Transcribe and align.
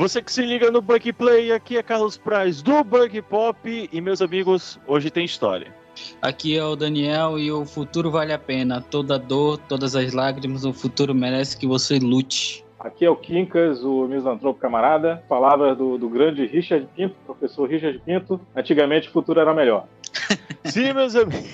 Você 0.00 0.22
que 0.22 0.32
se 0.32 0.40
liga 0.40 0.70
no 0.70 0.80
Bug 0.80 1.12
Play, 1.12 1.52
aqui 1.52 1.76
é 1.76 1.82
Carlos 1.82 2.16
Praz 2.16 2.62
do 2.62 2.82
Bug 2.82 3.20
Pop 3.20 3.90
e 3.92 4.00
meus 4.00 4.22
amigos, 4.22 4.80
hoje 4.86 5.10
tem 5.10 5.26
história. 5.26 5.74
Aqui 6.22 6.56
é 6.56 6.64
o 6.64 6.74
Daniel 6.74 7.38
e 7.38 7.52
o 7.52 7.66
futuro 7.66 8.10
vale 8.10 8.32
a 8.32 8.38
pena. 8.38 8.80
Toda 8.80 9.18
dor, 9.18 9.58
todas 9.68 9.94
as 9.94 10.14
lágrimas, 10.14 10.64
o 10.64 10.72
futuro 10.72 11.14
merece 11.14 11.54
que 11.54 11.66
você 11.66 11.98
lute. 11.98 12.64
Aqui 12.78 13.04
é 13.04 13.10
o 13.10 13.16
Quincas, 13.16 13.84
o 13.84 14.08
misantropo 14.08 14.58
camarada. 14.58 15.22
Palavras 15.28 15.76
do, 15.76 15.98
do 15.98 16.08
grande 16.08 16.46
Richard 16.46 16.88
Pinto, 16.96 17.14
professor 17.26 17.68
Richard 17.68 17.98
Pinto. 17.98 18.40
Antigamente 18.56 19.06
o 19.06 19.12
futuro 19.12 19.38
era 19.38 19.52
melhor. 19.52 19.86
Sim, 20.64 20.94
meus 20.94 21.14
amigos. 21.14 21.44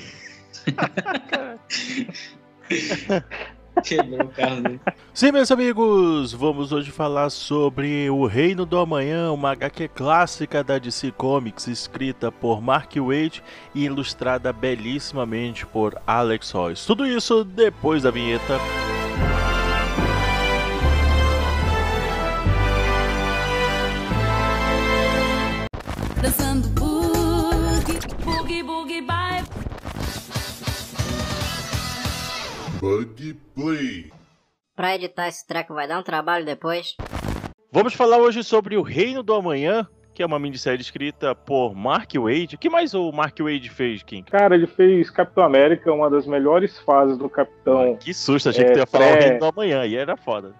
Quebrou 3.83 4.27
o 4.27 4.29
carro 4.29 4.63
dele. 4.63 4.81
Sim, 5.13 5.33
meus 5.33 5.51
amigos, 5.51 6.33
vamos 6.33 6.73
hoje 6.73 6.91
falar 6.91 7.31
sobre 7.31 8.09
O 8.11 8.27
Reino 8.27 8.67
do 8.67 8.79
Amanhã, 8.79 9.31
uma 9.33 9.53
HQ 9.53 9.89
clássica 9.89 10.63
da 10.63 10.79
DC 10.79 11.13
Comics, 11.13 11.67
escrita 11.67 12.31
por 12.31 12.61
Mark 12.61 12.93
Waid 12.97 13.43
e 13.75 13.85
ilustrada 13.85 14.53
belíssimamente 14.53 15.67
por 15.67 16.01
Alex 16.07 16.51
Royce. 16.51 16.87
Tudo 16.87 17.07
isso 17.07 17.45
depois 17.45 18.03
da 18.03 18.11
vinheta. 18.11 18.59
Dançando 26.23 26.69
boogie, 26.69 26.86
Bug 32.81 33.35
Play. 33.55 34.11
Pra 34.75 34.95
editar 34.95 35.29
esse 35.29 35.47
treco 35.47 35.75
vai 35.75 35.89
dar 35.89 35.99
um 35.99 36.03
trabalho 36.03 36.45
depois. 36.45 36.97
Vamos 37.73 37.95
falar 37.95 38.19
hoje 38.19 38.43
sobre 38.45 38.77
O 38.77 38.83
Reino 38.83 39.23
do 39.23 39.35
Amanhã, 39.35 39.87
que 40.15 40.23
é 40.23 40.27
uma 40.27 40.39
minissérie 40.39 40.81
escrita 40.81 41.35
por 41.35 41.75
Mark 41.75 42.11
Waid. 42.15 42.55
O 42.55 42.59
que 42.59 42.69
mais 42.71 42.95
o 42.95 43.11
Mark 43.13 43.39
Waid 43.41 43.69
fez, 43.71 44.03
Kim? 44.03 44.23
Cara, 44.25 44.55
ele 44.55 44.67
fez 44.67 45.11
Capitão 45.11 45.45
América, 45.45 45.93
uma 45.93 46.11
das 46.11 46.27
melhores 46.27 46.79
fases 46.81 47.17
do 47.17 47.29
Capitão. 47.29 47.97
Que 47.97 48.13
susto, 48.13 48.49
achei 48.51 48.65
É, 48.65 48.67
que 48.69 48.73
tu 48.75 48.79
ia 48.81 48.87
falar 48.87 49.07
O 49.07 49.13
pré- 49.13 49.21
Reino 49.25 49.39
do 49.41 49.47
Amanhã, 49.47 49.85
e 49.87 49.97
era 49.97 50.17
foda. 50.17 50.53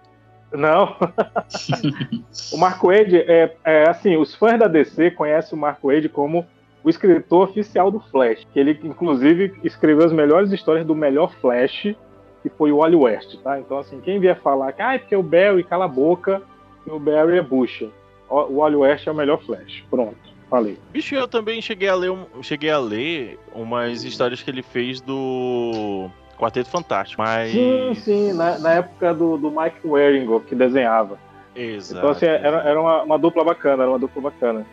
Não. 0.51 0.95
o 2.53 2.57
Marco 2.57 2.87
Wade 2.87 3.17
é, 3.17 3.55
é 3.63 3.89
assim, 3.89 4.15
os 4.17 4.33
fãs 4.33 4.59
da 4.59 4.67
DC 4.67 5.11
conhecem 5.11 5.57
o 5.57 5.61
Marco 5.61 5.91
Wade 5.91 6.09
como 6.09 6.45
o 6.83 6.89
escritor 6.89 7.49
oficial 7.49 7.91
do 7.91 7.99
Flash, 7.99 8.47
que 8.53 8.59
ele 8.59 8.79
inclusive 8.83 9.59
escreveu 9.63 10.05
as 10.05 10.13
melhores 10.13 10.51
histórias 10.51 10.85
do 10.85 10.95
melhor 10.95 11.33
Flash, 11.41 11.93
que 12.49 12.57
foi 12.57 12.71
o 12.71 12.77
Wally 12.77 12.95
West, 12.95 13.37
tá? 13.43 13.59
Então 13.59 13.77
assim, 13.77 13.99
quem 14.01 14.19
vier 14.19 14.39
falar 14.41 14.71
que 14.73 14.81
ah, 14.81 14.95
é 14.95 14.99
porque 14.99 15.15
o 15.15 15.23
Barry 15.23 15.63
cala 15.63 15.85
a 15.85 15.87
boca, 15.87 16.41
e 16.85 16.91
o 16.91 16.99
Barry 16.99 17.37
é 17.37 17.41
bucha. 17.41 17.87
O 18.29 18.57
Wally 18.57 18.75
West 18.75 19.07
é 19.07 19.11
o 19.11 19.15
melhor 19.15 19.41
Flash. 19.41 19.83
Pronto, 19.89 20.17
falei. 20.49 20.77
Bicho, 20.91 21.15
eu 21.15 21.27
também 21.27 21.61
cheguei 21.61 21.87
a 21.89 21.95
ler, 21.95 22.11
um- 22.11 22.25
cheguei 22.41 22.69
a 22.69 22.79
ler 22.79 23.39
umas 23.53 24.03
histórias 24.03 24.41
que 24.43 24.49
ele 24.49 24.61
fez 24.61 24.99
do 24.99 26.09
Quarteto 26.37 26.69
Fantástico, 26.69 27.21
mas... 27.21 27.51
Sim, 27.51 27.93
sim, 27.95 28.33
na, 28.33 28.59
na 28.59 28.73
época 28.73 29.13
do, 29.13 29.37
do 29.37 29.49
Mike 29.49 29.87
Waringo, 29.87 30.41
que 30.41 30.53
desenhava. 30.55 31.17
Exato. 31.55 31.97
Então 31.97 32.09
assim, 32.11 32.25
era, 32.25 32.61
era 32.61 32.79
uma, 32.79 33.03
uma 33.03 33.17
dupla 33.17 33.43
bacana, 33.43 33.83
era 33.83 33.91
uma 33.91 33.97
dupla 33.99 34.21
bacana. 34.23 34.65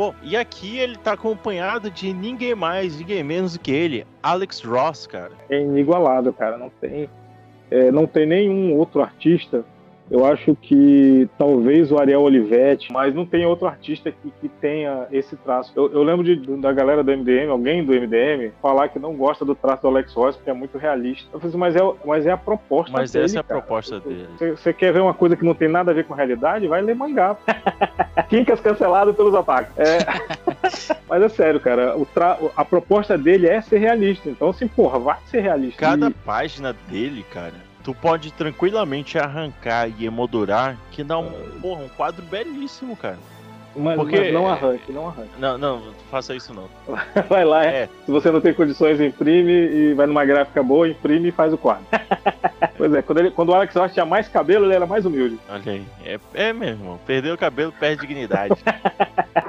Bom, 0.00 0.14
e 0.22 0.34
aqui 0.34 0.78
ele 0.78 0.96
tá 0.96 1.12
acompanhado 1.12 1.90
de 1.90 2.10
ninguém 2.10 2.54
mais, 2.54 2.98
ninguém 2.98 3.22
menos 3.22 3.52
do 3.52 3.60
que 3.60 3.70
ele, 3.70 4.06
Alex 4.22 4.62
Ross, 4.62 5.06
cara. 5.06 5.32
é 5.50 5.60
inigualável, 5.60 6.32
cara. 6.32 6.56
Não 6.56 6.70
tem, 6.80 7.06
é, 7.70 7.92
não 7.92 8.06
tem 8.06 8.24
nenhum 8.24 8.74
outro 8.78 9.02
artista. 9.02 9.62
Eu 10.10 10.24
acho 10.26 10.56
que 10.56 11.28
talvez 11.38 11.92
o 11.92 11.98
Ariel 11.98 12.22
Olivetti, 12.22 12.92
mas 12.92 13.14
não 13.14 13.24
tem 13.24 13.46
outro 13.46 13.66
artista 13.68 14.10
que, 14.10 14.30
que 14.40 14.48
tenha 14.48 15.06
esse 15.12 15.36
traço. 15.36 15.72
Eu, 15.76 15.92
eu 15.92 16.02
lembro 16.02 16.24
de, 16.24 16.34
da 16.60 16.72
galera 16.72 17.04
do 17.04 17.10
MDM, 17.16 17.48
alguém 17.50 17.84
do 17.84 17.92
MDM, 17.92 18.50
falar 18.60 18.88
que 18.88 18.98
não 18.98 19.14
gosta 19.14 19.44
do 19.44 19.54
traço 19.54 19.82
do 19.82 19.88
Alex 19.88 20.12
Ross 20.12 20.34
porque 20.36 20.50
é 20.50 20.52
muito 20.52 20.76
realista. 20.78 21.28
Eu 21.32 21.38
falei 21.38 21.48
assim, 21.50 21.58
mas 21.58 21.76
é, 21.76 21.80
mas 22.04 22.26
é 22.26 22.32
a 22.32 22.36
proposta 22.36 22.92
Mas 22.92 23.12
dele, 23.12 23.24
essa 23.26 23.36
é 23.38 23.40
a 23.40 23.44
cara. 23.44 23.60
proposta 23.60 24.00
dele. 24.00 24.26
Você- 24.38 24.72
quer 24.72 24.92
ver 24.92 25.00
uma 25.00 25.14
coisa 25.14 25.36
que 25.36 25.44
não 25.44 25.54
tem 25.54 25.68
nada 25.68 25.90
a 25.90 25.94
ver 25.94 26.04
com 26.04 26.14
realidade? 26.14 26.66
Vai 26.66 26.82
ler 26.82 26.94
mangá. 26.96 27.36
Quincas 28.28 28.60
cancelado 28.60 29.14
pelos 29.14 29.34
ataques. 29.34 29.72
É. 29.78 29.98
Mas 31.08 31.22
é 31.22 31.28
sério, 31.28 31.60
cara. 31.60 31.96
O 31.96 32.04
tra- 32.06 32.38
A 32.56 32.64
proposta 32.64 33.16
dele 33.16 33.46
é 33.46 33.60
ser 33.60 33.78
realista. 33.78 34.28
Então, 34.28 34.48
assim, 34.50 34.66
porra, 34.66 34.98
vai 34.98 35.16
ser 35.26 35.40
realista. 35.40 35.78
Cada 35.80 36.08
E- 36.08 36.14
página 36.24 36.74
dele, 36.88 37.24
cara, 37.32 37.54
tu 37.90 37.94
pode 38.00 38.32
tranquilamente 38.32 39.18
arrancar 39.18 39.88
e 39.98 40.06
emoldurar, 40.06 40.76
que 40.92 41.02
dá 41.02 41.18
um, 41.18 41.30
porra, 41.60 41.82
um 41.82 41.88
quadro 41.88 42.22
belíssimo, 42.24 42.96
cara. 42.96 43.18
Mas, 43.74 43.96
Porque- 43.96 44.18
mas 44.18 44.32
não 44.32 44.48
arranque, 44.48 44.92
não 44.92 45.06
arranque. 45.08 45.30
Não, 45.38 45.56
não, 45.58 45.82
faça 46.10 46.34
isso 46.34 46.52
não. 46.52 46.68
Vai 47.28 47.44
lá, 47.44 47.64
é. 47.64 47.88
Se 48.04 48.10
você 48.10 48.30
não 48.30 48.40
tem 48.40 48.52
condições, 48.52 49.00
imprime 49.00 49.52
e 49.52 49.94
vai 49.94 50.06
numa 50.06 50.24
gráfica 50.24 50.60
boa, 50.62 50.88
imprime 50.88 51.28
e 51.28 51.32
faz 51.32 51.52
o 51.52 51.58
quadro. 51.58 51.84
pois 52.76 52.92
é, 52.94 53.00
quando, 53.02 53.18
ele- 53.18 53.30
quando 53.30 53.48
o 53.50 53.54
Alex 53.54 53.74
Ross 53.74 53.92
tinha 53.92 54.04
mais 54.04 54.26
cabelo, 54.28 54.66
ele 54.66 54.74
era 54.74 54.86
mais 54.86 55.04
humilde. 55.06 55.38
Olha 55.48 55.72
aí. 55.72 55.84
É, 56.04 56.18
é 56.34 56.52
mesmo, 56.52 57.00
perdeu 57.06 57.34
o 57.34 57.38
cabelo, 57.38 57.72
perde 57.78 58.00
dignidade. 58.02 58.54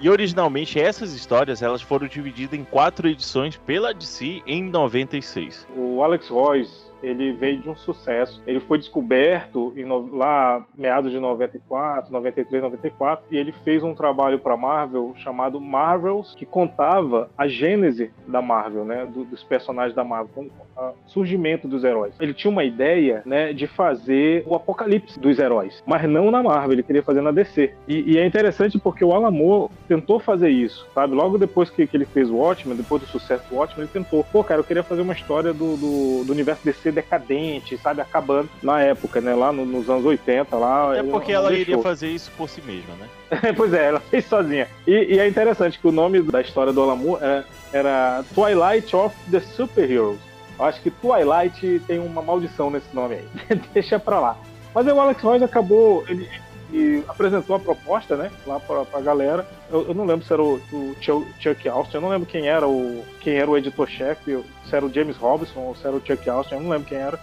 E 0.00 0.10
originalmente 0.10 0.80
essas 0.80 1.12
histórias 1.12 1.62
elas 1.62 1.80
foram 1.80 2.06
divididas 2.06 2.58
em 2.58 2.64
quatro 2.64 3.08
edições 3.08 3.56
pela 3.56 3.94
DC 3.94 4.42
em 4.46 4.62
96. 4.64 5.66
O 5.76 6.02
Alex 6.02 6.28
Royce, 6.28 6.92
ele 7.04 7.32
veio 7.32 7.58
de 7.60 7.68
um 7.68 7.76
sucesso. 7.76 8.42
Ele 8.46 8.60
foi 8.60 8.78
descoberto 8.78 9.72
em 9.76 9.84
lá 10.16 10.64
meados 10.76 11.10
de 11.12 11.18
94, 11.20 12.12
93, 12.12 12.62
94, 12.62 13.24
e 13.30 13.36
ele 13.36 13.52
fez 13.64 13.82
um 13.82 13.94
trabalho 13.94 14.38
para 14.38 14.56
Marvel 14.56 15.12
chamado 15.16 15.60
Marvels, 15.60 16.34
que 16.36 16.46
contava 16.46 17.30
a 17.36 17.46
gênese 17.46 18.10
da 18.26 18.40
Marvel, 18.42 18.84
né, 18.84 19.06
do- 19.06 19.24
dos 19.24 19.42
personagens 19.44 19.94
da 19.94 20.04
Marvel, 20.04 20.48
ah, 20.76 20.92
surgimento 21.06 21.68
dos 21.68 21.84
heróis. 21.84 22.14
Ele 22.20 22.34
tinha 22.34 22.50
uma 22.50 22.64
ideia, 22.64 23.22
né, 23.24 23.52
de 23.52 23.66
fazer 23.66 24.42
o 24.46 24.54
apocalipse 24.54 25.18
dos 25.20 25.38
heróis, 25.38 25.82
mas 25.86 26.08
não 26.08 26.30
na 26.30 26.42
Marvel, 26.42 26.72
ele 26.72 26.82
queria 26.82 27.02
fazer 27.02 27.20
na 27.20 27.30
DC. 27.30 27.72
E, 27.86 28.12
e 28.14 28.18
é 28.18 28.26
interessante 28.26 28.78
porque 28.78 29.04
o 29.04 29.12
Alan 29.12 29.30
Moore 29.30 29.70
tentou 29.86 30.18
fazer 30.18 30.48
isso, 30.50 30.86
sabe? 30.94 31.14
Logo 31.14 31.38
depois 31.38 31.70
que, 31.70 31.86
que 31.86 31.96
ele 31.96 32.04
fez 32.06 32.30
o 32.30 32.36
Watchmen, 32.36 32.76
depois 32.76 33.02
do 33.02 33.08
sucesso 33.08 33.48
do 33.48 33.56
Watchmen, 33.56 33.84
ele 33.84 33.92
tentou, 33.92 34.24
pô, 34.32 34.42
cara, 34.42 34.60
eu 34.60 34.64
queria 34.64 34.82
fazer 34.82 35.02
uma 35.02 35.12
história 35.12 35.52
do, 35.52 35.76
do, 35.76 36.24
do 36.24 36.32
universo 36.32 36.64
DC 36.64 36.90
decadente, 36.94 37.76
sabe? 37.78 38.00
Acabando 38.00 38.48
na 38.62 38.80
época, 38.80 39.20
né? 39.20 39.34
Lá 39.34 39.52
no- 39.52 39.66
nos 39.66 39.88
anos 39.90 40.04
80, 40.04 40.56
lá. 40.56 40.96
É 40.96 41.02
porque 41.02 41.32
ela 41.32 41.48
deixou. 41.50 41.72
iria 41.74 41.82
fazer 41.82 42.08
isso 42.08 42.30
por 42.36 42.48
si 42.48 42.62
mesma, 42.62 42.94
né? 42.94 43.08
pois 43.56 43.72
é, 43.72 43.88
ela 43.88 44.00
fez 44.00 44.24
sozinha. 44.26 44.68
E, 44.86 45.14
e 45.14 45.18
é 45.18 45.26
interessante 45.28 45.78
que 45.78 45.86
o 45.86 45.92
nome 45.92 46.22
da 46.22 46.40
história 46.40 46.72
do 46.72 46.96
Moore 46.96 47.22
era, 47.22 47.44
era 47.72 48.24
Twilight 48.34 48.94
of 48.94 49.14
the 49.30 49.40
Superheroes. 49.40 50.18
Eu 50.58 50.64
acho 50.64 50.80
que 50.80 50.90
Twilight 50.90 51.82
tem 51.86 51.98
uma 51.98 52.22
maldição 52.22 52.70
nesse 52.70 52.94
nome 52.94 53.16
aí. 53.16 53.58
Deixa 53.74 53.98
pra 53.98 54.20
lá. 54.20 54.36
Mas 54.74 54.86
o 54.86 55.00
Alex 55.00 55.20
Royce 55.22 55.44
acabou. 55.44 56.04
Ele, 56.08 56.28
ele 56.74 57.04
apresentou 57.06 57.54
a 57.56 57.60
proposta, 57.60 58.16
né? 58.16 58.30
Lá 58.46 58.58
pra, 58.58 58.84
pra 58.84 59.00
galera. 59.00 59.46
Eu, 59.70 59.88
eu 59.88 59.94
não 59.94 60.04
lembro 60.04 60.26
se 60.26 60.32
era 60.32 60.42
o, 60.42 60.56
o 60.72 60.96
Chuck 61.38 61.68
Austin, 61.68 61.96
eu 61.96 62.00
não 62.00 62.08
lembro 62.08 62.26
quem 62.26 62.48
era 62.48 62.66
o, 62.66 63.04
quem 63.20 63.36
era 63.36 63.50
o 63.50 63.56
editor-chefe, 63.56 64.44
se 64.68 64.76
era 64.76 64.84
o 64.84 64.92
James 64.92 65.16
Robinson 65.16 65.60
ou 65.60 65.74
se 65.74 65.86
era 65.86 65.96
o 65.96 66.04
Chuck 66.04 66.28
Austin, 66.28 66.54
eu 66.54 66.60
não 66.60 66.70
lembro 66.70 66.88
quem 66.88 66.98
era. 66.98 67.18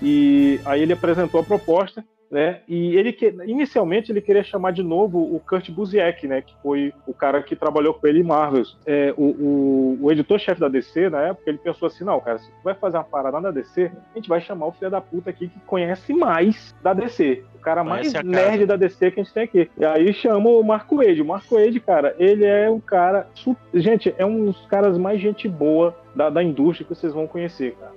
E 0.00 0.60
aí 0.64 0.82
ele 0.82 0.92
apresentou 0.92 1.40
a 1.40 1.44
proposta 1.44 2.04
né? 2.32 2.60
E 2.66 2.96
ele 2.96 3.12
que, 3.12 3.26
inicialmente 3.44 4.10
ele 4.10 4.22
queria 4.22 4.42
chamar 4.42 4.72
de 4.72 4.82
novo 4.82 5.18
o 5.18 5.38
Kurt 5.38 5.70
Busiek, 5.70 6.26
né? 6.26 6.40
Que 6.40 6.54
foi 6.62 6.90
o 7.06 7.12
cara 7.12 7.42
que 7.42 7.54
trabalhou 7.54 7.92
com 7.92 8.06
ele 8.06 8.20
em 8.20 8.24
Marvels. 8.24 8.74
É, 8.86 9.12
o, 9.18 9.24
o, 9.24 9.98
o 10.00 10.10
editor-chefe 10.10 10.58
da 10.58 10.68
DC 10.68 11.10
na 11.10 11.20
época 11.20 11.50
ele 11.50 11.58
pensou 11.58 11.88
assim, 11.88 12.04
não, 12.04 12.18
cara, 12.20 12.38
se 12.38 12.48
tu 12.48 12.64
vai 12.64 12.74
fazer 12.74 12.96
uma 12.96 13.04
parada 13.04 13.38
na 13.38 13.50
DC, 13.50 13.92
a 14.14 14.18
gente 14.18 14.30
vai 14.30 14.40
chamar 14.40 14.66
o 14.66 14.72
filho 14.72 14.90
da 14.90 15.00
puta 15.00 15.28
aqui 15.28 15.46
que 15.46 15.60
conhece 15.66 16.14
mais 16.14 16.74
da 16.82 16.94
DC. 16.94 17.44
O 17.54 17.58
cara 17.58 17.84
mais 17.84 18.10
Conhece 18.10 18.16
a 18.16 18.22
nerd 18.22 18.64
da 18.64 18.76
DC 18.76 19.10
que 19.10 19.20
a 19.20 19.22
gente 19.22 19.34
tem 19.34 19.42
aqui. 19.42 19.70
E 19.76 19.84
aí 19.84 20.14
chama 20.14 20.48
o 20.48 20.64
Marco 20.64 20.96
Wade. 20.96 21.20
O 21.20 21.26
Marco 21.26 21.56
Wade, 21.56 21.78
cara, 21.80 22.16
ele 22.18 22.46
é 22.46 22.70
um 22.70 22.80
cara. 22.80 23.26
Gente, 23.74 24.14
é 24.16 24.24
um 24.24 24.46
dos 24.46 24.66
caras 24.68 24.96
mais 24.96 25.20
gente 25.20 25.46
boa 25.46 25.94
da, 26.16 26.30
da 26.30 26.42
indústria 26.42 26.88
que 26.88 26.94
vocês 26.94 27.12
vão 27.12 27.26
conhecer, 27.26 27.76
cara. 27.78 27.92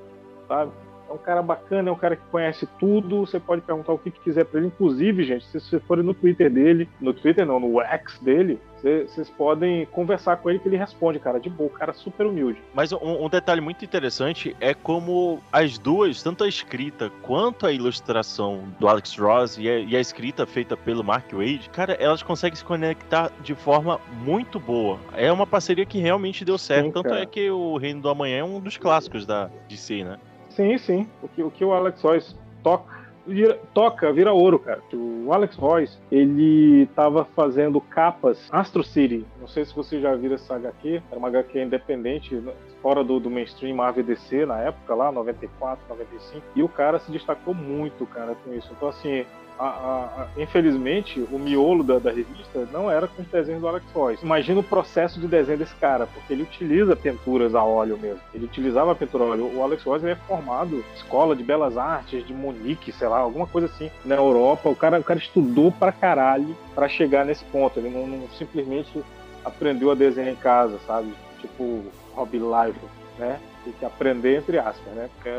Sabe? 0.47 0.71
É 1.09 1.13
um 1.13 1.17
cara 1.17 1.41
bacana, 1.41 1.89
é 1.89 1.91
um 1.91 1.97
cara 1.97 2.15
que 2.15 2.23
conhece 2.31 2.67
tudo. 2.79 3.21
Você 3.25 3.39
pode 3.39 3.61
perguntar 3.61 3.93
o 3.93 3.97
que 3.97 4.11
quiser 4.11 4.45
pra 4.45 4.59
ele. 4.59 4.67
Inclusive, 4.67 5.23
gente, 5.23 5.45
se 5.45 5.59
vocês 5.59 5.83
forem 5.83 6.03
no 6.03 6.13
Twitter 6.13 6.49
dele, 6.51 6.89
no 6.99 7.13
Twitter 7.13 7.45
não, 7.45 7.59
no 7.59 7.79
X 7.81 8.17
dele, 8.19 8.59
cê- 8.81 9.03
vocês 9.07 9.29
podem 9.29 9.85
conversar 9.87 10.37
com 10.37 10.49
ele 10.49 10.59
que 10.59 10.67
ele 10.67 10.77
responde, 10.77 11.19
cara, 11.19 11.39
de 11.39 11.49
boa, 11.49 11.69
cara 11.69 11.91
é 11.91 11.93
super 11.93 12.25
humilde. 12.25 12.59
Mas 12.73 12.91
um, 12.91 13.23
um 13.25 13.29
detalhe 13.29 13.61
muito 13.61 13.85
interessante 13.85 14.55
é 14.59 14.73
como 14.73 15.39
as 15.51 15.77
duas, 15.77 16.21
tanto 16.23 16.43
a 16.43 16.47
escrita 16.47 17.11
quanto 17.21 17.65
a 17.67 17.71
ilustração 17.71 18.63
do 18.79 18.87
Alex 18.87 19.17
Ross 19.17 19.57
e 19.59 19.69
a, 19.69 19.79
e 19.79 19.95
a 19.95 19.99
escrita 19.99 20.45
feita 20.45 20.75
pelo 20.75 21.03
Mark 21.03 21.31
Wade, 21.33 21.69
cara, 21.71 21.93
elas 21.93 22.23
conseguem 22.23 22.55
se 22.55 22.63
conectar 22.65 23.31
de 23.41 23.53
forma 23.55 23.99
muito 24.23 24.59
boa. 24.59 24.99
É 25.13 25.31
uma 25.31 25.45
parceria 25.47 25.85
que 25.85 25.99
realmente 25.99 26.43
deu 26.43 26.57
certo. 26.57 26.85
Sim, 26.85 26.91
tanto 26.91 27.13
é 27.13 27.25
que 27.25 27.49
o 27.49 27.77
Reino 27.77 28.01
do 28.01 28.09
Amanhã 28.09 28.39
é 28.39 28.43
um 28.43 28.59
dos 28.59 28.77
clássicos 28.77 29.25
da 29.25 29.49
DC, 29.69 30.03
né? 30.03 30.17
Sim, 30.55 30.77
sim. 30.77 31.07
O 31.21 31.27
que 31.27 31.43
o, 31.43 31.51
que 31.51 31.63
o 31.65 31.73
Alex 31.73 32.01
Royce 32.01 32.35
toca 32.63 33.05
vira- 33.27 33.59
toca, 33.73 34.11
vira 34.13 34.31
ouro, 34.33 34.59
cara. 34.59 34.81
O 34.93 35.33
Alex 35.33 35.55
Royce, 35.55 35.97
ele 36.11 36.85
tava 36.95 37.25
fazendo 37.35 37.81
capas 37.81 38.47
Astro 38.51 38.83
City. 38.83 39.25
Não 39.39 39.47
sei 39.47 39.65
se 39.65 39.75
você 39.75 39.99
já 39.99 40.15
viu 40.15 40.33
essa 40.33 40.55
HQ. 40.55 41.01
Era 41.09 41.17
uma 41.19 41.27
HQ 41.29 41.61
independente, 41.63 42.35
né, 42.35 42.53
fora 42.81 43.03
do, 43.03 43.19
do 43.19 43.29
mainstream 43.29 43.75
Marvel 43.75 44.03
DC 44.03 44.45
na 44.45 44.59
época, 44.59 44.93
lá, 44.93 45.11
94, 45.11 45.83
95. 45.89 46.43
E 46.55 46.63
o 46.63 46.69
cara 46.69 46.99
se 46.99 47.11
destacou 47.11 47.53
muito, 47.53 48.05
cara, 48.05 48.35
com 48.43 48.53
isso. 48.53 48.69
Então, 48.77 48.89
assim, 48.89 49.25
a- 49.63 49.65
a- 49.65 50.27
infelizmente, 50.41 51.19
o 51.31 51.39
miolo 51.39 51.83
da, 51.83 51.99
da 51.99 52.11
revista 52.11 52.67
não 52.71 52.89
era 52.91 53.07
com 53.07 53.21
os 53.21 53.27
desenhos 53.29 53.61
do 53.61 53.67
Alex 53.67 53.85
Royce. 53.93 54.23
Imagina 54.25 54.59
o 54.59 54.63
processo 54.63 55.19
de 55.19 55.27
desenho 55.27 55.57
desse 55.57 55.75
cara, 55.75 56.07
porque 56.07 56.33
ele 56.33 56.43
utiliza 56.43 56.95
pinturas 56.95 57.55
a 57.55 57.63
óleo 57.63 57.97
mesmo. 57.97 58.19
Ele 58.33 58.45
utilizava 58.45 58.91
a 58.91 58.95
pintura 58.95 59.23
a 59.23 59.27
óleo. 59.27 59.51
O 59.55 59.63
Alex 59.63 59.83
Royce 59.83 60.07
é 60.07 60.15
formado 60.15 60.83
escola 60.95 61.35
de 61.35 61.43
belas 61.43 61.77
artes 61.77 62.25
de 62.25 62.33
Munique, 62.33 62.91
sei 62.91 63.07
lá, 63.07 63.19
alguma 63.19 63.47
coisa 63.47 63.67
assim, 63.67 63.89
na 64.03 64.15
Europa. 64.15 64.69
O 64.69 64.75
cara, 64.75 64.99
o 64.99 65.03
cara 65.03 65.19
estudou 65.19 65.71
pra 65.71 65.91
caralho 65.91 66.55
pra 66.73 66.87
chegar 66.89 67.25
nesse 67.25 67.43
ponto. 67.45 67.79
Ele 67.79 67.89
não, 67.89 68.05
não 68.07 68.27
simplesmente 68.37 69.03
aprendeu 69.43 69.91
a 69.91 69.95
desenhar 69.95 70.31
em 70.31 70.35
casa, 70.35 70.77
sabe? 70.87 71.13
Tipo 71.39 71.83
Rob 72.15 72.37
Live, 72.39 72.79
né? 73.19 73.39
Tem 73.63 73.73
que 73.73 73.85
aprender 73.85 74.37
entre 74.37 74.59
aspas, 74.59 74.93
né? 74.93 75.09
Porque, 75.15 75.29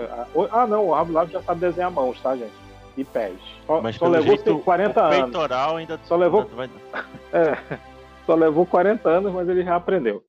ah, 0.52 0.66
não, 0.66 0.86
o 0.88 0.94
Rob 0.94 1.12
Live 1.12 1.32
já 1.32 1.42
sabe 1.42 1.60
desenhar 1.60 1.90
mãos, 1.90 2.20
tá, 2.20 2.34
gente? 2.36 2.65
E 2.96 3.04
pés. 3.04 3.34
Só, 3.66 3.80
Mas 3.82 3.96
só 3.96 4.08
levou 4.08 4.36
jeito, 4.36 4.58
40 4.60 5.00
o 5.00 5.04
anos. 5.04 5.16
peitoral 5.18 5.76
ainda 5.76 6.00
Só 6.04 6.16
levou- 6.16 6.48
É, 7.32 7.78
só 8.24 8.34
levou 8.34 8.64
40 8.64 9.08
anos, 9.08 9.32
mas 9.32 9.48
ele 9.48 9.62
já 9.62 9.76
aprendeu. 9.76 10.22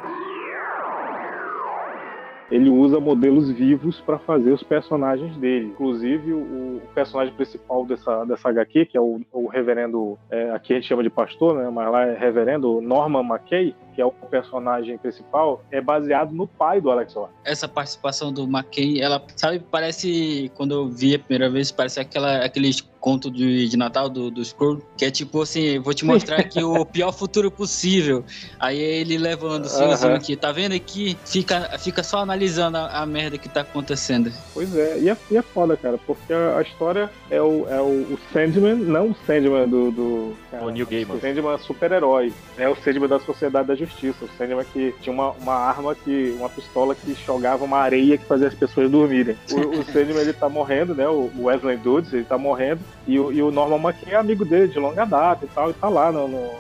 Ele 2.52 2.70
usa 2.70 3.00
modelos 3.00 3.52
vivos 3.52 4.00
para 4.02 4.18
fazer 4.20 4.52
os 4.52 4.64
personagens 4.64 5.36
dele. 5.38 5.68
Inclusive, 5.68 6.34
o, 6.34 6.82
personagem 6.98 7.34
principal 7.34 7.86
dessa, 7.86 8.26
dessa 8.26 8.50
HQ, 8.50 8.86
que 8.88 8.98
é 8.98 9.02
o, 9.02 9.22
o 9.32 9.48
reverendo, 9.48 10.18
é, 10.32 10.50
aqui 10.52 10.74
a 10.74 10.76
gente 10.78 10.88
chama 10.88 11.04
de 11.04 11.10
pastor, 11.10 11.56
né? 11.56 11.70
Mas 11.70 11.92
lá 11.92 12.06
é 12.06 12.18
reverendo 12.18 12.82
Norman 12.82 13.22
McKay, 13.22 13.76
que 13.94 14.02
é 14.02 14.06
o 14.06 14.12
personagem 14.12 14.98
principal, 14.98 15.64
é 15.72 15.82
baseado 15.82 16.32
no 16.32 16.48
pai 16.48 16.82
do 16.82 16.90
Alex 16.90 17.14
Ross. 17.14 17.30
Essa 17.44 17.68
participação 17.68 18.32
do 18.32 18.44
McKay, 18.44 19.02
ela, 19.02 19.22
sabe, 19.36 19.60
parece, 19.60 20.52
quando 20.56 20.72
eu 20.74 20.88
vi 20.88 21.16
a 21.16 21.20
primeira 21.20 21.52
vez, 21.52 21.72
parece 21.72 22.00
aquela, 22.00 22.46
aqueles 22.46 22.82
conto 23.00 23.32
de, 23.32 23.70
de 23.70 23.78
Natal 23.78 24.10
do, 24.10 24.30
do 24.30 24.44
Scroll, 24.44 24.82
que 24.98 25.06
é 25.06 25.12
tipo 25.12 25.42
assim, 25.42 25.80
vou 25.80 25.94
te 25.94 26.04
mostrar 26.04 26.40
aqui 26.40 26.64
o 26.64 26.86
pior 26.86 27.12
futuro 27.12 27.50
possível. 27.50 28.26
Aí 28.60 28.78
ele 28.78 29.18
levando 29.18 29.66
o 29.66 29.70
senhorzinho 29.70 30.12
Aham. 30.12 30.20
aqui, 30.20 30.36
tá 30.36 30.52
vendo 30.52 30.74
aqui? 30.74 31.18
Fica, 31.26 31.78
fica 31.80 32.04
só 32.04 32.18
analisando 32.18 32.37
a, 32.78 33.02
a 33.02 33.06
merda 33.06 33.38
que 33.38 33.48
tá 33.48 33.62
acontecendo. 33.62 34.32
Pois 34.54 34.76
é, 34.76 35.00
e 35.00 35.10
é, 35.10 35.18
e 35.32 35.38
é 35.38 35.42
foda, 35.42 35.78
cara, 35.78 35.98
porque 36.06 36.34
a, 36.34 36.58
a 36.58 36.62
história 36.62 37.10
é 37.30 37.42
o, 37.42 37.68
é 37.70 37.80
o, 37.80 38.14
o 38.14 38.20
Sandman, 38.34 38.76
não 38.76 39.12
o 39.12 39.16
Sandman 39.26 39.68
do. 39.68 39.92
do 39.92 40.34
cara, 40.50 40.66
O 40.66 40.70
Neil 40.70 40.88
Gaiman. 40.88 41.16
O 41.16 41.22
Sandman 41.22 41.58
super-herói. 41.60 42.34
É 42.58 42.68
o 42.68 42.76
Sandman 42.76 43.10
da 43.10 43.20
Sociedade 43.20 43.68
da 43.68 43.76
Justiça. 43.76 44.26
O 44.26 44.30
Sandman 44.38 44.66
que 44.74 44.94
tinha 45.02 45.14
uma, 45.14 45.32
uma 45.32 45.54
arma, 45.54 45.96
que 45.96 46.36
uma 46.38 46.50
pistola 46.50 46.96
que 46.96 47.14
jogava 47.26 47.64
uma 47.64 47.78
areia 47.78 48.18
que 48.18 48.26
fazia 48.26 48.48
as 48.48 48.56
pessoas 48.56 48.90
dormirem. 48.90 49.38
O, 49.52 49.80
o 49.80 49.84
Sandman 49.92 50.22
ele 50.22 50.34
tá 50.34 50.50
morrendo, 50.50 50.96
né? 50.96 51.08
O 51.08 51.28
o 51.38 51.46
Wesley 51.46 51.78
Dodds, 51.78 52.14
ele 52.14 52.24
tá 52.24 52.38
morrendo. 52.38 52.82
E 53.08 53.20
o, 53.20 53.32
e 53.32 53.42
o 53.42 53.52
Norman 53.52 53.78
McKay 53.78 54.14
é 54.14 54.18
amigo 54.18 54.44
dele 54.46 54.68
de 54.68 54.80
longa 54.80 55.06
data 55.06 55.46
e 55.46 55.48
tal, 55.48 55.70
e 55.70 55.74
tá 55.74 55.88
lá 55.88 56.12
no, 56.12 56.28
no, 56.28 56.52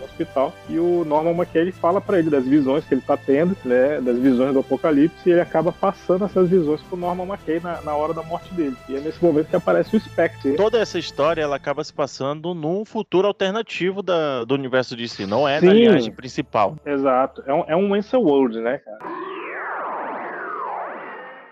no- 0.00 0.04
hospital. 0.10 0.52
E 0.68 0.78
o 0.78 1.04
Norman 1.04 1.32
McKay 1.32 1.62
ele 1.62 1.72
fala 1.72 2.00
pra 2.00 2.18
ele 2.18 2.30
das 2.30 2.44
visões 2.44 2.84
que 2.84 2.94
ele 2.94 3.00
tá 3.00 3.16
tendo, 3.16 3.56
né? 3.64 4.00
Das 4.00 4.18
visões 4.18 4.52
do 4.52 4.60
apocalipse, 4.60 5.28
e 5.28 5.32
ele 5.32 5.40
acaba 5.40 5.72
passando 5.72 6.24
essas 6.24 6.48
visões 6.48 6.80
pro 6.82 6.96
Norman 6.96 7.26
McKay 7.26 7.60
na, 7.60 7.80
na 7.82 7.94
hora 7.94 8.12
da 8.12 8.22
morte 8.22 8.52
dele. 8.54 8.76
E 8.88 8.96
é 8.96 9.00
nesse 9.00 9.22
momento 9.22 9.48
que 9.48 9.56
aparece 9.56 9.96
o 9.96 10.00
Spectre. 10.00 10.56
Toda 10.56 10.78
essa 10.78 10.98
história 10.98 11.42
ela 11.42 11.56
acaba 11.56 11.84
se 11.84 11.92
passando 11.92 12.54
num 12.54 12.84
futuro 12.84 13.28
alternativo 13.28 14.02
da, 14.02 14.44
do 14.44 14.54
universo 14.54 14.96
de 14.96 15.08
si, 15.08 15.26
não 15.26 15.48
é 15.48 15.60
na 15.60 15.70
Sim. 15.72 15.76
linhagem 15.76 16.12
principal. 16.12 16.76
Exato. 16.84 17.42
É 17.46 17.54
um, 17.54 17.64
é 17.68 17.76
um 17.76 17.90
World, 18.20 18.60
né, 18.60 18.78
cara? 18.78 18.98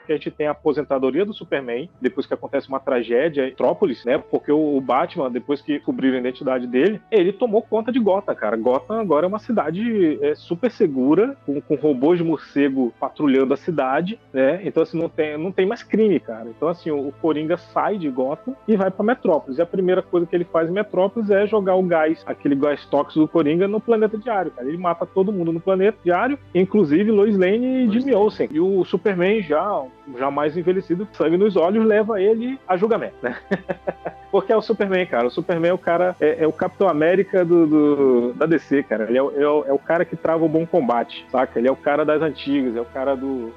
Que 0.09 0.15
a 0.15 0.17
gente 0.17 0.31
tem 0.31 0.47
a 0.47 0.53
aposentadoria 0.53 1.27
do 1.27 1.35
Superman, 1.35 1.91
depois 2.01 2.27
que 2.27 2.33
acontece 2.33 2.67
uma 2.67 2.81
tragédia 2.81 3.43
em 3.43 3.51
Metrópolis, 3.59 4.05
né? 4.07 4.17
Porque 4.17 4.51
o 4.51 4.81
Batman, 4.81 5.31
depois 5.31 5.61
que 5.61 5.75
descobriram 5.75 6.17
a 6.17 6.21
identidade 6.21 6.67
dele, 6.67 6.99
ele 7.11 7.31
tomou 7.31 7.61
conta 7.61 7.93
de 7.93 7.99
Gotham, 7.99 8.35
cara. 8.35 8.57
Gotham 8.57 9.01
agora 9.01 9.27
é 9.27 9.29
uma 9.29 9.39
cidade 9.39 10.19
é, 10.23 10.35
super 10.35 10.71
segura, 10.71 11.37
com, 11.45 11.61
com 11.61 11.75
robôs 11.75 12.19
de 12.19 12.25
morcego 12.25 12.93
patrulhando 12.99 13.53
a 13.53 13.57
cidade, 13.57 14.19
né? 14.33 14.61
Então, 14.65 14.83
assim, 14.83 14.99
não 14.99 15.11
tem, 15.11 15.37
não 15.37 15.53
tem 15.53 15.67
mais 15.67 15.83
crime, 15.83 16.19
cara. 16.19 16.49
Então, 16.49 16.69
assim, 16.69 16.91
o, 16.91 17.09
o 17.09 17.13
Coringa 17.13 17.57
sai 17.57 17.99
de 17.99 18.09
Gotham 18.09 18.55
e 18.67 18.77
vai 18.77 18.91
pra 18.91 19.05
Metrópolis. 19.05 19.59
E 19.59 19.63
a 19.63 19.67
primeira 19.67 20.01
coisa 20.01 20.27
que 20.27 20.35
ele 20.35 20.45
faz 20.45 20.71
em 20.71 20.73
Metrópolis 20.73 21.29
é 21.29 21.47
jogar 21.47 21.75
o 21.75 21.83
gás, 21.83 22.23
aquele 22.27 22.55
gás 22.55 22.87
tóxico 22.87 23.21
do 23.21 23.29
Coringa, 23.29 23.69
no 23.69 23.81
planeta 23.81 24.17
diário, 24.17 24.51
cara. 24.51 24.67
Ele 24.67 24.79
mata 24.79 25.05
todo 25.05 25.33
mundo 25.33 25.53
no 25.53 25.61
planeta 25.61 25.99
diário, 26.03 26.39
inclusive 26.55 27.11
Lois 27.11 27.37
Lane 27.37 27.87
e 27.87 27.91
Jimmy. 27.91 28.15
Olsen. 28.15 28.49
E 28.51 28.61
o 28.61 28.85
Superman, 28.85 29.43
já, 29.43 29.83
já 30.17 30.31
mais 30.31 30.57
envelhecido, 30.57 31.09
sangue 31.13 31.37
nos 31.37 31.57
olhos, 31.57 31.85
leva 31.85 32.21
ele 32.21 32.59
a 32.67 32.77
julgamento, 32.77 33.17
né? 33.23 33.37
Porque 34.31 34.53
é 34.53 34.57
o 34.57 34.61
Superman, 34.63 35.07
cara. 35.07 35.27
O 35.27 35.31
Superman 35.31 35.71
é 35.71 35.75
o 35.75 35.79
cara, 35.79 36.15
é, 36.21 36.45
é 36.45 36.47
o 36.47 36.53
Capitão 36.53 36.89
América 36.89 37.45
do, 37.45 37.67
do- 37.67 38.33
da 38.35 38.45
DC, 38.47 38.83
cara. 38.83 39.05
Ele 39.09 39.19
é, 39.19 39.23
é 39.23 39.43
é 39.69 39.73
o 39.73 39.79
cara 39.79 40.05
que 40.05 40.17
trava 40.17 40.45
o 40.45 40.49
bom 40.49 40.67
combate, 40.67 41.27
saca? 41.33 41.59
Ele 41.59 41.69
é 41.69 41.73
o 41.73 41.77
cara 41.77 42.05
das 42.05 42.21
antigas, 42.21 42.77
é 42.77 42.81
o 42.81 42.85
cara 42.85 43.15
do 43.17 43.51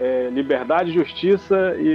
é, 0.00 0.28
liberdade, 0.32 0.92
justiça 0.92 1.74
e, 1.78 1.86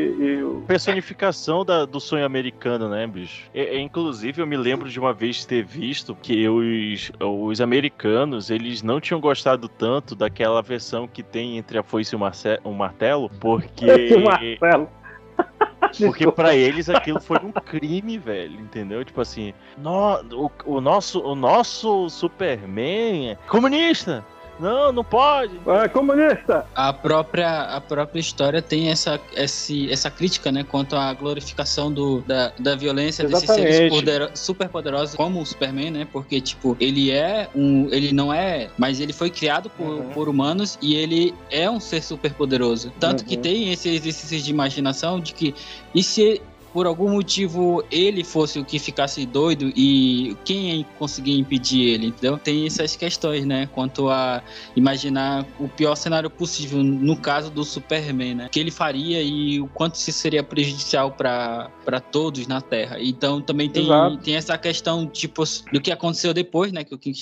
e 0.41 0.65
Personificação 0.67 1.65
da- 1.65 1.85
do 1.85 1.99
sonho 1.99 2.25
americano, 2.25 2.87
né, 2.89 3.05
bicho? 3.05 3.49
É, 3.53 3.75
é, 3.75 3.79
inclusive, 3.79 4.41
eu 4.41 4.47
me 4.47 4.55
lembro 4.57 4.89
de 4.89 4.99
uma 4.99 5.13
vez 5.13 5.43
ter 5.45 5.63
visto 5.63 6.15
que 6.15 6.47
os, 6.47 7.11
os 7.19 7.59
americanos, 7.61 8.49
eles 8.49 8.81
não 8.81 8.99
tinham 9.01 9.19
gostado 9.19 9.67
tanto 9.67 10.15
daquela 10.15 10.61
versão 10.61 11.07
que 11.07 11.21
tem 11.23 11.57
entre 11.57 11.77
a 11.77 11.83
foice 11.83 12.13
e 12.13 12.15
o, 12.15 12.19
marce- 12.19 12.59
o 12.63 12.71
martelo, 12.71 13.29
porque... 13.39 13.85
o 14.15 14.23
Marcelo. 14.23 14.89
Porque 15.99 16.29
pra 16.31 16.53
eles 16.55 16.89
aquilo 16.89 17.21
foi 17.21 17.37
um 17.37 17.51
crime, 17.51 18.17
velho, 18.17 18.59
entendeu? 18.59 19.05
Tipo 19.05 19.21
assim, 19.21 19.53
no, 19.77 20.19
o, 20.45 20.51
o 20.65 20.81
nosso, 20.81 21.21
o 21.21 21.33
nosso 21.33 22.09
Superman 22.09 23.29
é 23.31 23.35
comunista! 23.47 24.23
Não, 24.59 24.91
não 24.91 25.03
pode! 25.03 25.59
Ah, 25.67 25.87
comunista! 25.87 26.65
A 26.73 26.91
própria, 26.91 27.61
a 27.63 27.79
própria 27.81 28.19
história 28.19 28.61
tem 28.61 28.89
essa, 28.89 29.19
esse, 29.35 29.91
essa 29.91 30.09
crítica, 30.09 30.51
né, 30.51 30.63
quanto 30.63 30.95
à 30.95 31.13
glorificação 31.13 31.91
do, 31.91 32.21
da, 32.21 32.51
da 32.59 32.75
violência 32.75 33.25
desses 33.27 33.45
seres 33.45 33.75
Exatamente. 33.75 33.89
podero- 33.89 34.29
super 34.35 34.69
poderosos 34.69 35.15
como 35.15 35.41
o 35.41 35.45
Superman, 35.45 35.91
né? 35.91 36.07
Porque, 36.11 36.41
tipo, 36.41 36.75
ele 36.79 37.11
é 37.11 37.49
um. 37.55 37.87
Ele 37.91 38.11
não 38.13 38.33
é, 38.33 38.69
mas 38.77 38.99
ele 38.99 39.13
foi 39.13 39.29
criado 39.29 39.69
por, 39.69 39.87
Uhum. 39.87 40.09
por 40.09 40.29
humanos 40.29 40.77
e 40.81 40.95
ele 40.95 41.33
é 41.51 41.69
um 41.69 41.79
ser 41.79 42.01
super 42.01 42.33
poderoso. 42.33 42.91
Tanto 42.99 43.23
que 43.25 43.35
Uhum. 43.35 43.41
tem 43.41 43.71
esse 43.71 43.89
exercício 43.89 44.39
de 44.41 44.49
imaginação 44.49 45.19
de 45.19 45.33
que. 45.33 45.53
E 45.93 46.01
se 46.03 46.41
por 46.73 46.85
algum 46.85 47.09
motivo 47.09 47.83
ele 47.91 48.23
fosse 48.23 48.59
o 48.59 48.65
que 48.65 48.79
ficasse 48.79 49.25
doido 49.25 49.71
e 49.75 50.35
quem 50.43 50.85
conseguia 50.97 51.37
impedir 51.37 51.89
ele, 51.89 52.07
entendeu? 52.07 52.37
Tem 52.37 52.65
essas 52.65 52.95
questões, 52.95 53.45
né? 53.45 53.67
Quanto 53.73 54.09
a 54.09 54.41
imaginar 54.75 55.45
o 55.59 55.67
pior 55.67 55.95
cenário 55.95 56.29
possível, 56.29 56.83
no 56.83 57.17
caso 57.17 57.49
do 57.49 57.63
Superman, 57.63 58.35
né? 58.35 58.45
O 58.47 58.49
que 58.49 58.59
ele 58.59 58.71
faria 58.71 59.21
e 59.21 59.59
o 59.59 59.67
quanto 59.67 59.95
isso 59.95 60.11
seria 60.11 60.43
prejudicial 60.43 61.11
para 61.11 61.99
todos 62.11 62.47
na 62.47 62.61
Terra. 62.61 62.97
Então 62.99 63.41
também 63.41 63.69
tem, 63.69 63.85
Exato. 63.85 64.17
tem 64.17 64.35
essa 64.35 64.57
questão, 64.57 65.07
tipo, 65.07 65.43
do 65.71 65.81
que 65.81 65.91
aconteceu 65.91 66.33
depois, 66.33 66.71
né? 66.71 66.83
Que 66.83 66.93
o 66.93 66.97
King 66.97 67.17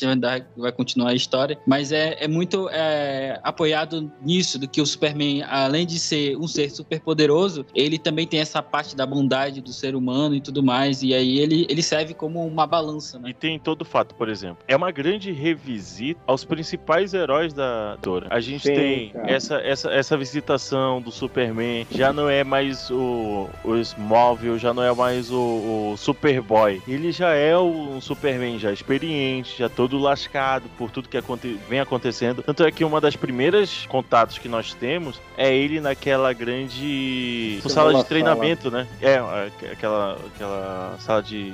vai 0.58 0.72
continuar 0.72 1.12
a 1.12 1.16
história. 1.16 1.58
Mas 1.66 1.92
é, 1.92 2.18
é 2.20 2.28
muito 2.28 2.70
é, 2.70 3.40
apoiado 3.44 4.12
nisso, 4.22 4.60
do 4.60 4.68
que 4.68 4.82
o 4.82 4.86
Superman, 4.86 5.44
além 5.44 5.86
de 5.86 6.00
ser 6.00 6.38
um 6.38 6.48
ser 6.48 6.70
super 6.70 7.00
poderoso, 7.00 7.66
ele 7.74 7.98
também 7.98 8.28
tem 8.28 8.40
essa 8.40 8.62
parte 8.62 8.96
da 8.96 9.06
bondade 9.06 9.45
do 9.62 9.72
ser 9.74 9.96
humano 9.96 10.36
e 10.36 10.42
tudo 10.42 10.62
mais. 10.64 11.02
E 11.04 11.14
aí 11.14 11.40
ele, 11.40 11.66
ele 11.70 11.82
serve 11.82 12.14
como 12.14 12.46
uma 12.46 12.66
balança, 12.68 13.20
né? 13.20 13.30
E 13.30 13.34
tem 13.34 13.60
todo 13.60 13.82
o 13.82 13.86
fato, 13.86 14.16
por 14.16 14.30
exemplo. 14.30 14.58
É 14.68 14.76
uma 14.76 14.92
grande 14.92 15.32
revisita 15.32 16.20
aos 16.28 16.44
principais 16.44 17.14
heróis 17.14 17.54
da 17.54 17.96
Dora. 17.98 18.28
A 18.30 18.40
gente 18.40 18.64
Sim, 18.68 18.74
tem 18.76 19.10
cara. 19.10 19.32
essa, 19.32 19.56
essa, 19.58 19.92
essa 19.92 20.18
visitação 20.18 21.02
do 21.02 21.12
Superman. 21.12 21.86
Já 21.92 22.12
não 22.12 22.30
é 22.30 22.44
mais 22.44 22.90
o, 22.92 23.48
o 23.64 23.76
Smallville, 23.78 24.58
já 24.60 24.74
não 24.74 24.84
é 24.84 24.94
mais 24.94 25.32
o, 25.32 25.92
o 25.94 25.96
Superboy. 25.98 26.82
Ele 26.88 27.12
já 27.12 27.34
é 27.34 27.58
um 27.58 28.00
Superman 28.02 28.58
já 28.60 28.72
experiente, 28.72 29.58
já 29.60 29.70
todo 29.70 29.98
lascado 29.98 30.70
por 30.78 30.92
tudo 30.92 31.10
que 31.10 31.18
aconte- 31.18 31.58
vem 31.70 31.80
acontecendo. 31.80 32.44
Tanto 32.44 32.64
é 32.64 32.72
que 32.72 32.84
uma 32.84 33.00
das 33.02 33.16
primeiras 33.16 33.86
contatos 33.88 34.38
que 34.38 34.48
nós 34.48 34.74
temos 34.74 35.20
é 35.38 35.56
ele 35.56 35.80
naquela 35.80 36.34
grande 36.34 37.60
sala 37.68 37.94
de 37.94 38.06
treinamento, 38.06 38.70
né? 38.70 38.88
É, 39.02 39.18
aqu- 39.30 39.72
aquela, 39.72 40.14
aquela 40.34 40.96
sala 41.00 41.22
de 41.24 41.54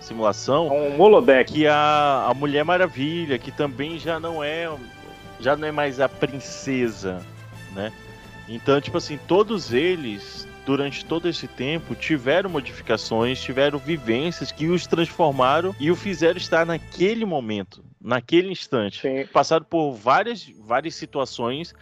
simulação 0.00 0.68
Um 0.68 1.00
holodeck. 1.00 1.52
que 1.52 1.66
a, 1.66 2.26
a 2.28 2.34
Mulher 2.34 2.64
Maravilha, 2.64 3.38
que 3.38 3.50
também 3.52 3.98
já 3.98 4.18
não 4.18 4.42
é 4.42 4.70
já 5.40 5.56
não 5.56 5.66
é 5.66 5.72
mais 5.72 5.98
a 6.00 6.08
princesa, 6.08 7.20
né? 7.74 7.92
Então, 8.48 8.80
tipo 8.80 8.96
assim, 8.98 9.18
todos 9.26 9.72
eles 9.72 10.46
durante 10.64 11.04
todo 11.04 11.28
esse 11.28 11.48
tempo, 11.48 11.94
tiveram 11.94 12.48
modificações, 12.48 13.40
tiveram 13.42 13.78
vivências 13.78 14.52
que 14.52 14.68
os 14.68 14.86
transformaram 14.86 15.74
e 15.80 15.90
o 15.90 15.96
fizeram 15.96 16.36
estar 16.36 16.64
naquele 16.64 17.24
momento, 17.24 17.82
naquele 18.00 18.50
instante. 18.52 19.00
Sim. 19.00 19.26
Passaram 19.32 19.64
por 19.64 19.92
várias, 19.92 20.48
várias 20.64 20.94
situações, 20.94 21.74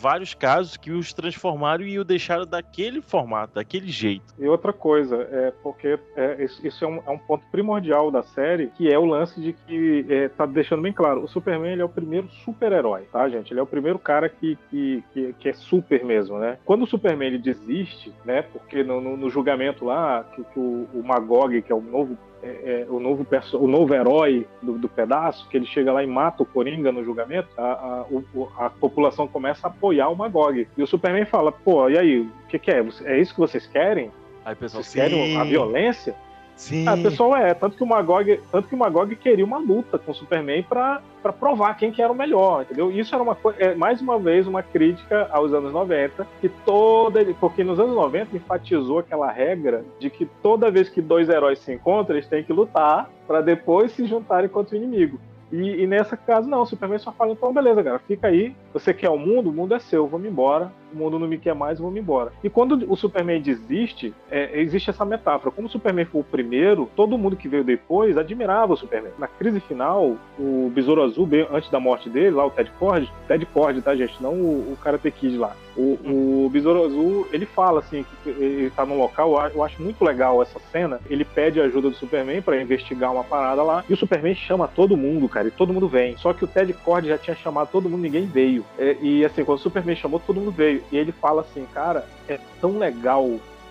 vários 0.00 0.34
casos 0.34 0.76
que 0.76 0.90
os 0.90 1.12
transformaram 1.12 1.84
e 1.84 1.98
o 1.98 2.04
deixaram 2.04 2.46
daquele 2.46 3.00
formato, 3.00 3.54
daquele 3.54 3.88
jeito. 3.88 4.34
E 4.38 4.46
outra 4.46 4.72
coisa, 4.72 5.16
é 5.30 5.52
porque 5.62 5.98
é, 6.16 6.44
isso 6.62 6.84
é 6.84 6.88
um, 6.88 7.02
é 7.06 7.10
um 7.10 7.18
ponto 7.18 7.44
primordial 7.50 8.10
da 8.10 8.22
série, 8.22 8.68
que 8.76 8.90
é 8.92 8.98
o 8.98 9.04
lance 9.04 9.40
de 9.40 9.52
que 9.52 10.06
é, 10.08 10.28
tá 10.28 10.46
deixando 10.46 10.82
bem 10.82 10.92
claro, 10.92 11.22
o 11.24 11.28
Superman 11.28 11.72
ele 11.72 11.82
é 11.82 11.84
o 11.84 11.88
primeiro 11.88 12.28
super-herói, 12.44 13.02
tá, 13.12 13.28
gente? 13.28 13.52
Ele 13.52 13.60
é 13.60 13.62
o 13.62 13.66
primeiro 13.66 13.98
cara 13.98 14.28
que, 14.28 14.58
que, 14.70 15.02
que, 15.12 15.32
que 15.38 15.48
é 15.48 15.52
super 15.52 16.04
mesmo, 16.04 16.38
né? 16.38 16.58
Quando 16.64 16.82
o 16.82 16.86
Superman 16.86 17.28
ele 17.28 17.38
desiste, 17.38 18.12
né? 18.24 18.42
Porque 18.42 18.82
no, 18.82 19.00
no- 19.00 19.16
no 19.16 19.30
julgamento 19.30 19.84
lá, 19.84 20.24
que, 20.34 20.42
que 20.44 20.58
o, 20.58 20.88
o 20.92 21.02
Magog, 21.04 21.60
que 21.62 21.72
é 21.72 21.74
o 21.74 21.80
novo 21.80 22.16
é, 22.44 22.80
é, 22.82 22.86
o, 22.90 23.00
novo 23.00 23.26
o 23.54 23.66
novo 23.66 23.94
herói 23.94 24.46
do, 24.62 24.78
do 24.78 24.88
pedaço, 24.88 25.48
que 25.48 25.56
ele 25.56 25.66
chega 25.66 25.92
lá 25.92 26.02
e 26.02 26.06
mata 26.06 26.42
o 26.42 26.46
Coringa 26.46 26.92
no 26.92 27.02
julgamento, 27.02 27.48
a, 27.56 27.62
a, 27.62 28.04
o- 28.10 28.48
a 28.58 28.68
população 28.70 29.26
começa 29.26 29.66
a 29.66 29.70
apoiar 29.70 30.08
o 30.08 30.16
Magog. 30.16 30.66
E 30.76 30.82
o 30.82 30.86
Superman 30.86 31.24
fala, 31.24 31.50
pô, 31.50 31.88
e 31.88 31.98
aí, 31.98 32.20
o 32.20 32.46
que, 32.48 32.58
que 32.58 32.70
é? 32.70 32.84
É 33.04 33.18
isso 33.18 33.32
que 33.34 33.40
vocês 33.40 33.66
querem? 33.66 34.10
Aí 34.44 34.54
pessoal, 34.54 34.82
Vocês 34.82 34.94
querem 34.94 35.36
a 35.38 35.44
violência? 35.44 36.14
Sim. 36.56 36.86
Ah, 36.86 36.94
o 36.94 37.02
pessoal 37.02 37.36
é, 37.36 37.54
tanto 37.54 37.76
que 37.76 37.82
o 37.82 37.86
Magog, 37.86 38.40
tanto 38.50 38.68
que 38.68 38.74
o 38.74 38.78
Magog 38.78 39.14
queria 39.16 39.44
uma 39.44 39.58
luta 39.58 39.98
com 39.98 40.12
o 40.12 40.14
Superman 40.14 40.62
pra 40.62 41.02
provar 41.38 41.74
quem 41.74 41.90
que 41.90 42.02
era 42.02 42.12
o 42.12 42.16
melhor, 42.16 42.62
entendeu? 42.62 42.90
Isso 42.90 43.14
era 43.14 43.22
uma 43.22 43.36
é, 43.58 43.74
mais 43.74 44.00
uma 44.00 44.18
vez 44.18 44.46
uma 44.46 44.62
crítica 44.62 45.28
aos 45.30 45.52
anos 45.52 45.72
90, 45.72 46.26
que 46.40 46.48
toda, 46.48 47.24
porque 47.40 47.64
nos 47.64 47.78
anos 47.80 47.94
90 47.94 48.36
enfatizou 48.36 48.98
aquela 48.98 49.30
regra 49.30 49.84
de 49.98 50.10
que 50.10 50.26
toda 50.42 50.70
vez 50.70 50.88
que 50.88 51.00
dois 51.00 51.28
heróis 51.28 51.58
se 51.58 51.72
encontram, 51.72 52.16
eles 52.16 52.28
têm 52.28 52.44
que 52.44 52.52
lutar 52.52 53.10
pra 53.26 53.40
depois 53.40 53.92
se 53.92 54.06
juntarem 54.06 54.48
contra 54.48 54.74
o 54.74 54.78
inimigo. 54.78 55.18
E, 55.52 55.82
e 55.82 55.86
nessa 55.86 56.16
caso 56.16 56.48
não, 56.48 56.62
o 56.62 56.66
Superman 56.66 56.98
só 56.98 57.12
fala, 57.12 57.32
então 57.32 57.52
beleza, 57.52 57.82
cara, 57.82 57.98
fica 58.00 58.26
aí, 58.26 58.54
você 58.72 58.92
quer 58.92 59.10
o 59.10 59.18
mundo, 59.18 59.50
o 59.50 59.52
mundo 59.52 59.74
é 59.74 59.78
seu, 59.78 60.06
vamos 60.06 60.26
embora, 60.26 60.72
o 60.94 60.98
mundo 60.98 61.18
não 61.18 61.26
me 61.28 61.38
quer 61.38 61.54
mais, 61.54 61.78
vamos 61.78 61.96
embora. 61.96 62.32
E 62.42 62.48
quando 62.48 62.90
o 62.90 62.96
Superman 62.96 63.40
desiste, 63.40 64.14
é, 64.30 64.60
existe 64.60 64.90
essa 64.90 65.04
metáfora. 65.04 65.50
Como 65.50 65.66
o 65.66 65.70
Superman 65.70 66.04
foi 66.04 66.20
o 66.20 66.24
primeiro, 66.24 66.88
todo 66.96 67.18
mundo 67.18 67.36
que 67.36 67.48
veio 67.48 67.64
depois 67.64 68.16
admirava 68.16 68.72
o 68.72 68.76
Superman. 68.76 69.12
Na 69.18 69.26
crise 69.26 69.60
final, 69.60 70.16
o 70.38 70.70
Besouro 70.74 71.02
Azul, 71.02 71.28
antes 71.52 71.70
da 71.70 71.80
morte 71.80 72.08
dele, 72.08 72.30
lá 72.30 72.46
o 72.46 72.50
Ted 72.50 72.70
Cord, 72.78 73.10
Ted 73.28 73.44
Cord, 73.46 73.80
tá, 73.82 73.94
gente? 73.94 74.14
Não 74.22 74.32
o, 74.34 74.72
o 74.72 74.76
Karate 74.82 75.10
Kid 75.10 75.36
lá. 75.36 75.54
O, 75.76 76.44
o 76.44 76.50
Besouro 76.50 76.84
Azul, 76.84 77.26
ele 77.32 77.46
fala 77.46 77.80
assim, 77.80 78.04
que 78.22 78.30
ele 78.30 78.70
tá 78.70 78.86
num 78.86 78.96
local, 78.96 79.32
eu 79.54 79.62
acho- 79.62 79.82
muito 79.82 80.04
legal 80.04 80.40
essa 80.40 80.58
cena. 80.70 81.00
Ele 81.10 81.24
pede 81.24 81.60
a 81.60 81.64
ajuda 81.64 81.90
do 81.90 81.96
Superman 81.96 82.40
pra 82.40 82.60
investigar 82.62 83.12
uma 83.12 83.24
parada 83.24 83.62
lá, 83.62 83.84
e 83.88 83.92
o 83.92 83.96
Superman 83.96 84.34
chama 84.34 84.68
todo 84.68 84.96
mundo, 84.96 85.28
cara, 85.28 85.48
e 85.48 85.50
todo 85.50 85.72
mundo 85.72 85.88
vem. 85.88 86.16
Só 86.16 86.32
que 86.32 86.44
o 86.44 86.46
Ted 86.46 86.72
Cord 86.72 87.08
já 87.08 87.18
tinha 87.18 87.34
chamado 87.34 87.68
todo 87.72 87.88
mundo, 87.90 88.02
ninguém 88.02 88.24
veio. 88.26 88.64
É, 88.78 88.96
e 89.00 89.24
assim, 89.24 89.44
quando 89.44 89.58
o 89.58 89.62
Superman 89.62 89.96
chamou, 89.96 90.20
todo 90.20 90.38
mundo 90.38 90.52
veio. 90.52 90.82
E 90.92 90.96
ele 90.96 91.12
fala 91.12 91.42
assim, 91.42 91.66
cara, 91.72 92.06
é 92.28 92.38
tão 92.60 92.78
legal 92.78 93.28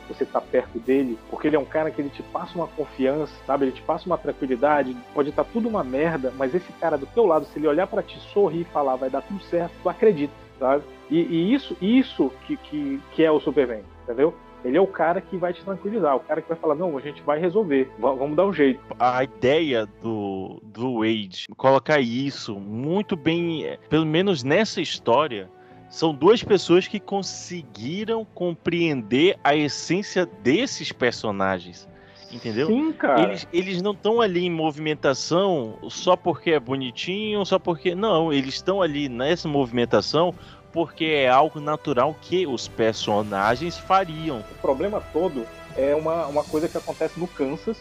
você 0.08 0.24
estar 0.26 0.42
perto 0.42 0.78
dele, 0.80 1.18
porque 1.30 1.48
ele 1.48 1.56
é 1.56 1.60
um 1.60 1.64
cara 1.66 1.90
que 1.90 2.02
ele 2.02 2.10
te 2.10 2.22
passa 2.24 2.56
uma 2.56 2.68
confiança, 2.68 3.32
sabe? 3.48 3.66
Ele 3.66 3.72
te 3.72 3.82
passa 3.82 4.06
uma 4.06 4.18
tranquilidade, 4.18 4.96
pode 5.14 5.30
estar 5.30 5.46
tudo 5.46 5.70
uma 5.70 5.84
merda, 5.84 6.34
mas 6.38 6.54
esse 6.54 6.72
cara 6.74 6.98
do 6.98 7.06
teu 7.06 7.26
lado, 7.26 7.46
se 7.46 7.58
ele 7.58 7.68
olhar 7.68 7.88
pra 7.88 8.04
ti, 8.04 8.20
sorrir 8.34 8.62
e 8.62 8.66
falar, 8.66 8.98
vai 8.98 9.10
dar 9.10 9.22
tudo 9.22 9.42
certo, 9.46 9.72
tu 9.82 9.88
acredita, 9.88 10.34
sabe? 10.60 10.84
E, 11.10 11.20
e 11.22 11.54
isso, 11.54 11.78
isso 11.82 12.32
que, 12.46 12.58
que, 12.58 13.00
que 13.14 13.24
é 13.24 13.32
o 13.32 13.40
Superman, 13.40 13.82
entendeu? 14.04 14.34
Ele 14.66 14.78
é 14.78 14.82
o 14.82 14.88
cara 14.88 15.20
que 15.20 15.36
vai 15.36 15.52
te 15.52 15.62
tranquilizar, 15.64 16.16
o 16.16 16.22
cara 16.22 16.42
que 16.42 16.48
vai 16.48 16.58
falar, 16.58 16.76
não, 16.76 16.98
a 16.98 17.02
gente 17.02 17.22
vai 17.22 17.38
resolver, 17.38 17.92
va- 18.00 18.14
vamos 18.14 18.36
dar 18.36 18.46
um 18.46 18.54
jeito. 18.54 18.80
a 18.98 19.22
ideia 19.24 19.86
do, 20.02 20.60
do 20.64 21.00
Wade 21.00 21.46
colocar 21.58 22.00
isso 22.00 22.58
muito 22.58 23.18
bem, 23.18 23.66
é, 23.66 23.78
pelo 23.90 24.06
menos 24.06 24.42
nessa 24.42 24.80
história, 24.80 25.50
são 25.94 26.12
duas 26.12 26.44
pessoas 26.44 26.88
que 26.88 27.00
conseguiram 27.00 28.26
compreender 28.26 29.38
a 29.44 29.56
essência 29.56 30.26
desses 30.26 30.92
personagens. 30.92 31.88
Entendeu? 32.32 32.66
Sim, 32.66 32.92
cara. 32.94 33.22
Eles, 33.22 33.48
eles 33.54 33.80
não 33.80 33.92
estão 33.92 34.20
ali 34.20 34.44
em 34.44 34.50
movimentação 34.50 35.78
só 35.92 36.16
porque 36.16 36.50
é 36.50 36.60
bonitinho, 36.60 37.46
só 37.46 37.60
porque. 37.60 37.94
Não, 37.94 38.34
eles 38.34 38.56
estão 38.56 38.82
ali 38.82 39.08
nessa 39.08 39.48
movimentação 39.48 40.34
porque 40.72 41.06
é 41.06 41.30
algo 41.30 41.60
natural 41.60 42.16
que 42.20 42.48
os 42.48 42.68
personagens 42.68 43.78
fariam. 43.78 44.40
O 44.40 44.62
problema 44.64 45.00
todo 45.14 45.46
é 45.78 45.94
uma, 45.94 46.26
uma 46.26 46.44
coisa 46.44 46.68
que 46.68 46.76
acontece 46.76 47.20
no 47.20 47.28
Kansas, 47.28 47.78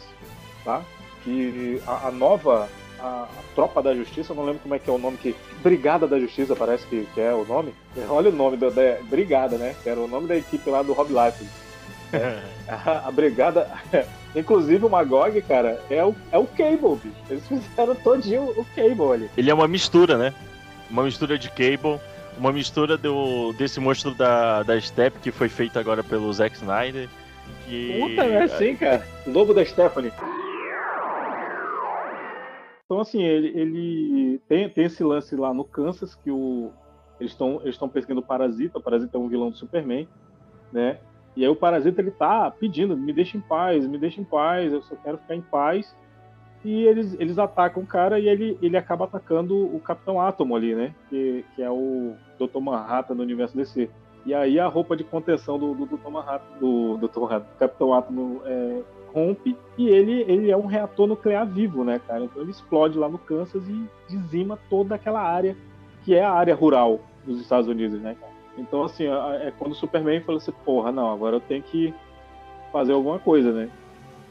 tá? 0.63 0.83
Que 1.23 1.81
a, 1.87 2.09
a 2.09 2.11
nova 2.11 2.69
a, 3.03 3.23
a 3.23 3.43
Tropa 3.53 3.83
da 3.83 3.93
Justiça, 3.93 4.31
eu 4.31 4.35
não 4.35 4.45
lembro 4.45 4.61
como 4.61 4.73
é 4.73 4.79
que 4.79 4.89
é 4.89 4.93
o 4.93 4.97
nome 4.97 5.17
que 5.17 5.35
Brigada 5.61 6.07
da 6.07 6.17
Justiça 6.17 6.55
parece 6.55 6.87
que, 6.87 7.05
que 7.13 7.19
é 7.19 7.33
o 7.33 7.45
nome. 7.45 7.73
Olha 8.09 8.29
o 8.29 8.33
nome 8.33 8.55
da, 8.55 8.69
da 8.69 8.97
Brigada, 9.03 9.57
né? 9.57 9.75
Que 9.83 9.89
era 9.89 9.99
o 9.99 10.07
nome 10.07 10.27
da 10.27 10.37
equipe 10.37 10.69
lá 10.69 10.81
do 10.81 10.93
Rob 10.93 11.09
Liefeld. 11.09 11.49
A, 12.67 13.07
a 13.09 13.11
Brigada, 13.11 13.69
inclusive 14.33 14.85
o 14.85 14.89
Magog, 14.89 15.39
cara, 15.41 15.81
é 15.89 16.03
o, 16.03 16.15
é 16.31 16.37
o 16.37 16.47
Cable, 16.47 16.95
bicho. 17.03 17.15
Eles 17.29 17.45
fizeram 17.47 17.93
todinho 17.95 18.43
o 18.43 18.65
Cable 18.73 19.11
ali. 19.13 19.29
Ele 19.35 19.51
é 19.51 19.53
uma 19.53 19.67
mistura, 19.67 20.17
né? 20.17 20.33
Uma 20.89 21.03
mistura 21.03 21.37
de 21.37 21.49
Cable, 21.49 21.99
uma 22.37 22.53
mistura 22.53 22.97
do, 22.97 23.51
desse 23.53 23.79
monstro 23.79 24.13
da, 24.13 24.63
da 24.63 24.79
Step 24.79 25.19
que 25.19 25.31
foi 25.31 25.49
feito 25.49 25.77
agora 25.77 26.03
pelo 26.03 26.31
Zack 26.31 26.55
Snyder. 26.55 27.09
Que... 27.65 27.99
Puta, 27.99 28.23
é 28.23 28.43
assim, 28.43 28.75
cara. 28.75 29.05
O 29.25 29.31
novo 29.31 29.53
da 29.53 29.65
Stephanie. 29.65 30.11
Então, 32.93 33.01
assim, 33.01 33.23
ele, 33.23 33.47
ele 33.59 34.41
tem, 34.47 34.69
tem 34.69 34.85
esse 34.85 35.03
lance 35.03 35.35
lá 35.35 35.51
no 35.51 35.63
Kansas 35.63 36.13
que 36.13 36.29
o, 36.29 36.69
eles 37.19 37.31
estão 37.31 37.59
eles 37.63 37.75
perseguindo 37.75 38.19
o 38.19 38.23
Parasita. 38.23 38.77
O 38.77 38.81
Parasita 38.83 39.17
é 39.17 39.19
um 39.19 39.27
vilão 39.27 39.49
do 39.49 39.57
Superman, 39.57 40.07
né? 40.71 40.99
E 41.35 41.43
aí 41.43 41.49
o 41.49 41.55
Parasita 41.55 42.01
ele 42.01 42.11
tá 42.11 42.51
pedindo, 42.51 42.95
me 42.95 43.11
deixa 43.11 43.35
em 43.35 43.41
paz, 43.41 43.87
me 43.87 43.97
deixa 43.97 44.21
em 44.21 44.23
paz, 44.23 44.71
eu 44.71 44.83
só 44.83 44.95
quero 44.97 45.17
ficar 45.17 45.33
em 45.33 45.41
paz. 45.41 45.95
E 46.63 46.83
eles, 46.83 47.15
eles 47.19 47.39
atacam 47.39 47.81
o 47.81 47.87
cara 47.87 48.19
e 48.19 48.29
ele, 48.29 48.59
ele 48.61 48.77
acaba 48.77 49.05
atacando 49.05 49.57
o 49.75 49.79
Capitão 49.79 50.21
Átomo 50.21 50.55
ali, 50.55 50.75
né? 50.75 50.93
Que, 51.09 51.43
que 51.55 51.63
é 51.63 51.71
o 51.71 52.13
Dr. 52.37 52.59
Manhattan 52.59 53.15
do 53.15 53.23
universo 53.23 53.57
DC. 53.57 53.89
E 54.23 54.35
aí 54.35 54.59
a 54.59 54.67
roupa 54.67 54.95
de 54.95 55.03
contenção 55.03 55.57
do, 55.57 55.73
do 55.73 55.97
Dr. 55.97 56.09
Manhattan, 56.09 56.59
do, 56.59 56.97
Dr. 56.97 57.21
Manhattan, 57.21 57.47
do 57.53 57.57
Capitão 57.57 57.91
Átomo 57.91 58.41
é, 58.45 58.81
rompe 59.13 59.55
e 59.77 59.87
ele, 59.87 60.21
ele 60.27 60.51
é 60.51 60.57
um 60.57 60.65
reator 60.65 61.07
nuclear 61.07 61.45
vivo, 61.47 61.83
né, 61.83 61.99
cara? 62.07 62.23
Então 62.23 62.41
ele 62.41 62.51
explode 62.51 62.97
lá 62.97 63.07
no 63.07 63.17
Kansas 63.17 63.63
e 63.67 63.87
dizima 64.09 64.57
toda 64.69 64.95
aquela 64.95 65.21
área 65.21 65.55
que 66.03 66.15
é 66.15 66.23
a 66.23 66.31
área 66.31 66.55
rural 66.55 66.99
dos 67.25 67.39
Estados 67.39 67.67
Unidos, 67.67 68.01
né, 68.01 68.15
cara? 68.19 68.33
Então, 68.57 68.83
assim, 68.83 69.05
é 69.07 69.51
quando 69.57 69.71
o 69.71 69.75
Superman 69.75 70.21
falou 70.21 70.37
assim, 70.37 70.51
porra, 70.63 70.91
não, 70.91 71.11
agora 71.11 71.37
eu 71.37 71.41
tenho 71.41 71.63
que 71.63 71.93
fazer 72.71 72.93
alguma 72.93 73.19
coisa, 73.19 73.51
né? 73.51 73.69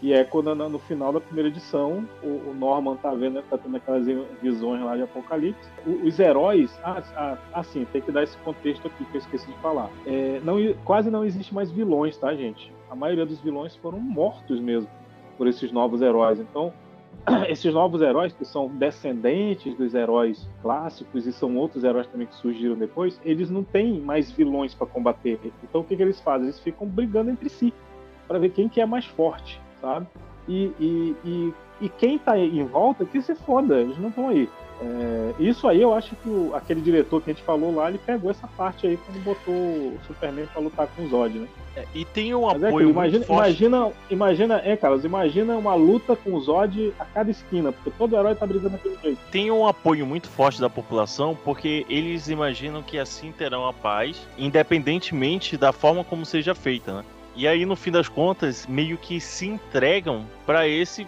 E 0.02 0.12
é 0.12 0.24
quando 0.24 0.52
no 0.52 0.80
final 0.80 1.12
da 1.12 1.20
primeira 1.20 1.48
edição 1.48 2.04
o, 2.24 2.52
Norman 2.52 2.96
tá 2.96 3.14
vendo, 3.14 3.40
tá 3.42 3.56
tendo 3.56 3.76
aquelas 3.76 4.04
visões 4.42 4.82
lá 4.82 4.96
de 4.96 5.02
Apocalipse. 5.02 5.70
Os 5.86 6.18
heróis, 6.18 6.76
ah, 6.82 7.00
ah, 7.14 7.38
assim, 7.54 7.86
tem 7.92 8.02
que 8.02 8.10
dar 8.10 8.24
esse 8.24 8.36
contexto 8.38 8.88
aqui 8.88 9.04
que 9.04 9.16
eu 9.16 9.20
esqueci 9.20 9.46
de 9.46 9.58
falar. 9.58 9.88
É, 10.04 10.40
não, 10.42 10.56
quase 10.84 11.08
não 11.08 11.24
existe 11.24 11.54
mais 11.54 11.70
vilões, 11.70 12.16
tá, 12.16 12.34
gente? 12.34 12.72
A 12.90 12.96
maioria 12.96 13.24
dos 13.24 13.40
vilões 13.40 13.76
foram 13.76 14.00
mortos 14.00 14.58
mesmo 14.58 14.90
por 15.38 15.46
esses 15.46 15.70
novos 15.70 16.02
heróis. 16.02 16.40
Então, 16.40 16.72
esses 17.48 17.72
novos 17.72 18.02
heróis, 18.02 18.32
que 18.32 18.44
são 18.44 18.66
descendentes 18.66 19.72
dos 19.76 19.94
heróis 19.94 20.48
clássicos 20.62 21.28
e 21.28 21.32
são 21.32 21.56
outros 21.56 21.84
heróis 21.84 22.08
também 22.08 22.26
que 22.26 22.34
surgiram 22.34 22.74
depois, 22.74 23.20
eles 23.24 23.50
não 23.50 23.62
têm 23.62 24.00
mais 24.00 24.32
vilões 24.32 24.74
para 24.74 24.88
combater. 24.88 25.38
Então, 25.62 25.82
o 25.82 25.84
que, 25.84 25.94
que 25.94 26.02
eles 26.02 26.20
fazem? 26.20 26.48
Eles 26.48 26.58
ficam 26.58 26.88
brigando 26.88 27.30
entre 27.30 27.48
si 27.48 27.72
para 28.26 28.40
ver 28.40 28.48
quem 28.48 28.68
que 28.68 28.80
é 28.80 28.86
mais 28.86 29.04
forte, 29.04 29.60
sabe? 29.82 30.06
E, 30.48 30.72
e, 30.80 31.16
e, 31.24 31.54
e 31.82 31.88
quem 31.90 32.18
tá 32.18 32.38
em 32.38 32.64
volta, 32.64 33.04
que 33.04 33.20
se 33.20 33.34
foda, 33.34 33.80
eles 33.80 33.98
não 33.98 34.08
estão 34.08 34.28
aí. 34.28 34.48
É, 34.80 35.34
isso 35.38 35.68
aí 35.68 35.80
eu 35.80 35.94
acho 35.94 36.16
que 36.16 36.28
o, 36.28 36.50
aquele 36.54 36.80
diretor 36.80 37.22
que 37.22 37.30
a 37.30 37.34
gente 37.34 37.44
falou 37.44 37.72
lá, 37.72 37.88
ele 37.88 37.98
pegou 37.98 38.30
essa 38.30 38.48
parte 38.48 38.86
aí 38.86 38.96
quando 38.96 39.22
botou 39.22 39.54
o 39.54 39.98
Superman 40.06 40.46
pra 40.46 40.60
lutar 40.60 40.88
com 40.88 41.04
o 41.04 41.08
Zod, 41.08 41.38
né? 41.38 41.46
É, 41.76 41.84
e 41.94 42.04
tem 42.04 42.34
um 42.34 42.46
Mas 42.46 42.62
é 42.62 42.66
apoio 42.66 42.74
aquilo, 42.74 42.90
imagina, 42.90 43.24
imagina, 43.24 43.92
imagina, 44.10 44.62
é, 44.64 44.76
Carlos, 44.76 45.04
imagina 45.04 45.56
uma 45.56 45.74
luta 45.74 46.16
com 46.16 46.34
o 46.34 46.40
Zod 46.40 46.92
a 46.98 47.04
cada 47.04 47.30
esquina, 47.30 47.70
porque 47.70 47.92
todo 47.96 48.16
herói 48.16 48.34
tá 48.34 48.44
brigando 48.44 48.70
daquele 48.70 48.98
jeito. 49.00 49.18
Tem 49.30 49.50
um 49.52 49.66
apoio 49.66 50.04
muito 50.04 50.28
forte 50.28 50.60
da 50.60 50.68
população, 50.68 51.38
porque 51.44 51.86
eles 51.88 52.28
imaginam 52.28 52.82
que 52.82 52.98
assim 52.98 53.30
terão 53.30 53.68
a 53.68 53.72
paz, 53.72 54.26
independentemente 54.36 55.56
da 55.56 55.72
forma 55.72 56.02
como 56.02 56.26
seja 56.26 56.56
feita, 56.56 56.92
né? 56.92 57.04
E 57.34 57.48
aí, 57.48 57.64
no 57.64 57.76
fim 57.76 57.90
das 57.90 58.08
contas, 58.08 58.66
meio 58.66 58.96
que 58.98 59.20
se 59.20 59.46
entregam 59.46 60.26
pra 60.44 60.68
esse 60.68 61.06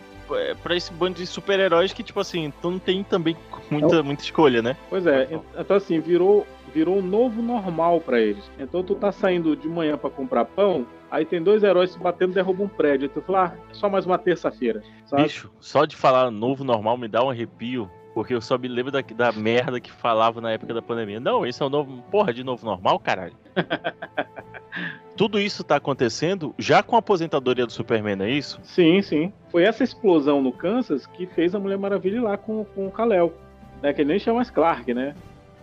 para 0.63 0.75
esse 0.75 0.93
bando 0.93 1.19
de 1.19 1.27
super-heróis 1.27 1.93
que, 1.93 2.03
tipo 2.03 2.19
assim, 2.19 2.45
então 2.45 2.73
não 2.73 2.79
tem 2.79 3.05
também 3.05 3.37
muita, 3.71 4.03
muita 4.03 4.23
escolha, 4.23 4.63
né? 4.63 4.77
Pois 4.89 5.07
é, 5.07 5.29
então 5.59 5.77
assim, 5.77 6.01
virou, 6.01 6.47
virou 6.75 6.99
um 6.99 7.03
novo 7.03 7.43
normal 7.43 8.01
pra 8.01 8.21
eles. 8.21 8.43
Então 8.59 8.83
tu 8.83 8.95
tá 8.95 9.13
saindo 9.13 9.55
de 9.55 9.69
manhã 9.69 9.97
pra 9.97 10.11
comprar 10.11 10.45
pão, 10.47 10.87
aí 11.11 11.25
tem 11.25 11.43
dois 11.43 11.63
heróis 11.63 11.91
se 11.91 11.99
batendo 11.99 12.33
e 12.33 12.35
derrubam 12.35 12.67
um 12.67 12.69
prédio. 12.69 13.07
Aí 13.07 13.15
tu 13.15 13.21
fala, 13.21 13.55
ah, 13.55 13.71
é 13.71 13.75
só 13.75 13.89
mais 13.89 14.07
uma 14.07 14.19
terça-feira. 14.19 14.83
Bicho, 15.15 15.51
só 15.61 15.85
de 15.85 15.95
falar 15.95 16.31
novo 16.31 16.65
normal 16.65 16.97
me 16.97 17.09
dá 17.09 17.23
um 17.23 17.31
arrepio. 17.31 17.91
Porque 18.15 18.33
eu 18.33 18.41
só 18.41 18.57
me 18.57 18.69
lembro 18.69 18.93
da, 18.93 19.01
da 19.01 19.33
merda 19.33 19.81
que 19.81 19.91
falava 19.91 20.41
na 20.41 20.53
época 20.53 20.73
da 20.73 20.81
pandemia. 20.81 21.19
Não, 21.19 21.45
esse 21.45 21.61
é 21.61 21.67
o 21.67 21.69
novo. 21.69 22.01
Porra, 22.13 22.33
de 22.33 22.45
novo 22.45 22.65
normal, 22.65 22.97
caralho. 23.01 23.35
Tudo 25.17 25.39
isso 25.41 25.63
tá 25.63 25.77
acontecendo 25.77 26.55
já 26.59 26.83
com 26.83 26.97
a 26.97 26.99
aposentadoria 26.99 27.67
do 27.67 27.73
Superman, 27.73 28.21
é 28.23 28.31
isso? 28.31 28.59
Sim, 28.65 29.01
sim. 29.03 29.33
Foi 29.51 29.63
essa 29.63 29.85
explosão 29.85 30.43
no 30.43 30.53
Kansas 30.53 31.07
que 31.07 31.27
fez 31.27 31.55
a 31.55 31.59
Mulher 31.61 31.79
Maravilha 31.79 32.17
ir 32.17 32.21
lá 32.21 32.37
com, 32.37 32.65
com 32.75 32.87
o 32.87 32.91
Kal-El. 32.91 33.33
Né? 33.83 33.93
Que 33.93 34.01
ele 34.03 34.09
nem 34.11 34.19
chama 34.19 34.37
mais 34.37 34.51
Clark, 34.51 34.93
né? 34.93 35.15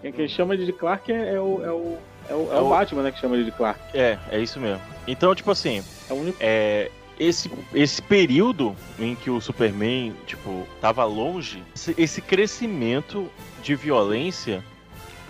Quem, 0.01 0.12
quem 0.12 0.27
chama 0.27 0.53
ele 0.53 0.65
de 0.65 0.72
Clark 0.74 1.12
é, 1.12 1.34
é 1.36 1.39
o, 1.39 1.62
é, 1.63 1.70
o, 1.72 1.98
é, 2.29 2.34
o, 2.34 2.36
é 2.36 2.36
o 2.36 2.58
É 2.58 2.62
o- 2.62 2.70
Batman, 2.70 3.03
né? 3.03 3.12
Que 3.12 3.20
chama 3.20 3.36
ele 3.36 3.43
de 3.46 3.51
Clark. 3.51 3.79
É, 3.93 4.17
é 4.31 4.39
isso 4.39 4.60
mesmo. 4.60 4.81
Então, 5.08 5.36
tipo 5.36 5.51
assim, 5.51 5.84
É 6.10 6.13
único. 6.13 6.38
é, 6.39 6.89
esse, 7.20 7.51
esse 7.74 8.01
período 8.01 8.75
em 8.98 9.15
que 9.15 9.29
o 9.29 9.39
Superman, 9.41 10.13
tipo, 10.25 10.65
tava 10.79 11.03
longe, 11.03 11.62
esse 11.98 12.22
crescimento 12.22 13.27
de 13.62 13.75
violência 13.75 14.63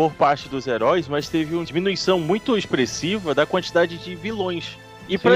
por 0.01 0.13
parte 0.13 0.49
dos 0.49 0.65
heróis, 0.65 1.07
mas 1.07 1.29
teve 1.29 1.53
uma 1.55 1.63
diminuição 1.63 2.19
muito 2.19 2.57
expressiva 2.57 3.35
da 3.35 3.45
quantidade 3.45 3.97
de 3.99 4.15
vilões. 4.15 4.75
E 5.07 5.15
para 5.17 5.35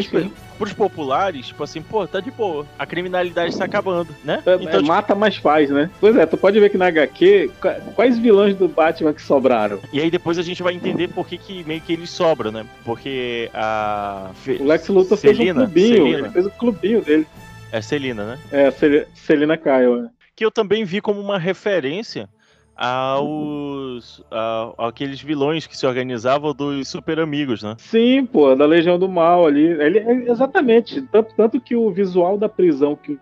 os 0.59 0.73
populares, 0.73 1.47
tipo 1.47 1.63
assim, 1.63 1.81
pô, 1.81 2.07
tá 2.07 2.19
de 2.19 2.31
boa. 2.31 2.65
A 2.79 2.85
criminalidade 2.85 3.55
tá 3.57 3.65
acabando, 3.65 4.07
né? 4.23 4.41
É, 4.45 4.55
Então, 4.55 4.69
é, 4.69 4.77
tipo, 4.77 4.85
mata, 4.87 5.13
mas 5.13 5.35
faz, 5.35 5.69
né? 5.69 5.89
Pois 5.99 6.15
é, 6.15 6.25
tu 6.25 6.35
pode 6.37 6.59
ver 6.59 6.69
que 6.69 6.77
na 6.77 6.87
HQ, 6.87 7.51
qua- 7.61 7.73
quais 7.95 8.17
vilões 8.17 8.55
do 8.55 8.67
Batman 8.67 9.13
que 9.13 9.21
sobraram? 9.21 9.79
E 9.93 9.99
aí 9.99 10.09
depois 10.09 10.37
a 10.39 10.41
gente 10.41 10.63
vai 10.63 10.73
entender 10.73 11.09
por 11.09 11.27
que, 11.27 11.37
que 11.37 11.63
meio 11.65 11.81
que 11.81 11.93
ele 11.93 12.07
sobra, 12.07 12.51
né? 12.51 12.65
Porque 12.85 13.49
a. 13.53 14.31
O 14.59 14.63
Lex 14.63 14.87
Luthor 14.87 15.17
fez 15.17 15.33
um 15.33 15.37
Celina, 15.37 15.59
clubinho, 15.65 15.95
Celina. 16.07 16.31
fez 16.31 16.45
o 16.45 16.51
clubinho 16.51 17.01
dele. 17.03 17.27
É 17.71 17.81
Celina, 17.81 18.25
né? 18.25 18.39
É, 18.51 18.71
Celina 19.13 19.57
Kyle. 19.57 20.01
né? 20.03 20.09
que 20.37 20.43
eu 20.45 20.51
também 20.51 20.83
vi 20.83 20.99
como 20.99 21.19
uma 21.21 21.39
referência 21.39 22.27
aos 22.75 24.23
a- 24.31 24.73
aqueles 24.87 25.21
vilões 25.21 25.65
que 25.67 25.77
se 25.77 25.85
organizavam 25.85 26.53
dos 26.53 26.87
super 26.87 27.19
amigos, 27.19 27.63
né? 27.63 27.75
Sim, 27.77 28.25
pô, 28.25 28.55
da 28.55 28.65
Legião 28.65 28.97
do 28.99 29.07
Mal 29.09 29.45
ali. 29.45 29.65
Ele, 29.65 29.99
é- 29.99 30.31
exatamente. 30.31 31.01
Tanto, 31.03 31.33
tanto 31.35 31.61
que 31.61 31.75
o 31.75 31.89
visual 31.91 32.37
da 32.37 32.49
prisão 32.49 32.95
que 32.95 33.13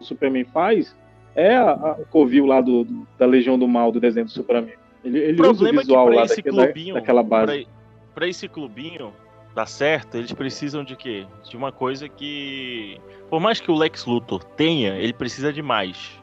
o 0.00 0.04
Superman 0.04 0.44
faz 0.44 0.96
é 1.34 1.54
a, 1.56 1.70
a- 1.72 1.96
o 2.00 2.06
covil 2.06 2.46
lá 2.46 2.60
do, 2.60 2.86
da 3.18 3.26
Legião 3.26 3.58
do 3.58 3.68
Mal 3.68 3.92
do 3.92 4.00
desenho 4.00 4.26
do 4.26 4.32
Superman. 4.32 4.72
Ele, 5.04 5.32
usa 5.32 5.32
o 5.32 5.36
problema 5.56 5.80
é 5.80 5.82
visual 5.84 6.06
pra 6.06 6.14
lá 6.16 6.24
esse 6.24 6.36
daqui- 6.36 6.56
da- 6.56 6.64
clubinho, 6.64 6.94
daquela 6.94 7.22
base. 7.22 7.66
Pra 8.14 8.28
esse 8.28 8.46
clubinho 8.48 9.12
dar 9.54 9.66
certo, 9.66 10.16
eles 10.16 10.32
precisam 10.32 10.84
de 10.84 10.94
quê? 10.96 11.26
De 11.48 11.56
uma 11.56 11.72
coisa 11.72 12.08
que, 12.08 12.98
por 13.28 13.40
mais 13.40 13.60
que 13.60 13.70
o 13.70 13.74
Lex 13.74 14.06
Luthor 14.06 14.44
tenha, 14.44 14.94
ele 14.96 15.12
precisa 15.12 15.52
de 15.52 15.60
mais. 15.60 16.20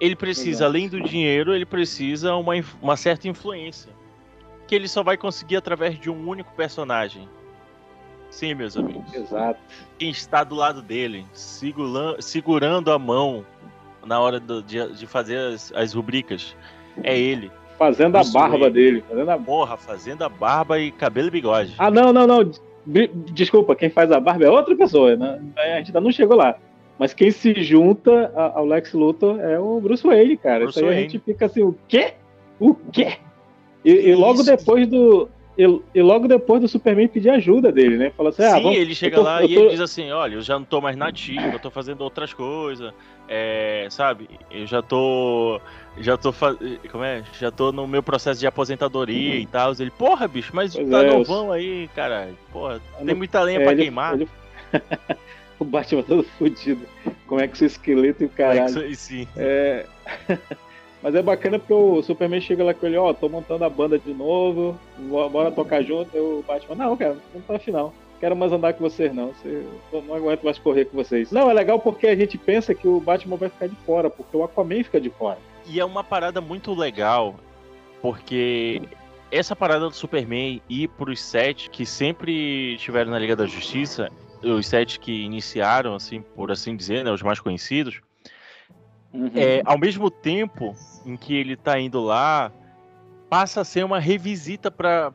Ele 0.00 0.14
precisa, 0.14 0.66
além 0.66 0.88
do 0.88 1.00
dinheiro, 1.00 1.54
ele 1.54 1.64
precisa 1.64 2.34
uma, 2.34 2.52
uma 2.82 2.96
certa 2.96 3.28
influência. 3.28 3.90
Que 4.66 4.74
ele 4.74 4.88
só 4.88 5.02
vai 5.02 5.16
conseguir 5.16 5.56
através 5.56 5.98
de 5.98 6.10
um 6.10 6.28
único 6.28 6.52
personagem. 6.54 7.28
Sim, 8.30 8.54
meus 8.54 8.76
amigos. 8.76 9.12
Exato. 9.14 9.58
quem 9.98 10.10
está 10.10 10.44
do 10.44 10.54
lado 10.54 10.82
dele, 10.82 11.24
segurando, 11.32 12.20
segurando 12.20 12.92
a 12.92 12.98
mão 12.98 13.46
na 14.04 14.20
hora 14.20 14.38
do- 14.38 14.62
de, 14.62 14.92
de 14.92 15.06
fazer 15.06 15.38
as, 15.38 15.72
as 15.74 15.94
rubricas, 15.94 16.54
é 17.02 17.18
ele. 17.18 17.50
Fazendo 17.78 18.16
a 18.16 18.20
Isso 18.22 18.32
barba 18.32 18.66
aí. 18.66 18.72
dele. 18.72 19.04
Fazendo 19.08 19.30
a... 19.30 19.38
Porra, 19.38 19.76
fazendo 19.76 20.22
a 20.22 20.28
barba 20.28 20.78
e 20.78 20.90
cabelo 20.90 21.28
e 21.28 21.30
bigode. 21.30 21.74
Ah, 21.78 21.90
não, 21.90 22.12
não, 22.12 22.26
não. 22.26 22.50
Desculpa, 23.32 23.74
quem 23.74 23.90
faz 23.90 24.10
a 24.12 24.20
barba 24.20 24.44
é 24.44 24.50
outra 24.50 24.74
pessoa. 24.76 25.16
Né? 25.16 25.40
A 25.56 25.78
gente 25.78 25.86
ainda 25.88 26.00
não 26.00 26.12
chegou 26.12 26.36
lá. 26.36 26.56
Mas 26.98 27.12
quem 27.12 27.30
se 27.30 27.52
junta 27.62 28.32
a- 28.34 28.58
ao 28.58 28.64
Lex 28.66 28.92
Luthor 28.94 29.38
é 29.40 29.58
o 29.58 29.80
Bruce 29.80 30.06
Wayne, 30.06 30.36
cara. 30.36 30.60
Bruce 30.60 30.78
Isso 30.78 30.84
aí 30.84 30.84
a 30.84 30.94
Wayne. 30.94 31.10
gente 31.10 31.22
fica 31.24 31.46
assim, 31.46 31.62
o 31.62 31.76
quê? 31.86 32.14
O 32.58 32.74
quê? 32.74 33.18
E, 33.84 33.90
e 33.92 34.14
logo 34.14 34.40
Isso. 34.40 34.46
depois 34.56 34.86
do. 34.88 35.28
E, 35.58 35.62
e 35.94 36.02
logo 36.02 36.28
depois 36.28 36.60
do 36.60 36.68
Superman 36.68 37.08
pedir 37.08 37.30
ajuda 37.30 37.72
dele, 37.72 37.96
né? 37.96 38.12
Fala 38.14 38.28
assim, 38.28 38.42
ah, 38.42 38.56
Sim, 38.56 38.62
vamos- 38.62 38.76
ele 38.78 38.94
chega 38.94 39.16
tô- 39.16 39.22
lá 39.22 39.40
eu 39.42 39.48
e 39.48 39.54
tô- 39.54 39.60
ele 39.60 39.70
diz 39.70 39.80
assim, 39.80 40.10
olha, 40.10 40.34
eu 40.34 40.42
já 40.42 40.58
não 40.58 40.66
tô 40.66 40.82
mais 40.82 40.96
nativo, 40.98 41.46
eu 41.50 41.58
tô 41.58 41.70
fazendo 41.70 42.02
outras 42.02 42.34
coisas, 42.34 42.92
é, 43.26 43.86
sabe? 43.88 44.28
Eu 44.50 44.66
já 44.66 44.82
tô, 44.82 45.58
já 45.98 46.16
tô, 46.18 46.30
como 46.92 47.04
é? 47.04 47.22
Já 47.40 47.50
tô 47.50 47.72
no 47.72 47.86
meu 47.88 48.02
processo 48.02 48.38
de 48.38 48.46
aposentadoria 48.46 49.36
e 49.36 49.46
tal. 49.46 49.72
Ele, 49.78 49.90
porra, 49.90 50.28
bicho, 50.28 50.50
mas 50.54 50.74
Pois 50.74 50.90
tá 50.90 51.02
é, 51.02 51.10
novão 51.10 51.50
aí, 51.50 51.88
caralho. 51.94 52.36
Porra, 52.52 52.78
tem 53.04 53.14
muita 53.14 53.40
lenha 53.42 53.60
é, 53.60 53.62
pra 53.62 53.72
ele- 53.72 53.82
queimar. 53.82 54.14
ele- 54.14 54.28
o 55.60 55.64
Batman 55.64 56.02
todo 56.02 56.22
fudido. 56.38 56.86
Como 57.26 57.40
é 57.40 57.48
que 57.48 57.56
seu 57.58 57.66
esqueleto 57.66 58.22
e 58.22 58.26
o 58.26 58.30
É 58.32 58.36
caralho. 58.36 58.86
isso- 58.90 59.06
sim. 59.08 59.28
É... 59.36 59.86
Mas 61.02 61.14
é 61.14 61.22
bacana 61.22 61.58
porque 61.58 61.72
o 61.74 62.02
Superman 62.02 62.40
chega 62.40 62.64
lá 62.64 62.74
com 62.74 62.86
ele, 62.86 62.96
ó, 62.96 63.12
tô 63.12 63.28
montando 63.28 63.64
a 63.64 63.70
banda 63.70 63.98
de 63.98 64.12
novo, 64.12 64.76
bo- 64.98 65.28
bora 65.28 65.52
tocar 65.52 65.82
junto. 65.82 66.16
E 66.16 66.18
o 66.20 66.42
Batman, 66.46 66.74
não, 66.74 66.96
cara, 66.96 67.16
não 67.34 67.40
tá 67.42 67.58
final. 67.58 67.92
Quero 68.18 68.34
mais 68.34 68.50
andar 68.50 68.72
com 68.72 68.80
vocês, 68.80 69.14
não. 69.14 69.32
Eu 69.44 70.02
não 70.02 70.14
aguento 70.14 70.42
mais 70.42 70.58
correr 70.58 70.86
com 70.86 70.96
vocês. 70.96 71.30
Não, 71.30 71.50
é 71.50 71.52
legal 71.54 71.78
porque 71.78 72.06
a 72.08 72.16
gente 72.16 72.38
pensa 72.38 72.74
que 72.74 72.88
o 72.88 72.98
Batman 72.98 73.36
vai 73.36 73.50
ficar 73.50 73.68
de 73.68 73.76
fora, 73.84 74.08
porque 74.10 74.34
o 74.36 74.42
Aquaman 74.42 74.82
fica 74.82 75.00
de 75.00 75.10
fora. 75.10 75.38
E 75.66 75.78
é 75.78 75.84
uma 75.84 76.02
parada 76.02 76.40
muito 76.40 76.72
legal, 76.74 77.34
porque 78.00 78.80
essa 79.30 79.54
parada 79.54 79.88
do 79.88 79.94
Superman 79.94 80.62
ir 80.68 80.88
pros 80.88 81.20
sete 81.20 81.68
que 81.70 81.84
sempre 81.84 82.74
estiveram 82.74 83.10
na 83.10 83.18
Liga 83.18 83.36
da 83.36 83.46
Justiça, 83.46 84.10
os 84.50 84.66
sete 84.66 85.00
que 85.00 85.12
iniciaram, 85.22 85.94
assim, 85.94 86.22
por 86.22 86.50
assim 86.50 86.76
dizer, 86.76 87.04
né, 87.04 87.10
os 87.10 87.22
mais 87.22 87.40
conhecidos, 87.40 88.00
é, 89.34 89.62
ao 89.64 89.78
mesmo 89.78 90.10
tempo 90.10 90.74
em 91.04 91.16
que 91.16 91.34
ele 91.34 91.56
tá 91.56 91.78
indo 91.78 92.00
lá, 92.00 92.52
passa 93.28 93.60
a 93.60 93.64
ser 93.64 93.84
uma 93.84 93.98
revisita 93.98 94.70
para 94.70 95.12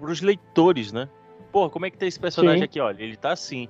os 0.00 0.20
leitores, 0.20 0.92
né? 0.92 1.08
Pô, 1.52 1.68
como 1.68 1.86
é 1.86 1.90
que 1.90 1.98
tá 1.98 2.06
esse 2.06 2.18
personagem 2.18 2.58
Sim. 2.58 2.64
aqui? 2.64 2.80
Olha, 2.80 3.02
ele 3.02 3.16
tá 3.16 3.32
assim. 3.32 3.68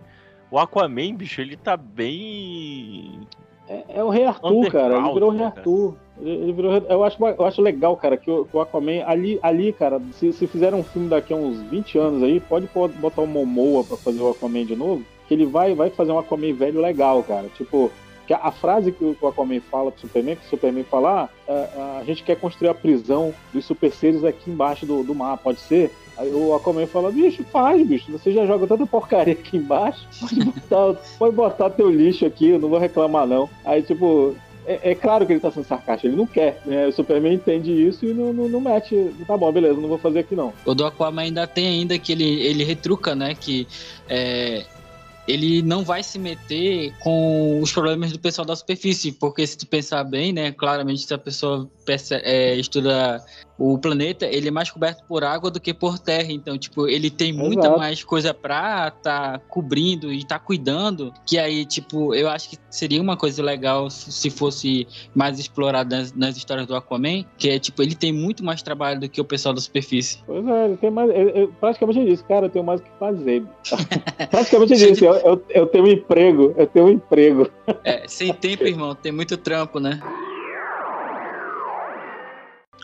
O 0.50 0.58
Aquaman, 0.58 1.14
bicho, 1.14 1.40
ele 1.40 1.56
tá 1.56 1.76
bem. 1.76 3.20
É, 3.68 3.84
é 3.98 4.04
o 4.04 4.10
Rei 4.10 4.26
Arthur, 4.26 4.70
cara. 4.70 4.96
Ele 4.96 5.12
virou 5.12 5.30
o 5.30 5.32
Rei 5.32 5.40
né, 5.40 5.46
Arthur. 5.46 5.88
Ele, 5.90 5.98
ele 6.22 6.52
virou, 6.52 6.72
eu, 6.72 7.04
acho, 7.04 7.16
eu 7.24 7.44
acho 7.44 7.62
legal, 7.62 7.96
cara, 7.96 8.16
que 8.16 8.30
o, 8.30 8.44
que 8.44 8.56
o 8.56 8.60
Aquaman, 8.60 9.02
ali, 9.06 9.38
ali 9.42 9.72
cara, 9.72 10.00
se, 10.12 10.32
se 10.32 10.46
fizer 10.46 10.74
um 10.74 10.82
filme 10.82 11.08
daqui 11.08 11.32
a 11.32 11.36
uns 11.36 11.60
20 11.70 11.98
anos 11.98 12.22
aí, 12.22 12.40
pode 12.40 12.66
pô- 12.66 12.88
botar 12.88 13.22
o 13.22 13.26
Momoa 13.26 13.84
pra 13.84 13.96
fazer 13.96 14.20
o 14.20 14.30
Aquaman 14.30 14.64
de 14.64 14.76
novo, 14.76 15.02
que 15.28 15.34
ele 15.34 15.46
vai, 15.46 15.74
vai 15.74 15.90
fazer 15.90 16.12
um 16.12 16.18
Aquaman 16.18 16.52
velho 16.54 16.80
legal, 16.80 17.22
cara. 17.22 17.46
Tipo, 17.56 17.90
que 18.26 18.34
a, 18.34 18.38
a 18.38 18.50
frase 18.52 18.92
que 18.92 19.04
o, 19.04 19.14
que 19.14 19.24
o 19.24 19.28
Aquaman 19.28 19.60
fala 19.60 19.90
pro 19.90 20.00
Superman, 20.00 20.36
que 20.36 20.46
o 20.46 20.48
Superman 20.50 20.84
fala, 20.84 21.28
ah, 21.48 21.68
a, 21.76 21.98
a 22.00 22.04
gente 22.04 22.22
quer 22.22 22.36
construir 22.36 22.68
a 22.68 22.74
prisão 22.74 23.34
dos 23.52 23.64
super 23.64 23.90
seres 23.92 24.24
aqui 24.24 24.50
embaixo 24.50 24.84
do, 24.86 25.02
do 25.02 25.14
mar, 25.14 25.36
pode 25.38 25.60
ser? 25.60 25.90
Aí 26.18 26.30
o 26.34 26.54
Aquaman 26.54 26.86
fala, 26.86 27.10
bicho, 27.10 27.42
faz, 27.44 27.84
bicho, 27.86 28.12
você 28.12 28.30
já 28.30 28.44
joga 28.44 28.66
tanta 28.66 28.86
porcaria 28.86 29.32
aqui 29.32 29.56
embaixo, 29.56 30.06
pode 30.20 30.44
botar, 30.44 31.00
pode 31.18 31.34
botar 31.34 31.70
teu 31.70 31.90
lixo 31.90 32.26
aqui, 32.26 32.50
eu 32.50 32.58
não 32.58 32.68
vou 32.68 32.78
reclamar 32.78 33.26
não. 33.26 33.48
Aí, 33.64 33.82
tipo, 33.82 34.36
é, 34.70 34.90
é 34.92 34.94
claro 34.94 35.26
que 35.26 35.32
ele 35.32 35.40
tá 35.40 35.50
sendo 35.50 35.64
sarcástico, 35.66 36.06
ele 36.08 36.16
não 36.16 36.26
quer. 36.26 36.60
Né? 36.64 36.86
O 36.86 36.92
Superman 36.92 37.34
entende 37.34 37.72
isso 37.72 38.04
e 38.04 38.14
não, 38.14 38.32
não, 38.32 38.48
não 38.48 38.60
mete. 38.60 39.10
Tá 39.26 39.36
bom, 39.36 39.50
beleza, 39.52 39.80
não 39.80 39.88
vou 39.88 39.98
fazer 39.98 40.20
aqui 40.20 40.36
não. 40.36 40.52
O 40.64 40.74
do 40.74 40.84
Aquaman 40.86 41.22
ainda 41.22 41.46
tem 41.46 41.66
ainda 41.66 41.98
que 41.98 42.12
ele, 42.12 42.40
ele 42.42 42.64
retruca, 42.64 43.14
né? 43.14 43.34
Que 43.34 43.66
é, 44.08 44.64
ele 45.26 45.62
não 45.62 45.84
vai 45.84 46.02
se 46.02 46.18
meter 46.18 46.92
com 47.00 47.60
os 47.60 47.72
problemas 47.72 48.12
do 48.12 48.18
pessoal 48.18 48.44
da 48.46 48.56
superfície, 48.56 49.12
porque 49.12 49.46
se 49.46 49.58
tu 49.58 49.66
pensar 49.66 50.04
bem, 50.04 50.32
né? 50.32 50.52
Claramente, 50.52 51.02
se 51.02 51.14
a 51.14 51.18
pessoa 51.18 51.68
perce- 51.84 52.20
é, 52.24 52.56
estuda 52.56 53.22
o 53.62 53.76
planeta, 53.76 54.24
ele 54.24 54.48
é 54.48 54.50
mais 54.50 54.70
coberto 54.70 55.04
por 55.06 55.22
água 55.22 55.50
do 55.50 55.60
que 55.60 55.74
por 55.74 55.98
terra. 55.98 56.32
Então, 56.32 56.56
tipo, 56.56 56.88
ele 56.88 57.10
tem 57.10 57.30
muita 57.30 57.66
Exato. 57.66 57.78
mais 57.78 58.02
coisa 58.02 58.32
pra 58.32 58.90
tá 58.90 59.38
cobrindo 59.48 60.10
e 60.10 60.24
tá 60.24 60.38
cuidando. 60.38 61.12
Que 61.26 61.38
aí, 61.38 61.66
tipo, 61.66 62.14
eu 62.14 62.30
acho 62.30 62.48
que 62.48 62.56
seria 62.70 63.02
uma 63.02 63.18
coisa 63.18 63.42
legal 63.42 63.90
se 63.90 64.10
se 64.10 64.30
fosse 64.30 64.88
mais 65.14 65.38
explorado 65.38 65.94
nas, 65.94 66.12
nas 66.14 66.36
histórias 66.38 66.66
do 66.66 66.74
Aquaman, 66.74 67.22
que 67.36 67.50
é 67.50 67.58
tipo, 67.58 67.82
ele 67.82 67.94
tem 67.94 68.12
muito 68.14 68.42
mais 68.42 68.62
trabalho 68.62 68.98
do 69.00 69.08
que 69.10 69.20
o 69.20 69.24
pessoal 69.24 69.54
da 69.54 69.60
superfície. 69.60 70.18
Pois 70.26 70.46
é, 70.46 70.64
ele 70.64 70.76
tem 70.78 70.90
mais. 70.90 71.10
ele- 71.10 71.30
ele- 71.38 71.52
praticamente 71.60 71.98
ele 71.98 72.10
disse, 72.12 72.24
cara, 72.24 72.46
eu 72.46 72.50
tenho 72.50 72.64
mais 72.64 72.80
o 72.80 72.84
que 72.84 72.90
fazer. 72.98 73.44
praticamente 74.30 74.72
ele 74.72 74.90
disse, 74.92 75.04
eu, 75.04 75.14
eu, 75.16 75.44
eu 75.50 75.66
tenho 75.66 75.84
um 75.84 75.88
emprego, 75.88 76.54
eu 76.56 76.66
tenho 76.66 76.86
um 76.86 76.90
emprego. 76.90 77.50
É, 77.84 78.08
sem 78.08 78.32
tempo, 78.32 78.64
irmão, 78.64 78.94
tem 78.94 79.12
muito 79.12 79.36
trampo, 79.36 79.78
né? 79.78 80.00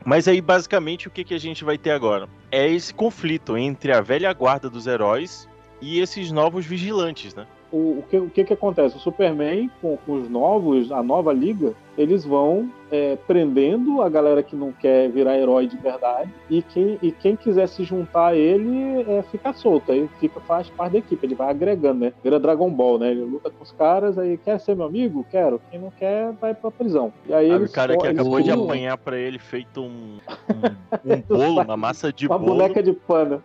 Mas 0.05 0.29
aí, 0.29 0.41
basicamente, 0.41 1.09
o 1.09 1.11
que, 1.11 1.25
que 1.25 1.35
a 1.35 1.39
gente 1.39 1.65
vai 1.65 1.79
ter 1.79 1.91
agora? 1.91 2.29
É 2.51 2.69
esse 2.69 2.93
conflito 2.93 3.57
entre 3.57 3.93
a 3.93 4.01
velha 4.01 4.33
guarda 4.33 4.69
dos 4.69 4.87
heróis 4.87 5.49
e 5.81 6.01
esses 6.01 6.31
novos 6.31 6.65
vigilantes, 6.65 7.35
né? 7.35 7.47
O, 7.77 7.99
o, 7.99 8.05
que, 8.09 8.17
o 8.17 8.31
que 8.31 8.45
que 8.45 8.53
acontece? 8.55 8.97
O 8.97 9.01
Superman, 9.01 9.71
com, 9.83 9.99
com 9.99 10.13
os 10.15 10.31
novos, 10.31 10.91
a 10.91 11.03
nova 11.03 11.31
liga, 11.33 11.75
eles 11.99 12.25
vão 12.25 12.71
é, 12.91 13.17
prendendo 13.27 14.01
a 14.01 14.09
galera 14.09 14.43
que 14.43 14.57
não 14.57 14.73
quer 14.73 15.11
virar 15.11 15.37
herói 15.39 15.67
de 15.67 15.77
verdade 15.77 16.31
e 16.49 16.63
quem, 16.63 16.99
e 17.03 17.11
quem 17.13 17.35
quiser 17.37 17.67
se 17.69 17.85
juntar 17.85 18.29
a 18.29 18.35
ele 18.37 19.03
é, 19.11 19.23
fica 19.31 19.53
solto, 19.53 19.93
aí 19.93 20.09
fica, 20.21 20.41
faz 20.41 20.69
parte 20.71 20.93
da 20.93 20.99
equipe, 20.99 21.27
ele 21.27 21.35
vai 21.35 21.51
agregando, 21.51 22.01
né? 22.01 22.13
Vira 22.23 22.39
Dragon 22.41 22.71
Ball, 22.71 22.99
né? 22.99 23.11
Ele 23.11 23.25
luta 23.25 23.51
com 23.51 23.63
os 23.63 23.73
caras, 23.73 24.17
aí 24.19 24.37
quer 24.39 24.59
ser 24.61 24.75
meu 24.75 24.87
amigo? 24.87 25.27
Quero. 25.31 25.61
Quem 25.71 25.79
não 25.81 25.91
quer, 25.91 26.33
vai 26.41 26.55
pra 26.55 26.71
prisão. 26.71 27.13
E 27.27 27.35
aí 27.35 27.51
Ah, 27.51 27.57
o 27.59 27.71
cara 27.71 27.97
que 27.97 28.07
acabou 28.07 28.41
de 28.41 28.51
apanhar 28.51 28.97
pra 28.97 29.19
ele 29.19 29.39
feito 29.39 29.83
um, 29.83 30.19
um, 31.05 31.13
um 31.15 31.21
bolo, 31.29 31.63
uma 31.63 31.77
massa 31.77 32.13
de 32.13 32.27
Uma 32.27 32.39
bolo, 32.39 32.53
boneca 32.57 32.83
de 32.83 32.93
pano. 32.93 33.43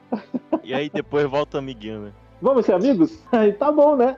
e 0.63 0.73
aí 0.73 0.89
depois 0.89 1.25
volta 1.29 1.57
amiguinho, 1.57 1.99
né? 1.99 2.11
Vamos 2.41 2.65
ser 2.65 2.73
amigos? 2.73 3.11
Aí 3.31 3.53
tá 3.53 3.71
bom, 3.71 3.95
né? 3.95 4.17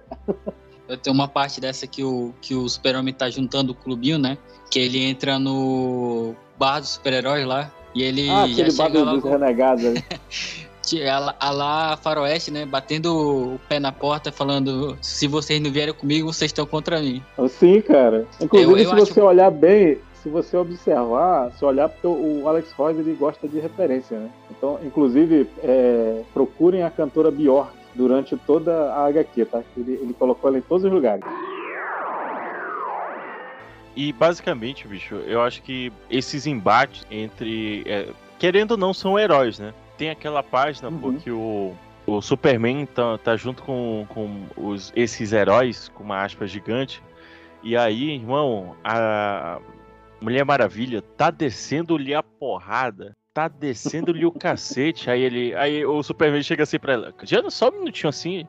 Tem 1.01 1.11
uma 1.11 1.27
parte 1.27 1.59
dessa 1.59 1.87
que 1.87 2.03
o, 2.03 2.33
que 2.41 2.53
o 2.55 2.67
super-homem 2.67 3.13
tá 3.13 3.29
juntando 3.29 3.71
o 3.71 3.75
clubinho, 3.75 4.17
né? 4.17 4.37
Que 4.69 4.79
ele 4.79 4.99
entra 5.03 5.39
no 5.39 6.35
bar 6.57 6.79
dos 6.79 6.89
super-heróis 6.89 7.45
lá. 7.45 7.71
E 7.95 8.03
ele 8.03 8.29
ah, 8.29 8.47
já 8.47 8.53
aquele 8.53 8.71
bagulho 8.73 9.05
dos 9.05 9.23
logo, 9.23 9.29
renegados. 9.29 9.83
a, 11.09 11.19
lá- 11.19 11.35
a 11.39 11.51
lá 11.51 11.97
faroeste, 11.97 12.51
né? 12.51 12.65
Batendo 12.65 13.53
o 13.55 13.59
pé 13.69 13.79
na 13.79 13.91
porta, 13.91 14.31
falando: 14.31 14.97
se 15.01 15.27
vocês 15.27 15.59
não 15.61 15.71
vierem 15.71 15.93
comigo, 15.93 16.31
vocês 16.31 16.49
estão 16.49 16.65
contra 16.65 16.99
mim. 16.99 17.23
Sim, 17.49 17.81
cara. 17.81 18.25
Inclusive, 18.41 18.71
Eu- 18.71 18.77
eu 18.77 18.89
se 18.89 18.95
acho- 18.95 19.05
você 19.13 19.21
olhar 19.21 19.51
bem, 19.51 19.97
se 20.21 20.29
você 20.29 20.57
observar, 20.57 21.51
se 21.57 21.63
olhar, 21.63 21.87
porque 21.89 22.07
o 22.07 22.43
o 22.43 22.47
Alex 22.49 22.71
Royce 22.73 22.99
ele 22.99 23.13
gosta 23.13 23.47
de 23.47 23.59
referência, 23.59 24.19
né? 24.19 24.29
Então, 24.51 24.79
inclusive, 24.83 25.47
é, 25.63 26.21
procurem 26.33 26.83
a 26.83 26.89
cantora 26.89 27.29
Bjork 27.31 27.71
durante 27.95 28.35
toda 28.37 28.93
a 28.93 29.05
HQ, 29.07 29.45
tá? 29.45 29.61
Ele, 29.77 29.93
ele 29.93 30.13
colocou 30.13 30.49
ela 30.49 30.57
em 30.57 30.61
todos 30.61 30.83
os 30.85 30.91
lugares. 30.91 31.23
E 33.95 34.11
basicamente, 34.11 34.87
bicho, 34.87 35.15
eu 35.27 35.41
acho 35.41 35.61
que 35.61 35.91
esses 36.09 36.47
embates 36.47 37.05
entre. 37.11 37.83
é, 37.85 38.07
querendo 38.39 38.71
ou 38.71 38.77
não, 38.77 38.93
são 38.93 39.19
heróis, 39.19 39.59
né? 39.59 39.73
Tem 39.97 40.09
aquela 40.09 40.41
página, 40.41 40.89
Uhum. 40.89 40.97
pô, 40.99 41.13
que 41.13 41.29
o, 41.29 41.73
o 42.07 42.19
Superman 42.21 42.87
tá, 42.87 43.17
tá 43.19 43.35
junto 43.35 43.61
com, 43.61 44.05
com 44.09 44.47
os, 44.57 44.91
esses 44.95 45.31
heróis, 45.31 45.89
com 45.89 46.03
uma 46.03 46.23
aspa 46.23 46.47
gigante. 46.47 47.03
E 47.61 47.77
aí, 47.77 48.09
irmão, 48.15 48.75
a 48.83 49.59
Mulher 50.19 50.43
Maravilha 50.43 51.01
tá 51.15 51.29
descendo-lhe 51.29 52.15
a 52.15 52.23
porrada. 52.23 53.15
Tá 53.33 53.47
descendo-lhe 53.47 54.25
o 54.25 54.31
cacete. 54.31 55.09
Aí 55.09 55.21
ele. 55.21 55.55
Aí 55.55 55.85
o 55.85 56.03
Superman 56.03 56.43
chega 56.43 56.63
assim 56.63 56.77
pra 56.77 56.93
ela. 56.93 57.13
Já 57.23 57.49
só 57.49 57.69
um 57.69 57.79
minutinho 57.79 58.09
assim. 58.09 58.47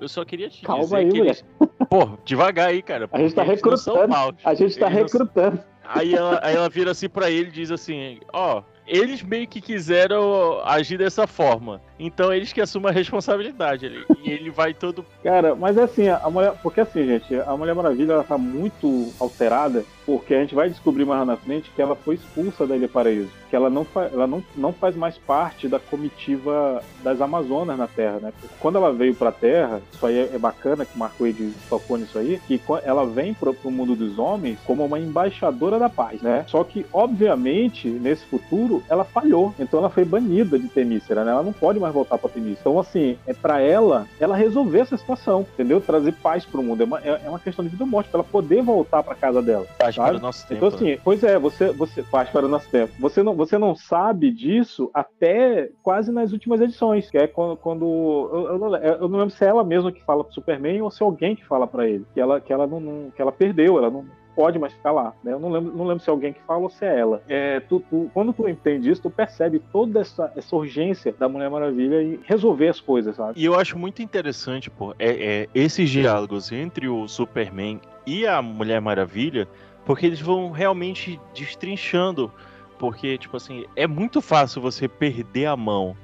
Eu 0.00 0.08
só 0.08 0.24
queria 0.24 0.48
te 0.50 0.62
Calma 0.62 0.82
dizer 0.82 0.96
aí, 0.96 1.08
que 1.08 1.18
eles. 1.18 1.44
Pô, 1.88 2.18
devagar 2.24 2.68
aí, 2.68 2.82
cara. 2.82 3.08
A 3.12 3.18
gente 3.18 3.34
tá 3.34 3.44
recrutando. 3.44 4.08
maus. 4.08 4.34
A 4.44 4.54
gente 4.54 4.76
tá 4.76 4.86
Eles 4.86 5.12
não 5.12 5.20
recrutando. 5.20 5.64
Aí 5.84 6.14
ela, 6.14 6.40
aí 6.42 6.56
ela 6.56 6.68
vira 6.68 6.90
assim 6.90 7.08
pra 7.08 7.30
ele 7.30 7.48
e 7.48 7.52
diz 7.52 7.70
assim: 7.70 8.18
Ó, 8.32 8.62
eles 8.86 9.22
meio 9.22 9.46
que 9.46 9.60
quiseram 9.60 10.60
agir 10.64 10.98
dessa 10.98 11.26
forma. 11.26 11.80
Então 11.98 12.32
eles 12.32 12.52
que 12.52 12.60
assumem 12.60 12.90
a 12.90 12.92
responsabilidade. 12.94 13.86
Ele, 13.86 14.04
e 14.22 14.30
ele 14.30 14.50
vai 14.50 14.74
todo. 14.74 15.04
Cara, 15.22 15.54
mas 15.54 15.76
é 15.76 15.82
assim, 15.82 16.08
a 16.08 16.28
mulher. 16.30 16.52
Porque 16.62 16.80
assim, 16.80 17.06
gente, 17.06 17.34
a 17.34 17.56
Mulher 17.56 17.74
Maravilha 17.74 18.12
ela 18.12 18.24
tá 18.24 18.36
muito 18.36 19.12
alterada, 19.18 19.84
porque 20.04 20.34
a 20.34 20.40
gente 20.40 20.54
vai 20.54 20.68
descobrir 20.68 21.04
mais 21.04 21.26
na 21.26 21.36
frente 21.36 21.70
que 21.74 21.80
ela 21.80 21.94
foi 21.94 22.16
expulsa 22.16 22.66
da 22.66 22.76
Ilha 22.76 22.88
Paraíso. 22.88 23.30
Que 23.48 23.56
ela 23.56 23.70
não, 23.70 23.84
fa... 23.84 24.10
ela 24.12 24.26
não, 24.26 24.42
não 24.56 24.72
faz 24.72 24.94
mais 24.96 25.16
parte 25.16 25.68
da 25.68 25.78
comitiva 25.78 26.82
das 27.02 27.20
Amazonas 27.20 27.78
na 27.78 27.86
Terra, 27.86 28.18
né? 28.20 28.32
Porque 28.40 28.54
quando 28.58 28.76
ela 28.76 28.92
veio 28.92 29.14
pra 29.14 29.32
Terra, 29.32 29.80
isso 29.92 30.04
aí 30.04 30.18
é 30.18 30.34
é 30.34 30.38
bacana 30.38 30.84
que 30.84 30.94
o 30.94 30.98
Marco 30.98 31.24
Wade 31.24 31.52
tocou 31.68 31.96
nisso 31.96 32.18
aí, 32.18 32.40
que 32.46 32.60
ela 32.82 33.06
vem 33.06 33.32
pro, 33.32 33.54
pro 33.54 33.70
mundo 33.70 33.94
dos 33.94 34.18
homens 34.18 34.58
como 34.66 34.84
uma 34.84 34.98
embaixadora 34.98 35.78
da 35.78 35.88
paz, 35.88 36.20
né? 36.20 36.44
Só 36.48 36.64
que, 36.64 36.84
obviamente, 36.92 37.88
nesse 37.88 38.24
futuro, 38.26 38.82
ela 38.88 39.04
falhou. 39.04 39.54
Então 39.58 39.78
ela 39.80 39.90
foi 39.90 40.04
banida 40.04 40.58
de 40.58 40.68
Temícera, 40.68 41.24
né? 41.24 41.30
Ela 41.30 41.42
não 41.42 41.52
pode 41.52 41.78
mais 41.78 41.93
voltar 41.94 42.18
pra 42.18 42.28
Temícera. 42.28 42.58
Então, 42.60 42.78
assim, 42.78 43.16
é 43.26 43.32
pra 43.32 43.60
ela, 43.60 44.06
ela 44.20 44.36
resolver 44.36 44.80
essa 44.80 44.96
situação, 44.96 45.46
entendeu? 45.54 45.80
Trazer 45.80 46.12
paz 46.12 46.44
pro 46.44 46.62
mundo. 46.62 46.82
É 46.82 46.84
uma, 46.84 47.00
é 47.00 47.20
é 47.24 47.28
uma 47.28 47.38
questão 47.38 47.64
de 47.64 47.70
vida 47.70 47.84
ou 47.84 47.88
morte, 47.88 48.10
pra 48.10 48.20
ela 48.20 48.28
poder 48.30 48.62
voltar 48.62 49.02
pra 49.02 49.14
casa 49.14 49.40
dela. 49.40 49.66
Faz 49.78 49.94
Sabe? 49.94 50.08
para 50.10 50.18
o 50.18 50.20
nosso 50.22 50.46
tempo. 50.46 50.54
Então, 50.66 50.68
né? 50.70 50.74
assim, 50.92 51.00
pois 51.02 51.22
é, 51.24 51.38
você, 51.38 51.70
você 51.72 52.02
faz 52.02 52.28
para 52.28 52.44
o 52.44 52.48
nosso 52.48 52.68
tempo. 52.68 52.92
Você 52.98 53.22
não, 53.22 53.34
você 53.34 53.56
não 53.56 53.74
sabe 53.74 54.30
disso 54.30 54.90
até 54.92 55.70
quase 55.82 56.10
nas 56.12 56.32
últimas 56.32 56.60
edições, 56.60 57.08
que 57.10 57.16
é 57.16 57.26
quando. 57.26 57.56
quando 57.56 57.84
eu, 58.32 58.46
eu 58.52 58.58
não, 58.58 58.76
eu 58.76 59.08
não 59.08 59.18
lembro 59.18 59.30
se 59.34 59.44
é 59.44 59.48
ela 59.48 59.64
mesma 59.64 59.92
que 59.92 60.02
fala 60.02 60.24
pro 60.24 60.34
Superman 60.34 60.82
ou 60.82 60.90
se 60.90 61.02
é 61.02 61.06
alguém 61.06 61.36
que 61.36 61.46
fala 61.46 61.66
pra 61.66 61.88
ele. 61.88 62.04
Que 62.12 62.20
ela, 62.20 62.40
que 62.40 62.52
ela, 62.52 62.66
não, 62.66 62.80
não- 62.80 63.10
que 63.10 63.22
ela 63.22 63.32
perdeu, 63.32 63.78
ela 63.78 63.90
não 63.90 64.04
pode 64.34 64.58
mais 64.58 64.72
ficar 64.72 64.92
lá. 64.92 65.12
Né? 65.22 65.32
Eu 65.32 65.38
não 65.40 65.50
lembro, 65.50 65.76
não 65.76 65.86
lembro 65.86 66.02
se 66.02 66.10
é 66.10 66.12
alguém 66.12 66.32
que 66.32 66.40
fala 66.46 66.60
ou 66.62 66.70
se 66.70 66.84
é 66.84 66.98
ela. 66.98 67.22
É, 67.28 67.60
tu, 67.60 67.80
tu- 67.88 68.10
quando 68.12 68.32
tu 68.32 68.48
entende 68.48 68.90
isso, 68.90 69.02
tu 69.02 69.10
percebe 69.10 69.58
toda 69.72 70.00
essa, 70.00 70.32
essa 70.36 70.54
urgência 70.56 71.14
da 71.18 71.28
Mulher 71.28 71.48
Maravilha 71.50 72.02
em 72.02 72.20
resolver 72.24 72.68
as 72.68 72.80
coisas, 72.80 73.16
sabe? 73.16 73.40
E 73.40 73.44
eu 73.44 73.54
acho 73.58 73.78
muito 73.78 74.02
interessante, 74.02 74.70
pô, 74.70 74.94
é, 74.98 75.42
é 75.42 75.48
esses 75.54 75.88
diálogos 75.90 76.50
entre 76.52 76.88
o 76.88 77.06
Superman 77.08 77.80
e 78.06 78.26
a 78.26 78.42
Mulher 78.42 78.80
Maravilha, 78.80 79.48
porque 79.84 80.06
eles 80.06 80.20
vão 80.20 80.50
realmente 80.50 81.20
destrinchando. 81.34 82.30
Porque, 82.78 83.16
tipo 83.16 83.36
assim, 83.36 83.64
é 83.76 83.86
muito 83.86 84.20
fácil 84.20 84.60
você 84.60 84.88
perder 84.88 85.46
a 85.46 85.56
mão 85.56 85.96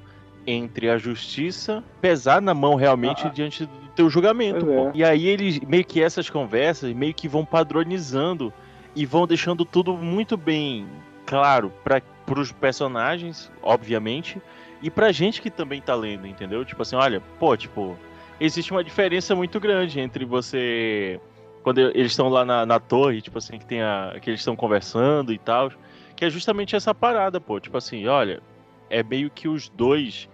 entre 0.47 0.89
a 0.89 0.97
justiça, 0.97 1.83
pesar 1.99 2.41
na 2.41 2.53
mão 2.53 2.75
realmente 2.75 3.27
Ah. 3.27 3.29
diante 3.29 3.65
do 3.65 3.80
teu 3.95 4.09
julgamento, 4.09 4.69
é. 4.71 4.91
E 4.93 5.03
aí 5.03 5.27
eles, 5.27 5.59
meio 5.59 5.85
que 5.85 6.01
essas 6.01 6.29
conversas, 6.29 6.93
meio 6.93 7.13
que 7.13 7.27
vão 7.27 7.45
padronizando 7.45 8.53
e 8.95 9.05
vão 9.05 9.27
deixando 9.27 9.65
tudo 9.65 9.95
muito 9.95 10.35
bem 10.37 10.87
claro 11.25 11.71
para 11.83 12.01
os 12.39 12.51
personagens, 12.51 13.51
obviamente, 13.61 14.41
e 14.81 14.89
pra 14.89 15.11
gente 15.11 15.41
que 15.41 15.49
também 15.49 15.81
tá 15.81 15.93
lendo, 15.93 16.25
entendeu? 16.27 16.65
Tipo 16.65 16.81
assim, 16.81 16.95
olha, 16.95 17.21
pô, 17.39 17.55
tipo, 17.55 17.97
existe 18.39 18.71
uma 18.71 18.83
diferença 18.83 19.35
muito 19.35 19.59
grande 19.59 19.99
entre 19.99 20.25
você. 20.25 21.19
Quando 21.63 21.79
eles 21.79 22.11
estão 22.11 22.27
lá 22.27 22.43
na, 22.43 22.65
na 22.65 22.79
torre, 22.79 23.21
tipo 23.21 23.37
assim, 23.37 23.59
que 23.59 23.65
tem 23.65 23.81
a. 23.81 24.17
que 24.19 24.29
eles 24.29 24.41
estão 24.41 24.55
conversando 24.55 25.31
e 25.31 25.37
tal. 25.37 25.71
Que 26.15 26.25
é 26.25 26.29
justamente 26.29 26.75
essa 26.75 26.93
parada, 26.93 27.39
pô. 27.39 27.59
Tipo 27.59 27.77
assim, 27.77 28.07
olha, 28.07 28.41
é 28.89 29.03
meio 29.03 29.29
que 29.29 29.47
os 29.47 29.69
dois 29.69 30.27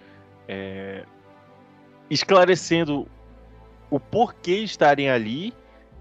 é, 0.47 1.03
esclarecendo 2.09 3.07
o 3.89 3.99
porquê 3.99 4.59
estarem 4.59 5.09
ali 5.09 5.53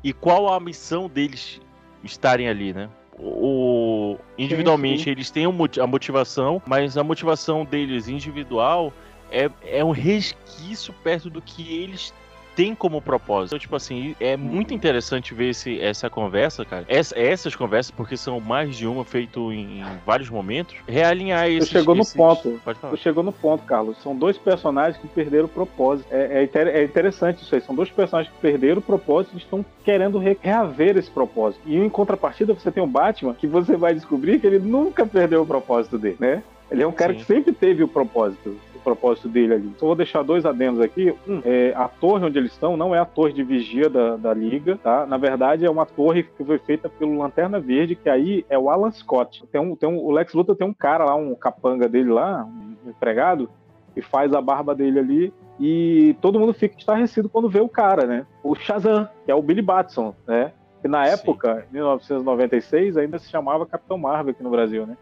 e 0.03 0.13
qual 0.13 0.53
a 0.53 0.61
missão 0.61 1.09
deles 1.09 1.61
estarem 2.03 2.49
ali, 2.49 2.73
né? 2.73 2.89
O, 3.19 4.19
individualmente 4.37 5.05
sim. 5.05 5.11
eles 5.11 5.31
têm 5.31 5.47
a 5.47 5.87
motivação, 5.87 6.61
mas 6.67 6.99
a 6.99 7.03
motivação 7.03 7.65
deles 7.65 8.09
individual 8.09 8.93
é, 9.31 9.51
é 9.65 9.85
um 9.85 9.91
resquício 9.91 10.93
perto 11.03 11.31
do 11.31 11.41
que 11.41 11.75
eles 11.77 12.13
têm 12.57 12.75
como 12.75 13.01
propósito. 13.03 13.51
Então, 13.51 13.59
tipo 13.61 13.77
assim, 13.77 14.17
é 14.19 14.37
muito 14.37 14.75
interessante 14.75 15.35
ver 15.35 15.51
esse, 15.51 15.79
essa 15.81 16.09
conversa, 16.11 16.65
cara. 16.65 16.85
Essa- 16.89 17.17
essas 17.17 17.55
conversas, 17.55 17.91
porque 17.93 18.17
são 18.17 18.41
mais 18.41 18.75
de 18.75 18.87
uma, 18.87 19.05
feito 19.05 19.53
em, 19.53 19.81
em 19.81 19.85
vários 20.05 20.31
momentos, 20.31 20.75
realinhar 20.89 21.49
esses... 21.49 21.69
chegou 21.69 21.95
no 21.95 22.01
esses- 22.01 22.15
ponto. 22.15 22.59
Pode 22.65 22.79
falar. 22.79 22.97
Chegou 22.97 23.23
no 23.23 23.31
ponto, 23.33 23.63
Carlos. 23.65 23.99
São 24.03 24.17
dois 24.17 24.39
personagens 24.39 24.97
que 24.97 25.07
perderam 25.07 25.45
o 25.45 25.49
propósito. 25.49 26.09
É, 26.11 26.43
é 26.43 26.59
é 26.81 26.83
interessante 26.85 27.43
isso 27.43 27.55
aí. 27.55 27.61
São 27.61 27.75
dois 27.75 27.91
personagens 27.91 28.35
que 28.35 28.41
perderam 28.41 28.79
o 28.79 28.83
propósito 28.83 29.35
e 29.35 29.39
estão 29.39 29.65
querendo 29.85 30.19
re- 30.19 30.39
reaver 30.41 30.97
esse 30.97 31.11
propósito. 31.11 31.61
E 31.67 31.77
em 31.77 31.89
contrapartida, 31.91 32.55
você 32.55 32.71
tem 32.73 32.83
o 32.83 32.87
Batman, 32.87 33.35
que 33.35 33.47
você 33.47 33.77
vai 33.77 33.93
descobrir 33.93 34.41
que 34.41 34.47
ele 34.47 34.59
nunca 34.59 35.05
perdeu 35.05 35.43
o 35.43 35.47
propósito 35.47 35.99
dele, 35.99 36.17
né? 36.19 36.43
Ele 36.71 36.83
é 36.83 36.87
um 36.87 36.93
cara 36.93 37.13
Sim. 37.13 37.19
que 37.19 37.25
sempre 37.27 37.53
teve 37.53 37.83
o 37.85 37.89
propósito. 37.89 38.57
Propósito 38.87 39.29
dele 39.29 39.55
ali. 39.55 39.73
Só 39.79 39.87
vou 39.87 39.97
deixar 39.97 40.23
dois 40.23 40.47
adendos 40.47 40.81
aqui. 40.81 41.13
Um, 41.27 41.43
é, 41.45 41.73
a 41.75 41.89
torre 41.89 42.25
onde 42.25 42.39
eles 42.39 42.53
estão 42.53 42.77
não 42.77 42.95
é 42.95 43.01
a 43.01 43.05
torre 43.05 43.33
de 43.33 43.43
vigia 43.43 43.91
da, 43.91 44.17
da 44.17 44.33
Liga, 44.33 44.79
tá? 44.81 45.05
Na 45.05 45.17
verdade, 45.17 45.67
é 45.67 45.71
uma 45.71 45.85
torre 45.85 46.23
que 46.23 46.45
foi 46.45 46.57
feita 46.59 46.89
pelo 46.89 47.19
Lanterna 47.19 47.59
Verde, 47.59 47.97
que 47.97 48.09
aí 48.09 48.47
é 48.49 48.57
o 48.57 48.71
Alan 48.71 48.93
Scott. 48.93 49.45
Tem 49.51 49.61
um, 49.61 49.75
tem 49.75 49.89
um, 49.89 49.99
o 49.99 50.13
Lex 50.13 50.35
Luthor 50.35 50.55
tem 50.55 50.65
um 50.65 50.73
cara 50.73 51.05
lá, 51.05 51.17
um 51.17 51.35
capanga 51.35 51.89
dele 51.89 52.11
lá, 52.11 52.45
um 52.45 52.89
empregado, 52.89 53.51
que 53.93 54.01
faz 54.01 54.33
a 54.33 54.41
barba 54.41 54.73
dele 54.73 55.01
ali. 55.01 55.35
E 55.59 56.15
todo 56.21 56.39
mundo 56.39 56.55
fica 56.55 56.79
estarrecido 56.79 57.29
quando 57.29 57.49
vê 57.49 57.61
o 57.61 57.69
cara, 57.69 58.07
né? 58.07 58.25
O 58.45 58.55
Shazam, 58.55 59.09
que 59.25 59.33
é 59.33 59.35
o 59.35 59.43
Billy 59.43 59.63
Batson, 59.63 60.15
né? 60.29 60.53
Que 60.81 60.87
na 60.87 61.07
Sim. 61.07 61.15
época, 61.15 61.67
em 61.69 61.75
1996, 61.75 62.97
ainda 62.97 63.19
se 63.19 63.29
chamava 63.29 63.67
Capitão 63.67 63.99
Marvel 63.99 64.31
aqui 64.31 64.45
no 64.45 64.51
Brasil, 64.51 64.87
né? 64.87 64.97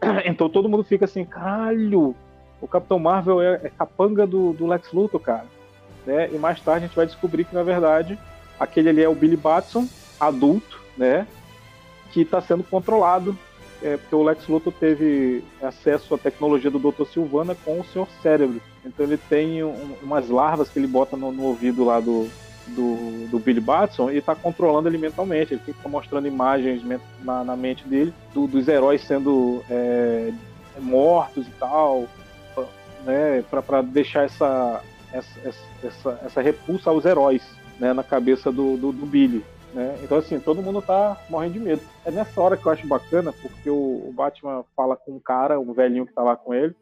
Então 0.24 0.48
todo 0.48 0.68
mundo 0.68 0.84
fica 0.84 1.04
assim, 1.04 1.24
caralho, 1.24 2.14
o 2.60 2.66
Capitão 2.68 2.98
Marvel 2.98 3.40
é, 3.40 3.60
é 3.64 3.70
capanga 3.70 4.26
do, 4.26 4.52
do 4.52 4.66
Lex 4.66 4.92
Luthor, 4.92 5.20
cara. 5.20 5.46
Né? 6.06 6.30
E 6.32 6.38
mais 6.38 6.60
tarde 6.60 6.84
a 6.84 6.88
gente 6.88 6.96
vai 6.96 7.06
descobrir 7.06 7.44
que, 7.44 7.54
na 7.54 7.62
verdade, 7.62 8.18
aquele 8.58 8.88
ali 8.88 9.02
é 9.02 9.08
o 9.08 9.14
Billy 9.14 9.36
Batson, 9.36 9.86
adulto, 10.18 10.80
né? 10.96 11.26
Que 12.12 12.22
está 12.22 12.40
sendo 12.40 12.64
controlado, 12.64 13.36
é, 13.82 13.96
porque 13.96 14.14
o 14.14 14.22
Lex 14.22 14.48
Luthor 14.48 14.72
teve 14.72 15.44
acesso 15.62 16.14
à 16.14 16.18
tecnologia 16.18 16.70
do 16.70 16.78
Dr. 16.78 17.04
Silvana 17.12 17.54
com 17.64 17.78
o 17.80 17.84
seu 17.84 18.08
cérebro. 18.22 18.60
Então 18.84 19.04
ele 19.06 19.18
tem 19.28 19.62
um- 19.62 19.94
umas 20.02 20.28
larvas 20.30 20.68
que 20.70 20.78
ele 20.78 20.86
bota 20.86 21.16
no, 21.16 21.30
no 21.30 21.44
ouvido 21.44 21.84
lá 21.84 22.00
do, 22.00 22.26
do, 22.68 23.28
do 23.28 23.38
Billy 23.38 23.60
Batson 23.60 24.10
e 24.10 24.20
tá 24.22 24.34
controlando 24.34 24.88
ele 24.88 24.98
mentalmente. 24.98 25.52
Ele 25.54 25.60
fica 25.64 25.88
mostrando 25.88 26.26
imagens 26.26 26.82
na, 27.22 27.44
na 27.44 27.54
mente 27.54 27.86
dele 27.86 28.12
do- 28.34 28.46
dos 28.46 28.66
heróis 28.66 29.02
sendo 29.06 29.62
é, 29.70 30.32
mortos 30.80 31.46
e 31.46 31.50
tal, 31.52 32.06
né, 33.04 33.44
para 33.50 33.82
deixar 33.82 34.24
essa, 34.24 34.82
essa, 35.12 35.40
essa, 35.82 36.20
essa, 36.24 36.42
repulsa 36.42 36.90
aos 36.90 37.04
heróis 37.04 37.42
né, 37.78 37.92
na 37.92 38.02
cabeça 38.02 38.50
do, 38.50 38.76
do, 38.76 38.92
do 38.92 39.06
Billy. 39.06 39.44
Né? 39.72 39.98
Então, 40.02 40.18
assim, 40.18 40.40
todo 40.40 40.62
mundo 40.62 40.80
tá 40.80 41.16
morrendo 41.28 41.54
de 41.54 41.60
medo. 41.60 41.82
É 42.04 42.10
nessa 42.10 42.40
hora 42.40 42.56
que 42.56 42.66
eu 42.66 42.72
acho 42.72 42.86
bacana, 42.86 43.32
porque 43.32 43.68
o, 43.68 44.08
o 44.08 44.12
Batman 44.14 44.64
fala 44.76 44.96
com 44.96 45.12
um 45.12 45.20
cara, 45.20 45.60
um 45.60 45.72
velhinho 45.72 46.06
que 46.06 46.12
tá 46.12 46.22
lá 46.22 46.36
com 46.36 46.54
ele, 46.54 46.74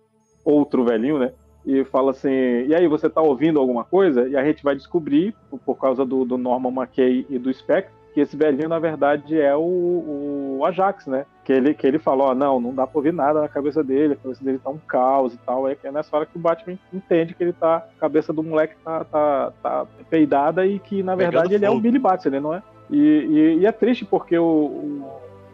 outro 0.45 0.85
velhinho, 0.85 1.19
né? 1.19 1.33
E 1.67 1.85
fala 1.85 2.13
assim: 2.13 2.31
e 2.69 2.75
aí, 2.75 2.87
você 2.87 3.11
tá 3.11 3.21
ouvindo 3.21 3.59
alguma 3.59 3.83
coisa? 3.85 4.29
E 4.29 4.37
a 4.37 4.45
gente 4.45 4.63
vai 4.63 4.77
descobrir, 4.77 5.35
por, 5.51 5.59
por 5.59 5.75
causa 5.77 6.05
do, 6.05 6.25
do 6.25 6.39
Norman 6.39 6.71
McKay 6.71 7.27
e 7.29 7.39
do 7.39 7.53
Spectre, 7.53 7.93
que 8.17 8.21
esse 8.23 8.35
velhinho, 8.35 8.71
na 8.71 8.79
verdade, 8.79 9.39
é 9.39 9.55
o, 9.55 10.57
o 10.59 10.65
Ajax, 10.65 11.07
né? 11.07 11.27
Que 11.45 11.53
ele, 11.53 11.75
que 11.75 11.87
ele 11.87 11.99
falou: 11.99 12.29
ó, 12.29 12.35
não, 12.35 12.59
não 12.59 12.75
dá 12.75 12.87
pra 12.87 12.99
ouvir 12.99 13.13
nada 13.13 13.43
na 13.43 13.49
cabeça 13.49 13.85
dele, 13.85 14.15
a 14.15 14.17
cabeça 14.17 14.43
dele 14.43 14.59
tá 14.59 14.71
um 14.71 14.79
caos 14.79 15.35
e 15.35 15.37
tal. 15.37 15.69
É, 15.69 15.77
é 15.85 15.93
nessa 15.93 16.17
hora 16.17 16.25
que 16.25 16.35
o 16.35 16.41
Batman 16.41 16.79
entende 16.91 17.35
que 17.35 17.45
ele 17.45 17.53
tá, 17.53 17.77
a 17.77 18.01
cabeça 18.01 18.33
do 18.33 18.43
moleque 18.43 18.75
tá, 18.83 19.05
tá, 19.05 19.53
tá 19.63 19.87
peidada 20.09 20.67
e 20.67 20.79
que, 20.79 21.03
na 21.03 21.15
Pegando 21.15 21.33
verdade, 21.33 21.55
ele 21.57 21.67
é 21.67 21.69
o 21.69 21.73
fogo. 21.73 21.83
Billy 21.83 21.99
Batson, 21.99 22.31
ele 22.31 22.41
não 22.41 22.55
é? 22.55 22.63
E, 22.91 22.97
e- 22.99 23.59
e 23.59 23.67
é 23.67 23.73
triste 23.73 24.07
porque 24.07 24.39
o, 24.39 24.43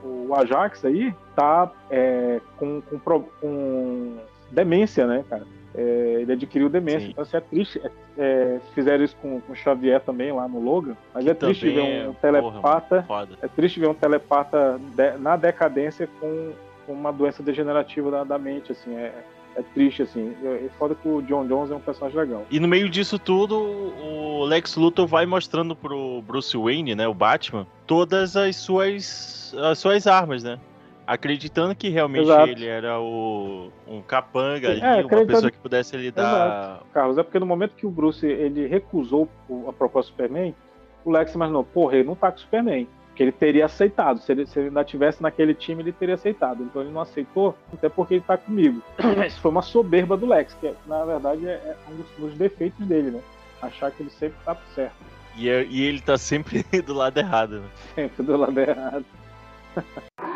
o, 0.05 0.27
o 0.29 0.35
Ajax 0.37 0.85
aí 0.85 1.13
tá 1.35 1.69
é, 1.91 2.41
com, 2.59 2.81
com, 2.81 3.25
com 3.41 4.17
demência, 4.53 5.05
né, 5.05 5.25
cara? 5.29 5.43
É, 5.75 6.19
ele 6.21 6.33
adquiriu 6.33 6.69
demência. 6.69 7.01
Sim. 7.01 7.11
Então, 7.11 7.23
assim, 7.23 7.37
é 7.37 7.41
triste. 7.41 7.81
É, 7.83 7.91
é, 8.19 8.61
fizeram 8.75 9.03
isso 9.05 9.17
com, 9.23 9.41
com 9.41 9.53
o 9.53 9.57
Xavier 9.57 10.01
também 10.01 10.33
lá 10.33 10.47
no 10.47 10.61
Logan. 10.61 10.97
Mas 11.15 11.27
é 11.27 11.35
triste 11.35 11.67
Também 11.71 12.03
ver 12.03 12.09
um 12.09 12.11
é, 12.11 12.15
telepata. 12.21 13.05
porra, 13.09 13.29
é 13.41 13.49
triste 13.49 13.81
ver 13.81 13.89
um 13.89 13.95
telepata 13.95 14.79
de- 14.95 15.19
na 15.19 15.37
decadência 15.37 16.09
com, 16.21 16.53
com 16.87 16.93
uma 16.93 17.13
doença 17.13 17.43
degenerativa 17.43 18.11
da, 18.11 18.25
da 18.25 18.39
mente, 18.39 18.73
assim. 18.73 18.95
É, 18.95 19.13
é 19.57 19.63
triste, 19.75 20.03
assim. 20.03 20.35
É, 20.43 20.67
é 20.67 20.69
foda 20.79 20.95
que 20.95 21.09
o 21.09 21.23
John 21.23 21.47
Jones 21.47 21.71
é 21.71 21.75
um 21.75 21.81
personagem 21.81 22.19
legal. 22.19 22.45
E 22.51 22.59
no 22.61 22.69
meio 22.69 22.89
disso 22.89 23.19
tudo, 23.19 23.59
o 23.59 24.45
Lex 24.45 24.77
Luthor 24.77 25.07
vai 25.07 25.25
mostrando 25.27 25.75
pro 25.77 26.23
Bruce 26.23 26.57
Wayne, 26.57 26.95
né, 26.95 27.07
o 27.09 27.15
Batman, 27.15 27.67
todas 27.87 28.37
as 28.37 28.57
suas 28.57 29.55
as 29.71 29.79
suas 29.79 30.07
armas, 30.07 30.43
né? 30.43 30.59
Acreditando 31.07 31.75
que 31.75 31.89
realmente 31.89 32.25
Exato. 32.25 32.49
ele 32.49 32.67
era 32.67 33.01
o 33.01 33.71
um 33.87 34.01
capanga 34.03 34.71
ali, 34.71 34.81
É, 34.81 35.05
uma 35.05 35.27
pessoa 35.27 35.51
que 35.51 35.59
pudesse 35.59 35.97
lhe 35.97 36.11
dar 36.11 36.81
Carlos, 36.93 37.19
é 37.19 37.23
porque 37.23 37.39
no 37.39 37.47
momento 37.47 37.75
que 37.75 37.87
o 37.87 37.91
Bruce 37.91 38.27
ele 38.27 38.67
recusou 38.67 39.29
a 39.69 39.73
proposta 39.73 40.11
do 40.11 40.15
Superman, 40.15 40.55
o 41.05 41.11
Lex 41.11 41.35
imaginou, 41.35 41.65
porra, 41.65 41.97
ele 41.97 42.09
não 42.09 42.15
tá 42.15 42.31
com 42.31 42.39
o 42.39 42.41
Superman. 42.41 42.89
Que 43.15 43.23
ele 43.23 43.33
teria 43.33 43.67
aceitado. 43.67 44.21
Se 44.21 44.33
ele, 44.33 44.47
se 44.47 44.59
ele 44.59 44.69
ainda 44.69 44.83
tivesse 44.85 45.23
naquele 45.23 45.53
time, 45.53 45.83
ele 45.83 45.93
teria 45.93 46.15
aceitado. 46.15 46.63
Então 46.63 46.81
ele 46.81 46.91
não 46.91 47.03
aceitou, 47.03 47.55
até 47.71 47.87
porque 47.87 48.15
ele 48.15 48.25
tá 48.27 48.39
comigo. 48.39 48.83
Isso 49.27 49.39
foi 49.39 49.51
uma 49.51 49.61
soberba 49.61 50.17
do 50.17 50.25
Lex, 50.25 50.55
que 50.55 50.73
na 50.87 51.05
verdade 51.05 51.47
é 51.47 51.53
é 51.53 51.77
um 51.91 51.97
dos, 51.97 52.07
dos 52.17 52.39
defeitos 52.39 52.87
dele, 52.87 53.11
né? 53.11 53.21
Achar 53.61 53.91
que 53.91 54.03
ele 54.03 54.11
sempre 54.11 54.39
tá 54.45 54.57
certo, 54.75 54.95
e, 55.37 55.49
é- 55.49 55.65
e 55.65 55.83
ele 55.83 56.01
tá 56.01 56.17
sempre 56.19 56.63
do 56.85 56.95
lado 56.95 57.19
errado. 57.19 57.61
Né? 57.61 57.69
sempre 57.95 58.23
do 58.23 58.37
lado 58.37 58.59
errado. 58.59 59.05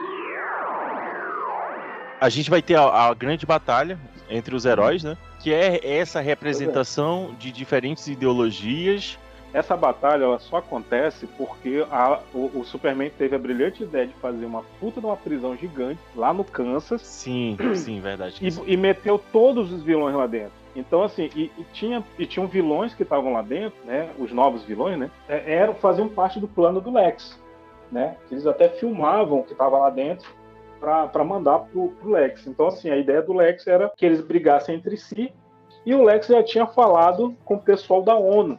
A 2.20 2.28
gente 2.28 2.48
vai 2.50 2.62
ter 2.62 2.76
a, 2.76 2.84
a 3.08 3.14
grande 3.14 3.44
batalha 3.44 3.98
entre 4.30 4.54
os 4.54 4.64
heróis, 4.64 5.04
né? 5.04 5.16
Que 5.40 5.52
é 5.52 5.96
essa 5.98 6.20
representação 6.20 7.34
de 7.38 7.52
diferentes 7.52 8.06
ideologias. 8.06 9.18
Essa 9.52 9.76
batalha 9.76 10.24
ela 10.24 10.38
só 10.38 10.56
acontece 10.56 11.26
porque 11.38 11.86
a- 11.90 12.20
o, 12.34 12.50
o 12.60 12.64
Superman 12.64 13.10
teve 13.10 13.36
a 13.36 13.38
brilhante 13.38 13.82
ideia 13.84 14.06
de 14.06 14.14
fazer 14.14 14.44
uma 14.44 14.62
puta 14.80 15.00
de 15.00 15.06
uma 15.06 15.16
prisão 15.16 15.56
gigante 15.56 16.00
lá 16.14 16.32
no 16.32 16.44
Kansas 16.44 17.00
Sim, 17.02 17.56
sim, 17.74 18.00
verdade. 18.00 18.36
e, 18.42 18.72
e 18.72 18.76
meteu 18.76 19.18
todos 19.32 19.72
os 19.72 19.82
vilões 19.82 20.14
lá 20.16 20.26
dentro. 20.26 20.52
Então, 20.74 21.02
assim, 21.02 21.30
e, 21.34 21.50
e 21.56 21.64
tinha, 21.72 22.04
e 22.18 22.26
tinham 22.26 22.46
vilões 22.46 22.92
que 22.92 23.02
estavam 23.02 23.32
lá 23.32 23.40
dentro, 23.40 23.78
né? 23.84 24.10
Os 24.18 24.30
novos 24.30 24.62
vilões, 24.64 24.98
né? 24.98 25.10
é, 25.28 25.54
Eram, 25.54 25.74
faziam 25.74 26.08
parte 26.08 26.38
do 26.38 26.48
plano 26.48 26.80
do 26.80 26.90
Lex, 26.92 27.38
né? 27.90 28.16
Eles 28.30 28.46
até 28.46 28.68
filmavam 28.68 29.38
o 29.38 29.42
que 29.44 29.52
estava 29.52 29.78
lá 29.78 29.88
dentro 29.88 30.28
para 30.80 31.24
mandar 31.24 31.60
pro, 31.60 31.88
pro 31.88 32.10
Lex. 32.10 32.46
Então, 32.46 32.66
assim, 32.66 32.90
a 32.90 32.96
ideia 32.96 33.22
do 33.22 33.32
Lex 33.32 33.66
era 33.66 33.90
que 33.96 34.04
eles 34.04 34.20
brigassem 34.20 34.76
entre 34.76 34.96
si 34.96 35.32
e 35.86 35.94
o 35.94 36.02
Lex 36.02 36.26
já 36.26 36.42
tinha 36.42 36.66
falado 36.66 37.36
com 37.44 37.54
o 37.54 37.60
pessoal 37.60 38.02
da 38.02 38.16
ONU, 38.16 38.58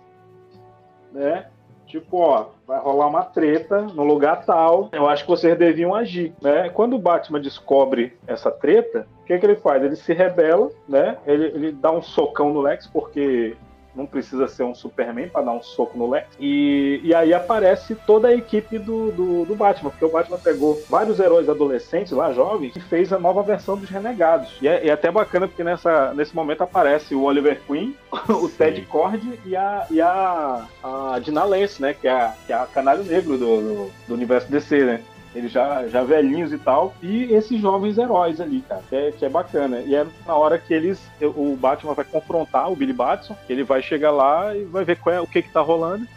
né? 1.12 1.48
Tipo, 1.86 2.18
ó, 2.20 2.48
vai 2.66 2.80
rolar 2.80 3.08
uma 3.08 3.24
treta 3.24 3.82
no 3.82 4.04
lugar 4.04 4.46
tal. 4.46 4.90
Eu 4.92 5.08
acho 5.08 5.24
que 5.24 5.30
vocês 5.30 5.58
deviam 5.58 5.96
agir, 5.96 6.34
né? 6.42 6.70
Quando 6.70 6.96
o 6.96 7.00
Batman 7.00 7.40
descobre 7.40 8.18
essa 8.26 8.52
treta, 8.52 9.08
o 9.22 9.26
que, 9.26 9.38
que 9.38 9.46
ele 9.46 9.56
faz? 9.56 9.84
Ele 9.84 9.96
se 9.96 10.14
rebela, 10.14 10.70
né? 10.88 11.18
Ele, 11.26 11.46
ele 11.48 11.72
dá 11.72 11.92
um 11.92 12.02
socão 12.02 12.54
no 12.54 12.62
Lex, 12.62 12.88
porque 12.88 13.56
não 13.98 14.06
precisa 14.06 14.48
ser 14.48 14.64
um 14.64 14.76
Superman 14.76 15.28
para 15.28 15.42
dar 15.42 15.54
um 15.54 15.62
soco 15.62 15.98
no 15.98 16.10
Lex. 16.10 16.28
E, 16.40 17.02
e 17.04 17.14
aí 17.14 17.34
aparece 17.34 17.96
toda 17.96 18.28
a 18.28 18.34
equipe 18.34 18.78
do, 18.78 19.12
do, 19.12 19.46
do 19.46 19.56
Batman, 19.56 19.90
porque 19.90 20.06
o 20.06 20.12
Batman 20.12 20.38
pegou 20.38 20.80
vários 20.88 21.20
heróis 21.20 21.50
adolescentes 21.50 22.12
lá, 22.12 22.32
jovens, 22.32 22.76
e 22.76 22.80
fez 22.80 23.12
a 23.12 23.20
nova 23.20 23.42
versão 23.42 23.76
dos 23.76 23.90
Renegados. 23.90 24.56
E 24.62 24.68
é, 24.68 24.88
é 24.88 24.92
até 24.92 25.12
bacana 25.12 25.48
porque 25.48 25.64
nessa, 25.64 26.14
nesse 26.14 26.36
momento 26.36 26.62
aparece 26.62 27.16
o 27.16 27.24
Oliver 27.24 27.60
Queen, 27.66 27.96
o 28.30 28.48
Ted 28.48 28.80
Cord 28.84 29.40
e 29.46 29.56
a, 29.56 29.88
e 29.90 30.00
a, 30.00 30.66
a 30.84 31.20
Dina 31.20 31.44
Lance, 31.44 31.82
né? 31.82 31.94
Que 31.94 32.08
é 32.08 32.12
a, 32.12 32.34
que 32.46 32.54
é 32.54 32.56
a 32.56 32.66
canário 32.68 33.04
negro 33.04 33.38
do, 33.38 33.62
do, 33.62 33.92
do 34.08 34.14
universo 34.14 34.52
DC, 34.52 34.84
né? 34.84 35.04
Eles 35.38 35.52
já, 35.52 35.88
já 35.88 36.04
velhinhos 36.04 36.52
e 36.52 36.58
tal. 36.58 36.96
E 37.02 37.32
esses 37.32 37.62
jovens 37.62 38.00
heróis 38.00 38.42
ali, 38.42 38.62
cara, 38.68 38.82
que 38.90 38.96
é, 38.96 39.12
que 39.12 39.24
é 39.24 39.30
bacana. 39.30 39.80
E 39.82 39.94
é 39.94 40.04
na 40.26 40.36
hora 40.36 40.58
que 40.58 40.74
eles. 40.74 41.00
O 41.22 41.56
Batman 41.56 41.94
vai 41.94 42.06
confrontar 42.06 42.72
o 42.72 42.76
Billy 42.76 42.92
Batson. 42.92 43.38
Ele 43.48 43.64
vai 43.64 43.84
chegar 43.84 44.10
lá 44.10 44.56
e 44.56 44.64
vai 44.64 44.84
ver 44.84 45.00
é, 45.06 45.22
o 45.22 45.28
que, 45.28 45.44
que 45.44 45.54
tá 45.54 45.62
rolando. 45.62 46.08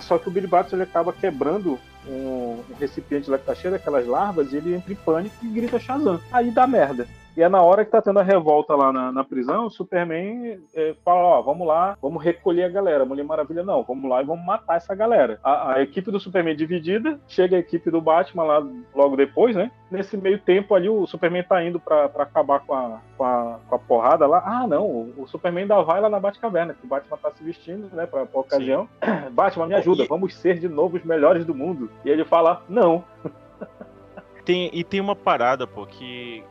Só 0.00 0.16
que 0.16 0.26
o 0.26 0.30
Billy 0.30 0.46
Batson 0.46 0.76
ele 0.76 0.84
acaba 0.84 1.12
quebrando 1.12 1.78
um, 2.06 2.62
um 2.70 2.74
recipiente 2.80 3.30
lá 3.30 3.36
que 3.36 3.44
tá 3.44 3.54
cheio 3.54 3.72
daquelas 3.72 4.06
larvas 4.06 4.52
e 4.52 4.56
ele 4.56 4.74
entra 4.74 4.90
em 4.90 4.96
pânico 4.96 5.36
e 5.42 5.48
grita 5.48 5.78
Shazam. 5.78 6.18
Aí 6.32 6.50
dá 6.50 6.66
merda. 6.66 7.06
E 7.38 7.42
é 7.42 7.48
na 7.48 7.62
hora 7.62 7.84
que 7.84 7.92
tá 7.92 8.02
tendo 8.02 8.18
a 8.18 8.22
revolta 8.24 8.74
lá 8.74 8.92
na, 8.92 9.12
na 9.12 9.22
prisão, 9.22 9.66
o 9.66 9.70
Superman 9.70 10.58
é, 10.74 10.92
fala, 11.04 11.20
ó, 11.20 11.40
vamos 11.40 11.68
lá, 11.68 11.96
vamos 12.02 12.20
recolher 12.20 12.64
a 12.64 12.68
galera. 12.68 13.04
Mulher 13.04 13.22
Maravilha, 13.22 13.62
não, 13.62 13.84
vamos 13.84 14.10
lá 14.10 14.20
e 14.20 14.24
vamos 14.24 14.44
matar 14.44 14.76
essa 14.76 14.92
galera. 14.92 15.38
A, 15.44 15.74
a 15.74 15.80
equipe 15.80 16.10
do 16.10 16.18
Superman 16.18 16.56
dividida, 16.56 17.20
chega 17.28 17.54
a 17.54 17.60
equipe 17.60 17.92
do 17.92 18.00
Batman 18.00 18.42
lá 18.42 18.66
logo 18.92 19.14
depois, 19.14 19.54
né? 19.54 19.70
Nesse 19.88 20.16
meio 20.16 20.40
tempo 20.40 20.74
ali, 20.74 20.88
o 20.88 21.06
Superman 21.06 21.44
tá 21.44 21.62
indo 21.62 21.78
pra, 21.78 22.08
pra 22.08 22.24
acabar 22.24 22.58
com 22.58 22.74
a, 22.74 23.00
com, 23.16 23.24
a, 23.24 23.60
com 23.68 23.74
a 23.76 23.78
porrada 23.78 24.26
lá. 24.26 24.42
Ah, 24.44 24.66
não, 24.66 24.84
o, 25.16 25.24
Superman 25.28 25.62
ainda 25.62 25.80
vai 25.82 26.00
lá 26.00 26.08
na 26.08 26.18
Batcaverna, 26.18 26.74
que 26.74 26.84
o 26.84 26.88
Batman 26.88 27.18
tá 27.18 27.30
se 27.30 27.44
vestindo, 27.44 27.88
né, 27.94 28.04
pra, 28.04 28.26
pra 28.26 28.40
ocasião. 28.40 28.88
Batman, 29.30 29.68
me 29.68 29.74
ajuda, 29.76 30.06
vamos 30.08 30.34
ser 30.34 30.58
de 30.58 30.68
novo 30.68 30.96
os 30.96 31.04
melhores 31.04 31.44
do 31.44 31.54
mundo. 31.54 31.88
E 32.04 32.10
ele 32.10 32.24
fala, 32.24 32.64
não. 32.68 33.04
Tem, 34.44 34.70
e 34.72 34.82
tem 34.82 34.98
uma 34.98 35.14
parada, 35.14 35.68
pô, 35.68 35.86
que. 35.86 36.42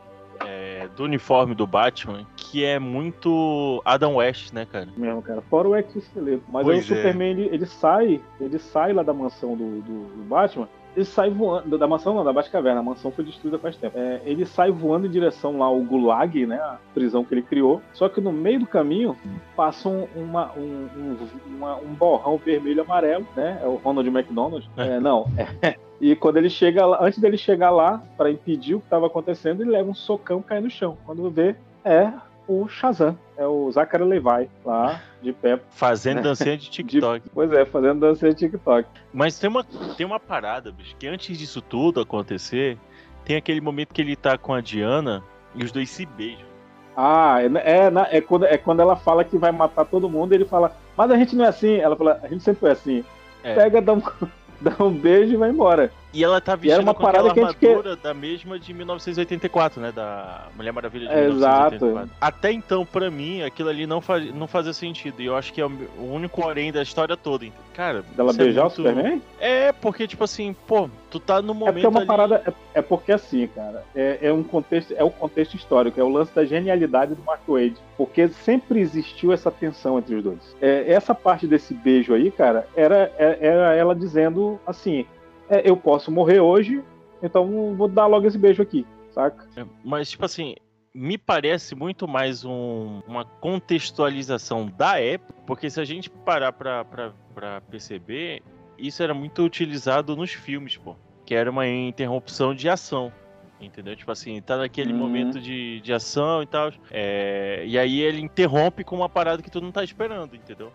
É, 0.46 0.88
do 0.96 1.04
uniforme 1.04 1.54
do 1.54 1.66
Batman, 1.66 2.26
que 2.36 2.64
é 2.64 2.78
muito 2.78 3.82
Adam 3.84 4.16
West, 4.16 4.52
né, 4.52 4.66
cara? 4.70 4.88
mesmo, 4.96 5.22
cara. 5.22 5.40
Fora 5.42 5.68
o 5.68 5.76
exoesqueleto. 5.76 6.42
Mas 6.48 6.68
aí 6.68 6.76
o 6.76 6.78
é. 6.78 6.82
Superman, 6.82 7.30
ele, 7.30 7.48
ele 7.52 7.66
sai, 7.66 8.20
ele 8.40 8.58
sai 8.58 8.92
lá 8.92 9.02
da 9.02 9.12
mansão 9.12 9.56
do, 9.56 9.80
do, 9.80 10.04
do 10.16 10.24
Batman, 10.28 10.68
ele 10.98 11.04
sai 11.04 11.30
voando, 11.30 11.78
da 11.78 11.86
mansão 11.86 12.12
não, 12.14 12.24
da 12.24 12.32
Batcaverna, 12.32 12.80
a 12.80 12.82
mansão 12.82 13.12
foi 13.12 13.24
destruída 13.24 13.58
faz 13.58 13.76
tempo. 13.76 13.96
É, 13.96 14.20
ele 14.24 14.44
sai 14.44 14.70
voando 14.70 15.06
em 15.06 15.10
direção 15.10 15.56
lá 15.58 15.66
ao 15.66 15.80
Gulag, 15.80 16.44
né, 16.44 16.56
a 16.56 16.78
prisão 16.92 17.24
que 17.24 17.32
ele 17.34 17.42
criou, 17.42 17.80
só 17.92 18.08
que 18.08 18.20
no 18.20 18.32
meio 18.32 18.60
do 18.60 18.66
caminho 18.66 19.16
passa 19.54 19.88
um, 19.88 20.08
uma, 20.16 20.50
um, 20.56 20.88
um, 20.96 21.16
uma- 21.56 21.76
um 21.76 21.94
borrão 21.94 22.36
vermelho 22.36 22.82
amarelo, 22.82 23.26
né, 23.36 23.60
é 23.62 23.66
o 23.66 23.76
Ronald 23.76 24.08
McDonald. 24.08 24.68
É, 24.76 24.98
não, 24.98 25.26
é, 25.62 25.76
e 26.00 26.16
quando 26.16 26.38
ele 26.38 26.50
chega 26.50 26.84
lá, 26.84 26.98
antes 27.00 27.18
dele 27.20 27.36
chegar 27.36 27.70
lá, 27.70 28.02
para 28.16 28.30
impedir 28.30 28.74
o 28.74 28.80
que 28.80 28.86
estava 28.86 29.06
acontecendo, 29.06 29.62
ele 29.62 29.70
leva 29.70 29.88
um 29.88 29.94
socão 29.94 30.40
e 30.40 30.42
cai 30.42 30.60
no 30.60 30.68
chão. 30.70 30.98
Quando 31.06 31.30
vê, 31.30 31.54
é 31.84 32.12
o 32.48 32.66
Shazam, 32.66 33.16
é 33.36 33.46
o 33.46 33.70
Zachary 33.70 34.04
Levi, 34.04 34.48
lá 34.64 35.00
de 35.22 35.32
pé. 35.32 35.60
Fazendo 35.70 36.22
dancinha 36.22 36.56
de 36.56 36.70
TikTok. 36.70 37.28
Pois 37.32 37.52
é, 37.52 37.64
fazendo 37.64 38.00
dança 38.00 38.28
de 38.28 38.34
TikTok. 38.34 38.88
Mas 39.12 39.38
tem 39.38 39.48
uma, 39.50 39.64
tem 39.96 40.06
uma 40.06 40.18
parada, 40.18 40.72
bicho, 40.72 40.96
que 40.96 41.06
antes 41.06 41.36
disso 41.38 41.60
tudo 41.60 42.00
acontecer, 42.00 42.76
tem 43.24 43.36
aquele 43.36 43.60
momento 43.60 43.92
que 43.94 44.00
ele 44.00 44.16
tá 44.16 44.38
com 44.38 44.54
a 44.54 44.60
Diana 44.60 45.22
e 45.54 45.62
os 45.62 45.70
dois 45.70 45.90
se 45.90 46.06
beijam. 46.06 46.48
Ah, 46.96 47.36
é, 47.40 47.84
é, 47.84 47.90
na- 47.90 48.08
é 48.10 48.20
quando, 48.20 48.44
é 48.46 48.56
quando 48.58 48.80
ela 48.80 48.96
fala 48.96 49.22
que 49.22 49.38
vai 49.38 49.52
matar 49.52 49.84
todo 49.84 50.08
mundo, 50.08 50.32
ele 50.32 50.44
fala, 50.44 50.76
mas 50.96 51.10
a 51.10 51.16
gente 51.16 51.36
não 51.36 51.44
é 51.44 51.48
assim. 51.48 51.76
Ela 51.76 51.94
fala, 51.94 52.18
a 52.22 52.26
gente 52.28 52.42
sempre 52.42 52.60
foi 52.60 52.70
assim. 52.72 53.04
É. 53.44 53.54
Pega, 53.54 53.80
dá 53.80 53.92
um, 53.92 54.02
dá 54.60 54.84
um 54.84 54.90
beijo 54.90 55.34
e 55.34 55.36
vai 55.36 55.50
embora. 55.50 55.92
E 56.12 56.24
ela 56.24 56.40
tá 56.40 56.58
era 56.64 56.80
uma 56.80 56.94
com 56.94 57.06
aquela 57.06 57.24
parada 57.34 57.54
que 57.54 57.66
a 57.66 57.68
armadura 57.70 57.96
da 57.96 58.14
mesma 58.14 58.58
de 58.58 58.72
1984, 58.72 59.80
né? 59.80 59.92
Da 59.92 60.46
Mulher 60.56 60.72
Maravilha 60.72 61.06
de 61.08 61.12
É, 61.14 61.28
1984. 61.28 62.10
Até 62.20 62.50
então, 62.52 62.86
pra 62.86 63.10
mim, 63.10 63.42
aquilo 63.42 63.68
ali 63.68 63.86
não, 63.86 64.00
faz, 64.00 64.34
não 64.34 64.46
fazia 64.46 64.72
sentido. 64.72 65.20
E 65.20 65.26
eu 65.26 65.36
acho 65.36 65.52
que 65.52 65.60
é 65.60 65.66
o 65.66 65.70
único 66.10 66.44
orém 66.46 66.72
da 66.72 66.82
história 66.82 67.16
toda. 67.16 67.44
então. 67.44 67.58
Cara, 67.74 68.02
Dela 68.16 68.30
é 68.32 68.34
beijar 68.34 68.62
muito- 68.62 68.72
o 68.72 68.76
Superman? 68.76 69.22
É, 69.38 69.70
porque, 69.70 70.08
tipo 70.08 70.24
assim, 70.24 70.56
pô, 70.66 70.88
tu 71.10 71.20
tá 71.20 71.40
no 71.42 71.52
É 71.52 71.54
momento 71.54 71.74
porque 71.74 71.86
é 71.86 71.88
uma 71.90 71.98
ali- 72.00 72.06
parada. 72.08 72.42
É, 72.74 72.78
é 72.78 72.82
porque 72.82 73.12
assim, 73.12 73.46
cara, 73.48 73.84
é, 73.94 74.18
é 74.22 74.32
um 74.32 74.42
contexto, 74.42 74.94
é 74.96 75.04
o 75.04 75.10
contexto 75.10 75.54
histórico, 75.56 76.00
é 76.00 76.02
o 76.02 76.08
lance 76.08 76.34
da 76.34 76.44
genialidade 76.44 77.14
do 77.14 77.22
Mark 77.22 77.42
Wade. 77.46 77.76
Porque 77.96 78.28
sempre 78.28 78.80
existiu 78.80 79.30
essa 79.32 79.50
tensão 79.50 79.98
entre 79.98 80.14
os 80.16 80.24
dois. 80.24 80.56
É, 80.60 80.90
essa 80.92 81.14
parte 81.14 81.46
desse 81.46 81.72
beijo 81.74 82.14
aí, 82.14 82.30
cara, 82.30 82.66
era, 82.74 83.12
é- 83.18 83.38
era 83.40 83.74
ela 83.76 83.94
dizendo 83.94 84.58
assim: 84.66 85.06
é, 85.48 85.68
eu 85.68 85.76
posso 85.76 86.10
morrer 86.10 86.40
hoje, 86.40 86.82
então 87.22 87.74
vou 87.74 87.88
dar 87.88 88.06
logo 88.06 88.26
esse 88.26 88.38
beijo 88.38 88.62
aqui, 88.62 88.86
saca? 89.10 89.46
É, 89.56 89.64
Mas, 89.84 90.10
tipo 90.10 90.24
assim, 90.24 90.54
me 90.94 91.16
parece 91.18 91.74
muito 91.74 92.06
mais 92.08 92.44
um- 92.44 93.00
uma 93.06 93.24
contextualização 93.24 94.66
da 94.66 95.00
época, 95.00 95.34
porque 95.46 95.70
se 95.70 95.80
a 95.80 95.84
gente 95.84 96.10
parar 96.10 96.52
pra, 96.52 96.84
pra, 96.84 97.12
pra 97.34 97.60
perceber, 97.62 98.42
isso 98.78 99.02
era 99.02 99.14
muito 99.14 99.42
utilizado 99.42 100.16
nos 100.16 100.32
filmes, 100.32 100.76
pô. 100.76 100.96
Que 101.24 101.34
era 101.34 101.50
uma 101.50 101.66
interrupção 101.66 102.54
de 102.54 102.68
ação. 102.68 103.12
Entendeu? 103.60 103.96
Tipo 103.96 104.12
assim, 104.12 104.40
tá 104.40 104.56
naquele 104.56 104.92
Uhum. 104.92 104.98
momento 105.00 105.40
de, 105.40 105.80
de 105.80 105.92
ação 105.92 106.42
e 106.42 106.46
tal. 106.46 106.70
é, 106.92 107.64
e 107.66 107.76
aí 107.76 108.00
ele 108.00 108.20
interrompe 108.20 108.84
com 108.84 108.94
uma 108.96 109.08
parada 109.08 109.42
que 109.42 109.50
tu 109.50 109.60
não 109.60 109.72
tá 109.72 109.82
esperando, 109.82 110.36
entendeu? 110.36 110.72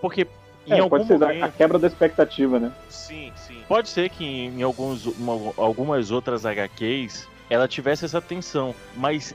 Porque 0.00 0.26
É, 0.74 0.78
algum 0.78 0.88
pode 0.90 1.06
ser 1.06 1.14
a- 1.14 1.18
momento. 1.18 1.44
a 1.44 1.48
quebra 1.50 1.78
da 1.78 1.86
expectativa, 1.86 2.58
né? 2.58 2.72
Sim, 2.88 3.32
sim. 3.36 3.62
Pode 3.68 3.88
ser 3.88 4.08
que 4.10 4.24
em, 4.24 4.62
alguns, 4.62 5.06
uma- 5.06 5.52
algumas 5.56 6.10
outras 6.10 6.44
HQs 6.46 7.28
ela 7.48 7.68
tivesse 7.68 8.04
essa 8.04 8.20
tensão, 8.20 8.74
mas 8.96 9.32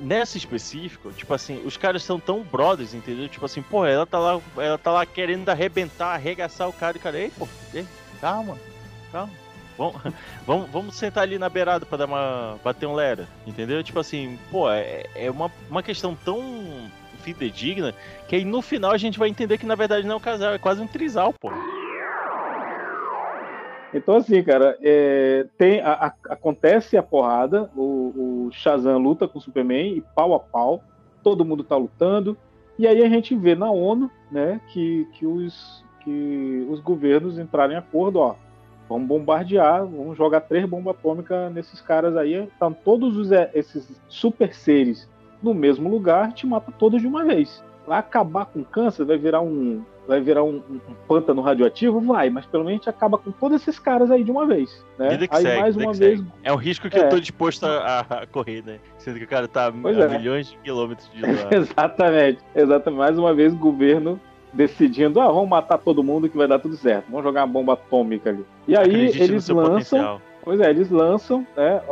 nessa 0.00 0.36
específico, 0.36 1.10
tipo 1.12 1.32
assim, 1.32 1.62
os 1.64 1.76
caras 1.78 2.02
são 2.02 2.20
tão 2.20 2.42
brothers, 2.42 2.92
entendeu? 2.92 3.28
Tipo 3.30 3.46
assim, 3.46 3.62
pô, 3.62 3.86
ela 3.86 4.04
tá 4.06 4.18
lá, 4.18 4.40
ela 4.58 4.76
tá 4.76 4.90
lá 4.92 5.06
querendo 5.06 5.48
arrebentar, 5.48 6.08
arregaçar 6.14 6.68
o 6.68 6.72
cara 6.72 6.96
e 6.96 7.00
o 7.00 7.02
cara, 7.02 7.18
ei, 7.18 7.30
pô, 7.30 7.48
ei, 7.72 7.86
calma, 8.20 8.58
calma. 9.10 9.32
Vamos, 9.78 10.02
vamos, 10.46 10.70
vamos 10.70 10.94
sentar 10.96 11.22
ali 11.22 11.38
na 11.38 11.48
beirada 11.48 11.86
pra 11.86 11.96
dar 11.96 12.04
uma, 12.06 12.58
bater 12.62 12.86
um 12.86 12.94
lera, 12.94 13.26
entendeu? 13.46 13.82
Tipo 13.82 14.00
assim, 14.00 14.38
pô, 14.50 14.70
é, 14.70 15.04
é 15.14 15.30
uma, 15.30 15.50
uma 15.70 15.82
questão 15.82 16.14
tão 16.14 16.42
fidedigna 17.32 17.92
que 18.28 18.36
aí 18.36 18.44
no 18.44 18.62
final 18.62 18.92
a 18.92 18.96
gente 18.96 19.18
vai 19.18 19.28
entender 19.28 19.58
que 19.58 19.66
na 19.66 19.74
verdade 19.74 20.06
não 20.06 20.14
é 20.14 20.16
um 20.16 20.20
casal, 20.20 20.52
é 20.54 20.58
quase 20.58 20.80
um 20.80 20.86
trisal, 20.86 21.32
pô. 21.32 21.50
Então, 23.94 24.16
assim, 24.16 24.42
cara, 24.42 24.76
é, 24.82 25.46
tem, 25.56 25.80
a- 25.80 25.92
a- 26.06 26.32
acontece 26.32 26.96
a 26.96 27.02
porrada, 27.02 27.70
o, 27.74 28.46
o 28.46 28.50
Shazam 28.52 28.98
luta 28.98 29.26
com 29.26 29.38
o 29.38 29.40
Superman 29.42 29.96
e 29.96 30.00
pau 30.14 30.34
a 30.34 30.40
pau, 30.40 30.82
todo 31.22 31.44
mundo 31.44 31.64
tá 31.64 31.76
lutando, 31.76 32.36
e 32.78 32.86
aí 32.86 33.02
a 33.02 33.08
gente 33.08 33.34
vê 33.34 33.54
na 33.54 33.70
ONU, 33.70 34.10
né, 34.30 34.60
que, 34.68 35.06
que, 35.14 35.24
os, 35.26 35.82
que 36.00 36.66
os 36.68 36.80
governos 36.80 37.38
entraram 37.38 37.72
em 37.72 37.76
acordo, 37.76 38.18
ó, 38.18 38.34
vamos 38.88 39.08
bombardear, 39.08 39.86
vamos 39.86 40.16
jogar 40.16 40.40
três 40.42 40.66
bombas 40.66 40.94
atômicas 40.94 41.50
nesses 41.52 41.80
caras 41.80 42.16
aí, 42.16 42.34
estão 42.34 42.72
todos 42.72 43.16
os, 43.16 43.32
é, 43.32 43.50
esses 43.54 43.88
super 44.08 44.52
seres 44.52 45.08
no 45.42 45.54
mesmo 45.54 45.88
lugar, 45.90 46.32
te 46.32 46.46
mata 46.46 46.72
todos 46.78 47.00
de 47.00 47.06
uma 47.06 47.24
vez. 47.24 47.62
Vai 47.86 47.98
acabar 48.00 48.46
com 48.46 48.60
o 48.60 48.64
câncer, 48.64 49.04
vai 49.04 49.16
virar 49.16 49.40
um, 49.40 49.80
vai 50.08 50.20
virar 50.20 50.42
um, 50.42 50.56
um- 50.68 50.80
pântano 51.06 51.40
radioativo? 51.40 52.00
Vai, 52.00 52.28
mas 52.30 52.44
pelo 52.44 52.64
menos 52.64 52.72
a 52.72 52.78
gente 52.82 52.90
acaba 52.90 53.16
com 53.16 53.30
todos 53.30 53.60
esses 53.62 53.78
caras 53.78 54.10
aí 54.10 54.24
de 54.24 54.30
uma 54.32 54.44
vez. 54.44 54.84
Né? 54.98 55.10
Vida 55.10 55.28
que 55.28 55.36
aí 55.36 55.42
segue, 55.42 55.60
mais 55.60 55.74
vida 55.76 55.86
uma 55.86 55.92
que 55.92 55.98
vez. 56.00 56.18
segue. 56.18 56.32
É 56.42 56.52
um 56.52 56.56
risco 56.56 56.90
que 56.90 56.98
É. 56.98 57.04
eu 57.04 57.08
tô 57.08 57.20
disposto 57.20 57.64
a, 57.64 58.00
a 58.00 58.26
correr, 58.26 58.64
né? 58.66 58.78
Sendo 58.98 59.18
que 59.18 59.24
o 59.24 59.28
cara 59.28 59.46
tá 59.46 59.68
a 59.68 59.72
Pois 59.72 59.96
é. 59.96 60.08
milhões 60.18 60.50
de 60.50 60.56
quilômetros 60.58 61.08
de 61.12 61.20
lá. 61.22 61.48
exatamente, 61.52 62.40
exatamente. 62.56 62.98
Mais 62.98 63.16
uma 63.18 63.32
vez 63.32 63.52
o 63.52 63.56
governo 63.56 64.18
decidindo, 64.52 65.20
ah, 65.20 65.28
vamos 65.28 65.48
matar 65.48 65.78
todo 65.78 66.02
mundo 66.02 66.28
que 66.28 66.36
vai 66.36 66.48
dar 66.48 66.58
tudo 66.58 66.76
certo. 66.76 67.04
Vamos 67.08 67.22
jogar 67.24 67.42
uma 67.44 67.52
bomba 67.52 67.74
atômica 67.74 68.30
ali. 68.30 68.44
E 68.66 68.74
aí 68.76 68.80
Acredite 68.84 69.18
no 69.18 69.24
eles 69.24 69.44
seu 69.44 69.54
lançam. 69.56 69.70
potencial. 70.00 70.20
Pois 70.46 70.60
é, 70.60 70.70
eles 70.70 70.88
lançam, 70.92 71.44
né? 71.56 71.82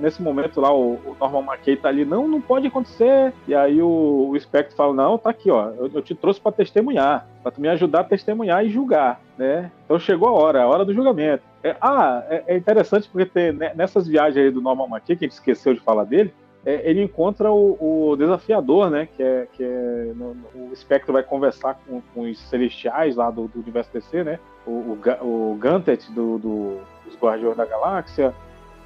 nesse 0.00 0.22
momento 0.22 0.60
lá, 0.60 0.72
o, 0.72 0.92
o 1.04 1.16
Norman 1.18 1.52
McKay 1.52 1.74
tá 1.76 1.88
ali, 1.88 2.04
não, 2.04 2.28
não 2.28 2.40
pode 2.40 2.68
acontecer. 2.68 3.32
E 3.48 3.52
aí 3.52 3.82
o, 3.82 4.30
o 4.30 4.38
Spectre 4.40 4.76
fala, 4.76 4.94
não, 4.94 5.18
tá 5.18 5.30
aqui, 5.30 5.50
ó, 5.50 5.70
eu, 5.70 5.90
eu 5.92 6.00
te 6.00 6.14
trouxe 6.14 6.40
pra 6.40 6.52
testemunhar, 6.52 7.26
pra 7.42 7.50
tu 7.50 7.60
me 7.60 7.66
ajudar 7.66 8.00
a 8.02 8.04
testemunhar 8.04 8.64
e 8.64 8.70
julgar, 8.70 9.20
né? 9.36 9.68
Então 9.84 9.98
chegou 9.98 10.28
a 10.28 10.32
hora, 10.32 10.62
a 10.62 10.68
hora 10.68 10.84
do 10.84 10.94
julgamento. 10.94 11.42
É, 11.60 11.74
ah, 11.80 12.22
é, 12.30 12.44
é 12.46 12.56
interessante 12.56 13.08
porque 13.10 13.26
tem, 13.26 13.50
né, 13.52 13.72
nessas 13.74 14.06
viagens 14.06 14.36
aí 14.46 14.50
do 14.52 14.62
Norman 14.62 14.86
McKay, 14.86 15.16
que 15.16 15.24
a 15.24 15.26
gente 15.28 15.34
esqueceu 15.34 15.74
de 15.74 15.80
falar 15.80 16.04
dele, 16.04 16.32
é, 16.64 16.88
ele 16.88 17.02
encontra 17.02 17.50
o, 17.50 18.10
o 18.12 18.16
desafiador, 18.16 18.90
né? 18.90 19.08
Que 19.16 19.24
é, 19.24 19.48
que 19.52 19.64
é 19.64 20.12
no- 20.14 20.34
no- 20.34 20.70
o 20.70 20.76
Spectre 20.76 21.12
vai 21.12 21.24
conversar 21.24 21.80
com, 21.84 22.00
com 22.14 22.20
os 22.30 22.38
celestiais 22.48 23.16
lá 23.16 23.28
do, 23.28 23.48
do 23.48 23.58
universo 23.58 23.92
DC, 23.92 24.22
né? 24.22 24.38
O, 24.64 24.70
o, 24.70 25.50
o 25.52 25.56
Gantet 25.56 26.10
do, 26.12 26.38
do- 26.38 26.93
dos 27.04 27.16
Guardiões 27.16 27.56
da 27.56 27.64
Galáxia. 27.64 28.34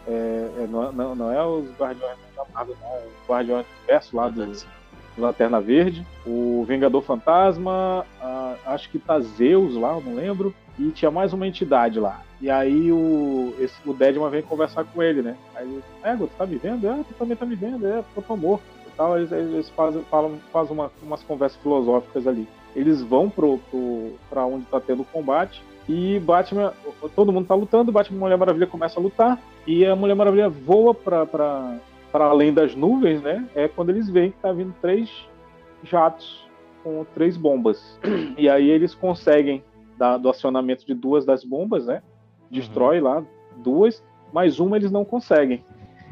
É, 0.07 0.51
é, 0.61 0.67
não, 0.71 0.93
não, 0.93 1.15
não 1.15 1.33
é 1.33 1.45
os 1.45 1.69
Guardiões 1.79 2.17
da 2.35 2.45
Marvel, 2.53 2.77
não, 2.81 2.89
é 2.89 2.99
os 2.99 3.29
Guardiões 3.29 3.67
do 3.67 3.79
Universo 3.81 4.17
lá 4.17 4.29
do, 4.29 4.53
Lanterna 5.19 5.61
Verde. 5.61 6.07
O 6.25 6.65
Vingador 6.67 7.03
Fantasma, 7.03 8.07
ah, 8.21 8.55
acho 8.67 8.89
que 8.91 8.99
tá 8.99 9.21
Zeus 9.21 9.75
lá, 9.75 9.95
eu 9.95 10.01
não 10.01 10.15
lembro. 10.15 10.55
E 10.79 10.91
tinha 10.91 11.11
mais 11.11 11.33
uma 11.33 11.47
entidade 11.47 11.99
lá. 11.99 12.23
E 12.41 12.49
aí 12.49 12.93
o, 12.93 13.53
esse, 13.59 13.75
o 13.85 13.93
Deadman 13.93 14.31
vem 14.31 14.43
conversar 14.43 14.85
com 14.85 15.03
ele, 15.03 15.23
né? 15.23 15.37
Aí 15.57 15.67
ele, 15.67 15.83
é, 16.05 16.17
tu 16.17 16.31
tá 16.39 16.47
me 16.47 16.57
vendo? 16.57 16.87
É, 16.87 16.95
tu 16.99 17.15
também 17.19 17.37
tá 17.37 17.45
me 17.45 17.57
vendo, 17.57 17.85
é, 17.85 17.99
eu 17.99 18.23
tô 18.23 18.37
morto. 18.37 18.63
E 18.87 18.91
tal, 18.97 19.19
eles, 19.19 19.33
eles 19.33 19.69
fazem, 19.71 20.03
falam, 20.05 20.39
fazem 20.53 20.73
uma, 20.73 20.91
umas 21.03 21.23
conversas 21.25 21.61
filosóficas 21.61 22.29
ali. 22.29 22.47
Eles 22.77 23.03
vão 23.03 23.29
pro, 23.29 23.59
pro, 23.71 24.13
pra 24.31 24.47
onde 24.47 24.67
tá 24.67 24.81
tendo 24.81 25.03
o 25.03 25.07
combate. 25.07 25.61
E 25.89 26.21
Batman, 26.21 26.75
todo 27.17 27.33
mundo 27.33 27.47
tá 27.47 27.55
lutando, 27.55 27.91
Batman 27.91 28.17
e 28.17 28.21
Mulher 28.21 28.37
Maravilha 28.37 28.67
começa 28.67 29.01
a 29.01 29.03
lutar. 29.03 29.41
E 29.67 29.87
a 29.87 29.97
Mulher 29.97 30.15
Maravilha 30.15 30.49
voa 30.49 30.95
pra, 30.95 31.25
pra, 31.25 31.79
pra 32.13 32.27
além 32.27 32.53
das 32.53 32.75
nuvens, 32.75 33.23
né? 33.23 33.49
É 33.55 33.67
quando 33.69 33.91
eles 33.91 34.09
veem 34.11 34.31
que 34.31 34.39
tá 34.39 34.53
vindo 34.53 34.75
três 34.83 35.11
jatos 35.83 36.47
com 36.85 37.07
três 37.15 37.37
bombas. 37.37 37.99
E 38.37 38.49
aí 38.49 38.69
eles 38.69 38.95
conseguem, 38.95 39.65
dar, 39.97 40.19
do 40.19 40.29
acionamento 40.29 40.87
de 40.87 40.95
duas 40.95 41.25
das 41.25 41.43
bombas, 41.43 41.87
né? 41.87 42.03
Destrói 42.51 43.01
lá 43.01 43.25
duas, 43.57 44.05
mas 44.33 44.61
uma 44.61 44.77
eles 44.77 44.93
não 44.93 45.05
conseguem. 45.05 45.65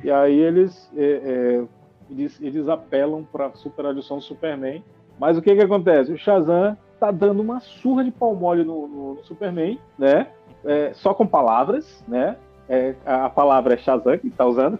E 0.03 0.11
aí 0.11 0.39
eles, 0.39 0.91
é, 0.97 1.05
é, 1.05 1.65
eles, 2.11 2.41
eles 2.41 2.69
apelam 2.69 3.25
para 3.25 3.47
a 3.47 3.55
super 3.55 3.87
adição 3.87 4.19
do 4.19 4.23
Superman. 4.23 4.83
Mas 5.19 5.39
o 5.39 5.43
que 5.43 5.55
que 5.55 5.63
acontece? 5.63 6.13
O 6.13 6.19
Shazam 6.19 6.77
tá 6.99 7.11
dando 7.11 7.41
uma 7.41 7.61
surra 7.61 8.05
de 8.05 8.11
pau 8.11 8.35
mole 8.35 8.65
no, 8.65 8.87
no- 8.89 9.15
no 9.15 9.25
Superman, 9.25 9.79
né? 9.99 10.29
É, 10.65 10.93
só 10.95 11.15
com 11.15 11.27
palavras, 11.27 12.03
né? 12.09 12.37
É, 12.69 12.95
a 13.05 13.29
palavra 13.31 13.75
é 13.75 13.77
Shazam 13.77 14.19
que 14.19 14.29
tá 14.31 14.45
usando. 14.45 14.79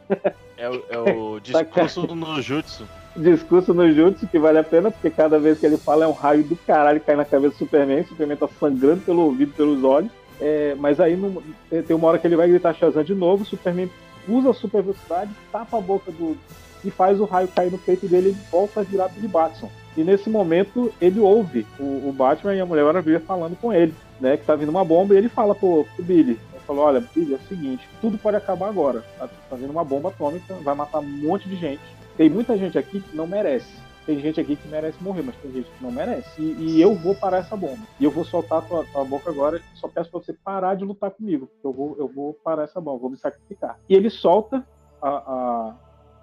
É, 0.57 0.69
o- 0.69 0.83
é 0.91 0.99
o 0.99 1.39
discurso 1.41 2.07
no 2.15 2.43
Jutsu. 2.43 2.85
discurso 3.17 3.73
no 3.73 3.91
Jutsu 3.93 4.27
que 4.27 4.39
vale 4.39 4.59
a 4.59 4.65
pena, 4.65 4.91
porque 4.91 5.11
cada 5.11 5.39
vez 5.39 5.59
que 5.61 5.67
ele 5.67 5.77
fala 5.77 6.05
é 6.05 6.09
um 6.09 6.13
raio 6.13 6.43
do 6.43 6.57
caralho 6.57 6.99
que 7.01 7.07
cai 7.07 7.17
na 7.17 7.25
cabeça 7.25 7.55
do 7.55 7.59
Superman, 7.59 8.01
o 8.01 8.09
Superman 8.09 8.37
tá 8.37 8.49
sangrando 8.59 9.03
pelo 9.03 9.23
ouvido, 9.23 9.53
pelos 9.55 9.85
olhos. 9.85 10.11
É, 10.41 10.75
mas 10.79 10.99
aí 11.01 11.17
não- 11.17 11.41
tem 11.87 11.95
uma 11.97 12.09
hora 12.09 12.19
que 12.19 12.27
ele 12.27 12.37
vai 12.37 12.49
gritar 12.49 12.75
Shazam 12.75 13.03
de 13.05 13.15
novo, 13.15 13.43
o 13.43 13.47
Superman 13.47 13.89
usa 14.29 14.51
a 14.51 14.55
super 14.55 14.83
velocidade, 14.83 15.31
tapa 15.53 15.79
a 15.79 15.81
boca 15.81 16.11
do. 16.11 16.37
e 16.85 16.91
faz 16.91 17.21
o 17.21 17.25
raio 17.25 17.49
cair 17.49 17.71
no 17.73 17.79
peito 17.79 18.07
dele 18.07 18.31
e 18.31 18.51
volta 18.51 18.81
a 18.81 18.83
virar 18.83 19.09
de 19.09 19.27
Batson. 19.29 19.71
E 19.97 20.05
nesse 20.05 20.29
momento 20.29 20.93
ele 21.01 21.19
ouve 21.19 21.67
o, 21.79 22.09
o 22.09 22.13
Batman 22.13 22.55
e 22.55 22.61
a 22.61 22.67
Mulher 22.67 22.85
Maravilha 22.85 23.21
falando 23.21 23.57
com 23.57 23.73
ele, 23.73 23.95
né? 24.21 24.37
Que 24.37 24.45
tá 24.45 24.55
vindo 24.55 24.69
uma 24.69 24.85
bomba 24.85 25.15
e 25.15 25.19
ele 25.19 25.29
fala 25.29 25.55
pro, 25.55 25.87
pro 25.95 26.05
Billy. 26.05 26.39
Ele 26.53 26.65
falou, 26.67 26.85
olha, 26.85 27.05
Billy, 27.15 27.33
é 27.33 27.37
o 27.37 27.49
seguinte, 27.49 27.89
tudo 28.01 28.19
pode 28.19 28.37
acabar 28.37 28.69
agora. 28.69 29.03
Tá, 29.19 29.29
tá 29.49 29.57
vindo 29.57 29.71
uma 29.71 29.85
bomba 29.85 30.11
atômica, 30.11 30.55
vai 30.63 30.75
matar 30.75 30.99
um 30.99 31.09
monte 31.09 31.49
de 31.49 31.57
gente. 31.57 31.81
Tem 32.17 32.29
muita 32.29 32.57
gente 32.57 32.79
aqui 32.79 33.01
que 33.01 33.17
não 33.17 33.27
merece. 33.27 33.87
Tem 34.07 34.21
gente 34.21 34.41
aqui 34.41 34.55
que 34.55 34.69
merece 34.69 35.03
morrer, 35.03 35.23
mas 35.23 35.35
tem 35.37 35.51
gente 35.51 35.69
que 35.69 35.83
não 35.83 35.91
merece. 35.91 36.41
E, 36.41 36.77
e 36.77 36.81
eu 36.81 36.95
vou 36.95 37.13
parar 37.15 37.39
essa 37.39 37.57
bomba. 37.57 37.83
E 37.99 38.05
eu 38.05 38.11
vou 38.11 38.25
soltar 38.25 38.59
a 38.59 38.63
tua, 38.63 38.85
tua 38.85 39.05
boca 39.05 39.29
agora. 39.29 39.61
Só 39.75 39.89
peço 39.89 40.11
pra 40.11 40.21
você 40.21 40.33
parar 40.33 40.77
de 40.77 40.85
lutar 40.85 41.11
comigo. 41.11 41.49
porque 41.49 41.67
Eu 41.67 41.73
vou, 41.73 41.97
eu 41.99 42.07
vou 42.07 42.33
parar 42.33 42.63
essa 42.63 42.81
bomba, 42.81 43.01
vou 43.01 43.11
me 43.11 43.17
sacrificar. 43.17 43.81
E 43.89 43.95
ele 43.95 44.09
solta 44.09 44.65
a, 45.03 45.09
a, 45.09 45.75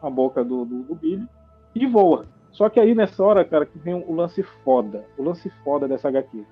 a 0.01 0.09
boca 0.09 0.45
do, 0.45 0.63
do, 0.63 0.83
do 0.83 0.95
Billy 0.95 1.27
e 1.75 1.85
voa. 1.85 2.25
Só 2.53 2.69
que 2.69 2.79
aí 2.79 2.95
nessa 2.95 3.21
hora, 3.23 3.43
cara, 3.43 3.65
que 3.65 3.77
vem 3.77 3.95
o 3.95 4.15
lance 4.15 4.41
foda. 4.63 5.05
O 5.17 5.23
lance 5.23 5.49
foda 5.63 5.87
dessa 5.87 6.07
HQ. 6.07 6.45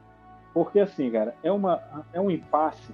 Porque 0.53 0.79
assim, 0.79 1.09
cara, 1.09 1.35
é, 1.43 1.51
uma, 1.51 1.81
é 2.11 2.19
um 2.19 2.29
impasse 2.29 2.93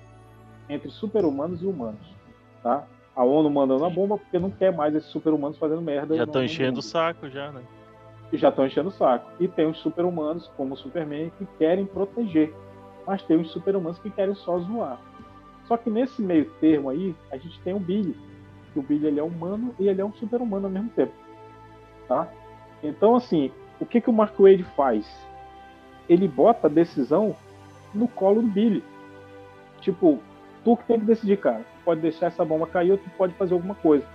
entre 0.69 0.89
super-humanos 0.89 1.61
e 1.63 1.65
humanos. 1.65 2.15
Tá? 2.61 2.83
A 3.15 3.23
ONU 3.23 3.49
mandando 3.49 3.85
a 3.85 3.89
bomba 3.89 4.17
porque 4.17 4.37
não 4.37 4.51
quer 4.51 4.75
mais 4.75 4.93
esses 4.93 5.09
super-humanos 5.09 5.57
fazendo 5.57 5.81
merda. 5.81 6.15
Já 6.15 6.25
estão 6.25 6.43
enchendo 6.43 6.79
o 6.79 6.83
saco 6.83 7.29
já, 7.29 7.51
né? 7.51 7.61
já 8.33 8.49
estão 8.49 8.65
enchendo 8.65 8.89
o 8.89 8.91
saco. 8.91 9.31
E 9.39 9.47
tem 9.47 9.65
os 9.65 9.79
super-humanos, 9.79 10.51
como 10.57 10.73
o 10.73 10.77
Superman, 10.77 11.31
que 11.37 11.45
querem 11.57 11.85
proteger. 11.85 12.53
Mas 13.05 13.23
tem 13.23 13.37
os 13.37 13.49
super-humanos 13.51 13.99
que 13.99 14.09
querem 14.09 14.35
só 14.35 14.59
zoar. 14.59 14.99
Só 15.65 15.77
que 15.77 15.89
nesse 15.89 16.21
meio 16.21 16.45
termo 16.59 16.89
aí, 16.89 17.15
a 17.31 17.37
gente 17.37 17.59
tem 17.61 17.73
o 17.73 17.79
Billy. 17.79 18.15
O 18.75 18.81
Billy 18.81 19.07
ele 19.07 19.19
é 19.19 19.23
humano 19.23 19.73
e 19.79 19.87
ele 19.87 20.01
é 20.01 20.05
um 20.05 20.13
super-humano 20.13 20.67
ao 20.67 20.71
mesmo 20.71 20.89
tempo. 20.89 21.13
Tá? 22.07 22.29
Então, 22.83 23.15
assim, 23.15 23.51
o 23.79 23.85
que, 23.85 24.01
que 24.01 24.09
o 24.09 24.13
Mark 24.13 24.37
Wade 24.39 24.63
faz? 24.75 25.05
Ele 26.07 26.27
bota 26.27 26.67
a 26.67 26.69
decisão 26.69 27.35
no 27.93 28.07
colo 28.07 28.41
do 28.41 28.47
Billy. 28.47 28.83
Tipo, 29.81 30.19
tu 30.63 30.77
que 30.77 30.85
tem 30.85 30.99
que 30.99 31.05
decidir, 31.05 31.37
cara. 31.37 31.59
Tu 31.59 31.83
pode 31.83 32.01
deixar 32.01 32.27
essa 32.27 32.45
bomba 32.45 32.67
cair 32.67 32.91
ou 32.91 32.97
tu 32.97 33.09
pode 33.17 33.33
fazer 33.33 33.53
alguma 33.53 33.75
coisa. 33.75 34.05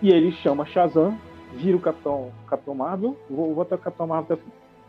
E 0.00 0.10
ele 0.10 0.32
chama 0.32 0.66
Shazam, 0.66 1.16
vira 1.54 1.76
o 1.76 1.80
Capitão, 1.80 2.32
Capitão 2.48 2.74
Marvel. 2.74 3.16
Vou, 3.30 3.54
vou 3.54 3.62
até 3.62 3.74
o 3.74 3.78
Capitão 3.78 4.06
Marvel 4.06 4.38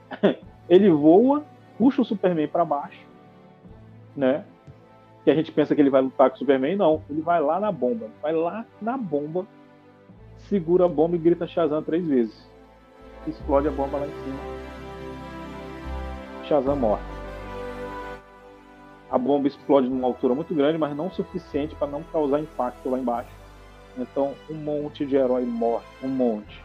até. 0.09 0.39
Ele 0.69 0.89
voa, 0.89 1.43
puxa 1.77 2.01
o 2.01 2.05
Superman 2.05 2.47
para 2.47 2.63
baixo, 2.63 3.05
né? 4.15 4.45
Que 5.23 5.29
a 5.29 5.35
gente 5.35 5.51
pensa 5.51 5.75
que 5.75 5.81
ele 5.81 5.89
vai 5.89 6.01
lutar 6.01 6.29
com 6.29 6.37
o 6.37 6.39
Superman, 6.39 6.77
não. 6.77 7.01
Ele 7.09 7.21
vai 7.21 7.41
lá 7.41 7.59
na 7.59 7.69
bomba, 7.69 8.07
vai 8.21 8.31
lá 8.31 8.65
na 8.81 8.97
bomba, 8.97 9.45
segura 10.49 10.85
a 10.85 10.89
bomba 10.89 11.15
e 11.15 11.19
grita 11.19 11.47
Shazam 11.47 11.81
três 11.83 12.05
vezes. 12.05 12.49
Explode 13.27 13.67
a 13.67 13.71
bomba 13.71 13.97
lá 13.97 14.07
em 14.07 14.23
cima. 14.23 14.39
Shazam 16.47 16.75
morre. 16.75 17.01
A 19.09 19.17
bomba 19.17 19.47
explode 19.47 19.87
numa 19.87 20.07
altura 20.07 20.33
muito 20.33 20.53
grande, 20.55 20.77
mas 20.77 20.95
não 20.95 21.11
suficiente 21.11 21.75
para 21.75 21.87
não 21.87 22.01
causar 22.03 22.39
impacto 22.39 22.89
lá 22.89 22.97
embaixo. 22.97 23.29
Então, 23.97 24.33
um 24.49 24.55
monte 24.55 25.05
de 25.05 25.15
herói 25.15 25.43
morre, 25.45 25.85
um 26.01 26.07
monte. 26.07 26.63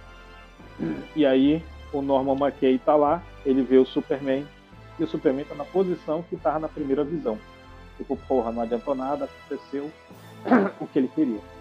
E 1.14 1.26
aí, 1.26 1.62
o 1.92 2.00
Norman 2.00 2.36
McKay 2.36 2.78
tá 2.78 2.96
lá, 2.96 3.22
ele 3.44 3.62
vê 3.62 3.76
o 3.76 3.84
Superman, 3.84 4.46
e 4.98 5.04
o 5.04 5.06
Superman 5.06 5.44
tá 5.44 5.54
na 5.54 5.64
posição 5.64 6.22
que 6.22 6.36
tava 6.36 6.58
na 6.58 6.68
primeira 6.68 7.04
visão. 7.04 7.38
Tipo, 7.98 8.16
porra, 8.16 8.50
não 8.50 8.62
adiantou 8.62 8.94
nada, 8.94 9.26
aconteceu 9.26 9.90
o 10.80 10.86
que 10.86 10.98
ele 10.98 11.08
queria. 11.08 11.57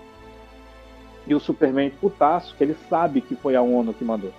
E 1.28 1.36
o 1.36 1.40
Superman 1.40 1.90
putaço, 1.90 2.56
que 2.56 2.64
ele 2.64 2.76
sabe 2.90 3.22
que 3.22 3.36
foi 3.36 3.56
a 3.56 3.62
ONU 3.62 3.94
que 3.94 4.04
mandou. 4.04 4.32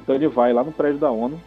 Então 0.00 0.14
ele 0.14 0.28
vai 0.28 0.52
lá 0.52 0.64
no 0.64 0.72
prédio 0.72 0.98
da 0.98 1.10
ONU, 1.10 1.38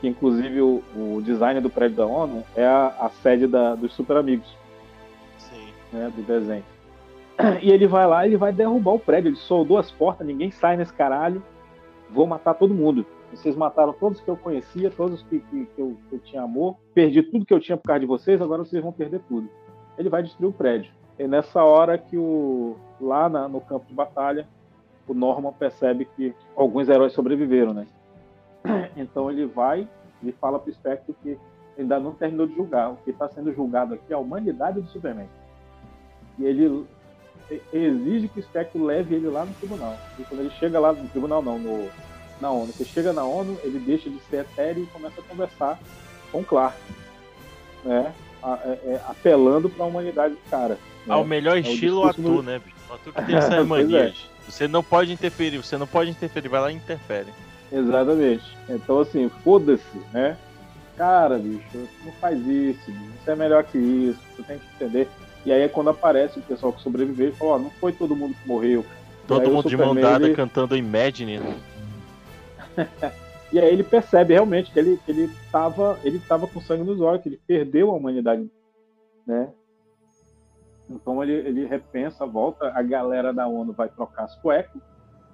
que 0.00 0.08
inclusive 0.08 0.60
o, 0.60 0.82
o 0.96 1.22
design 1.22 1.60
do 1.60 1.70
prédio 1.70 1.96
da 1.96 2.06
ONU 2.06 2.42
é 2.56 2.66
a, 2.66 2.88
a 3.00 3.08
sede 3.08 3.46
da, 3.46 3.74
dos 3.74 3.92
Super 3.94 4.16
Amigos, 4.16 4.56
Sim. 5.38 5.68
né, 5.92 6.12
do 6.14 6.22
desenho. 6.22 6.64
E 7.62 7.70
ele 7.70 7.86
vai 7.86 8.04
lá, 8.04 8.26
ele 8.26 8.36
vai 8.36 8.52
derrubar 8.52 8.94
o 8.94 8.98
prédio, 8.98 9.28
ele 9.28 9.36
soldou 9.36 9.78
as 9.78 9.90
portas, 9.92 10.26
ninguém 10.26 10.50
sai 10.50 10.76
nesse 10.76 10.92
caralho, 10.92 11.40
vou 12.10 12.26
matar 12.26 12.54
todo 12.54 12.74
mundo. 12.74 13.06
Vocês 13.32 13.54
mataram 13.54 13.92
todos 13.92 14.20
que 14.20 14.28
eu 14.28 14.36
conhecia, 14.36 14.90
todos 14.90 15.22
que, 15.22 15.38
que, 15.38 15.66
que 15.66 15.80
eu, 15.80 15.96
que 16.08 16.16
eu 16.16 16.18
tinha 16.18 16.42
amor, 16.42 16.76
perdi 16.94 17.22
tudo 17.22 17.44
que 17.44 17.54
eu 17.54 17.60
tinha 17.60 17.76
por 17.76 17.84
causa 17.84 18.00
de 18.00 18.06
vocês, 18.06 18.40
agora 18.40 18.64
vocês 18.64 18.82
vão 18.82 18.92
perder 18.92 19.20
tudo. 19.28 19.48
Ele 19.96 20.08
vai 20.08 20.22
destruir 20.22 20.48
o 20.48 20.52
prédio. 20.52 20.90
É 21.18 21.26
nessa 21.26 21.62
hora 21.64 21.98
que 21.98 22.16
o 22.16 22.76
lá 23.00 23.28
na- 23.28 23.48
no 23.48 23.60
campo 23.60 23.86
de 23.86 23.94
batalha, 23.94 24.46
o 25.06 25.14
Norman 25.14 25.52
percebe 25.52 26.04
que 26.16 26.34
alguns 26.56 26.88
heróis 26.88 27.12
sobreviveram, 27.12 27.72
né? 27.74 27.86
Então 28.96 29.30
ele 29.30 29.46
vai 29.46 29.88
e 30.22 30.32
fala 30.32 30.58
pro 30.58 30.72
Spectre 30.72 31.14
que 31.22 31.38
ainda 31.78 31.98
não 32.00 32.12
terminou 32.12 32.46
de 32.46 32.54
julgar. 32.54 32.90
O 32.90 32.96
que 32.96 33.10
está 33.10 33.28
sendo 33.28 33.52
julgado 33.52 33.94
aqui 33.94 34.12
é 34.12 34.14
a 34.14 34.18
humanidade 34.18 34.80
do 34.80 34.88
Superman. 34.88 35.28
E 36.38 36.44
ele 36.44 36.84
exige 37.72 38.28
que 38.28 38.40
o 38.40 38.42
Spectre 38.42 38.80
leve 38.82 39.14
ele 39.14 39.28
lá 39.28 39.44
no 39.44 39.54
tribunal. 39.54 39.96
E 40.18 40.22
quando 40.24 40.40
ele 40.40 40.50
chega 40.50 40.78
lá 40.80 40.92
no 40.92 41.08
tribunal, 41.08 41.40
não, 41.42 41.58
no, 41.58 41.88
na 42.40 42.50
ONU. 42.50 42.70
Ele 42.78 42.84
chega 42.88 43.12
na 43.12 43.24
ONU, 43.24 43.56
ele 43.62 43.78
deixa 43.78 44.10
de 44.10 44.18
ser 44.22 44.38
etéreo 44.40 44.82
e 44.82 44.86
começa 44.86 45.20
a 45.20 45.24
conversar 45.24 45.78
com 46.30 46.40
o 46.40 46.44
Clark. 46.44 46.76
Né? 47.84 48.12
A- 48.42 48.58
é- 48.64 48.80
é, 48.92 49.00
apelando 49.08 49.70
para 49.70 49.84
a 49.84 49.88
humanidade 49.88 50.34
do 50.34 50.50
cara. 50.50 50.76
Ao 51.08 51.24
melhor 51.24 51.56
o 51.56 51.58
estilo 51.60 52.04
ator, 52.04 52.22
do- 52.22 52.42
né, 52.42 52.60
bicho? 52.64 52.76
O 52.90 52.94
ator 52.94 53.12
que 53.12 53.22
tem 53.22 53.34
essas 53.36 53.66
Pois 53.68 53.92
é. 53.92 54.12
Você 54.48 54.66
não 54.68 54.82
pode 54.82 55.12
interferir, 55.12 55.58
você 55.58 55.76
não 55.76 55.86
pode 55.86 56.10
interferir, 56.10 56.48
vai 56.48 56.60
lá 56.60 56.72
e 56.72 56.76
interfere. 56.76 57.28
Exatamente. 57.70 58.44
Então, 58.68 59.00
assim, 59.00 59.28
foda-se, 59.44 59.98
né? 60.12 60.36
Cara, 60.96 61.38
bicho, 61.38 61.62
não 62.04 62.12
faz 62.12 62.38
isso, 62.38 62.90
bicho. 62.90 63.12
Isso 63.20 63.30
é 63.30 63.36
melhor 63.36 63.62
que 63.64 63.76
isso, 63.78 64.18
você 64.34 64.42
tem 64.42 64.58
que 64.58 64.64
entender. 64.84 65.08
E 65.44 65.52
aí 65.52 65.62
é 65.62 65.68
quando 65.68 65.90
aparece 65.90 66.38
o 66.38 66.42
pessoal 66.42 66.72
que 66.72 66.82
sobreviveu 66.82 67.28
e 67.28 67.32
fala, 67.32 67.52
ó, 67.52 67.58
não 67.58 67.70
foi 67.70 67.92
todo 67.92 68.16
mundo 68.16 68.34
que 68.34 68.48
morreu. 68.48 68.84
Todo 69.26 69.46
o 69.48 69.52
mundo 69.52 69.68
de 69.68 69.76
mão 69.76 69.94
dada 69.94 70.24
ele- 70.26 70.34
cantando 70.34 70.74
Imagine. 70.76 71.38
né? 71.38 71.56
E 73.50 73.58
aí 73.58 73.72
ele 73.72 73.82
percebe 73.82 74.34
realmente 74.34 74.70
que 74.70 74.78
ele, 74.78 75.00
ele, 75.08 75.30
tava, 75.50 75.98
ele 76.04 76.18
tava 76.18 76.46
com 76.46 76.60
sangue 76.60 76.84
nos 76.84 77.00
olhos, 77.00 77.22
que 77.22 77.30
ele 77.30 77.40
perdeu 77.46 77.90
a 77.90 77.94
humanidade, 77.94 78.46
né? 79.26 79.48
Então 80.90 81.22
ele, 81.22 81.32
ele 81.32 81.66
repensa, 81.66 82.24
volta, 82.26 82.72
a 82.74 82.82
galera 82.82 83.32
da 83.32 83.46
ONU 83.46 83.72
vai 83.72 83.88
trocar 83.88 84.24
as 84.24 84.34
cuecas, 84.36 84.80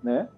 né? 0.03 0.29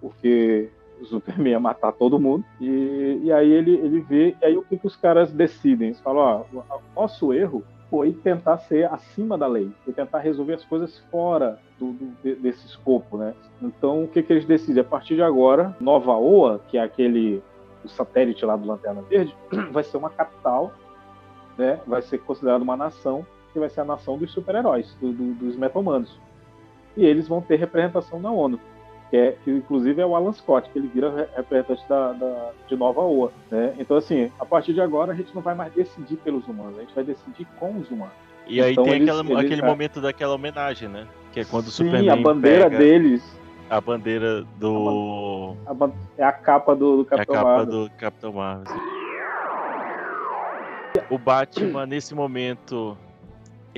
Porque 0.00 0.70
o 1.00 1.04
Superman 1.06 1.52
ia 1.52 1.60
matar 1.60 1.92
todo 1.92 2.18
mundo. 2.18 2.44
E, 2.60 3.20
e 3.24 3.32
aí 3.32 3.50
ele, 3.50 3.74
ele 3.76 4.00
vê, 4.00 4.36
e 4.40 4.44
aí 4.44 4.56
o 4.56 4.62
que, 4.62 4.76
que 4.76 4.86
os 4.86 4.96
caras 4.96 5.32
decidem? 5.32 5.88
Eles 5.88 6.00
falam, 6.00 6.44
ó, 6.52 6.58
o 6.76 7.00
nosso 7.00 7.32
erro 7.32 7.64
foi 7.90 8.12
tentar 8.12 8.58
ser 8.58 8.92
acima 8.92 9.38
da 9.38 9.46
lei, 9.46 9.70
foi 9.84 9.94
tentar 9.94 10.18
resolver 10.18 10.54
as 10.54 10.64
coisas 10.64 10.98
fora 11.10 11.58
do, 11.78 11.92
do- 11.92 12.12
de- 12.22 12.34
desse 12.34 12.66
escopo, 12.66 13.16
né? 13.16 13.32
Então, 13.62 14.04
o 14.04 14.08
que, 14.08 14.22
que 14.22 14.30
eles 14.32 14.44
decidem? 14.44 14.82
A 14.82 14.84
partir 14.84 15.14
de 15.14 15.22
agora, 15.22 15.74
Nova 15.80 16.12
Oa, 16.14 16.60
que 16.68 16.76
é 16.76 16.82
aquele 16.82 17.42
o 17.84 17.88
satélite 17.88 18.44
lá 18.44 18.56
do 18.56 18.66
Lanterna 18.66 19.00
Verde, 19.02 19.34
vai 19.72 19.84
ser 19.84 19.96
uma 19.96 20.10
capital, 20.10 20.72
né? 21.56 21.80
Vai 21.86 22.02
ser 22.02 22.18
considerada 22.18 22.62
uma 22.62 22.76
nação, 22.76 23.24
que 23.52 23.58
vai 23.58 23.68
ser 23.68 23.80
a 23.80 23.84
nação 23.84 24.16
dos 24.18 24.30
super-heróis, 24.32 24.94
do- 25.00 25.12
do- 25.12 25.34
dos 25.34 25.56
meta-humanos. 25.56 26.18
E 26.96 27.04
eles 27.04 27.28
vão 27.28 27.40
ter 27.40 27.56
representação 27.56 28.18
na 28.20 28.30
ONU, 28.30 28.58
que, 29.10 29.16
é, 29.16 29.36
que 29.44 29.50
inclusive 29.50 30.00
é 30.02 30.06
o 30.06 30.14
Alan 30.16 30.32
Scott, 30.32 30.68
que 30.70 30.78
ele 30.78 30.88
vira 30.88 31.10
re- 31.14 31.28
representante 31.36 31.82
da, 31.88 32.12
da- 32.12 32.50
de 32.68 32.76
Nova 32.76 33.00
Oa, 33.02 33.30
né? 33.50 33.74
Então, 33.78 33.96
assim, 33.96 34.30
a 34.38 34.44
partir 34.44 34.72
de 34.74 34.80
agora, 34.80 35.12
a 35.12 35.14
gente 35.14 35.34
não 35.34 35.40
vai 35.42 35.54
mais 35.54 35.72
decidir 35.72 36.16
pelos 36.16 36.46
humanos, 36.48 36.76
a 36.78 36.80
gente 36.80 36.94
vai 36.94 37.04
decidir 37.04 37.46
com 37.58 37.76
os 37.78 37.90
humanos. 37.90 38.14
E 38.46 38.60
aí 38.62 38.72
Então 38.72 38.84
tem 38.84 38.94
eles- 38.94 39.08
aquela- 39.08 39.24
eles- 39.24 39.44
aquele 39.44 39.62
é. 39.62 39.66
momento 39.66 40.00
daquela 40.00 40.34
homenagem, 40.34 40.88
né? 40.88 41.06
Que 41.32 41.40
é 41.40 41.44
quando 41.44 41.66
o 41.66 41.70
Sim, 41.70 41.84
Superman 41.84 42.10
a 42.10 42.16
bandeira 42.16 42.70
deles 42.70 43.38
a 43.70 43.80
bandeira 43.82 44.42
do. 44.58 45.54
a 45.66 45.74
ban- 45.74 45.92
é 46.16 46.24
a 46.24 46.32
capa 46.32 46.74
do, 46.74 47.02
do 47.04 47.08
É 47.10 47.14
a 47.14 47.18
Capitão 47.18 47.34
capa 47.34 47.48
Marvel. 47.48 47.66
do 47.84 47.90
Capitão 47.98 48.32
Marvel. 48.32 48.76
O 51.10 51.18
Batman, 51.18 51.86
nesse 51.86 52.14
momento, 52.14 52.96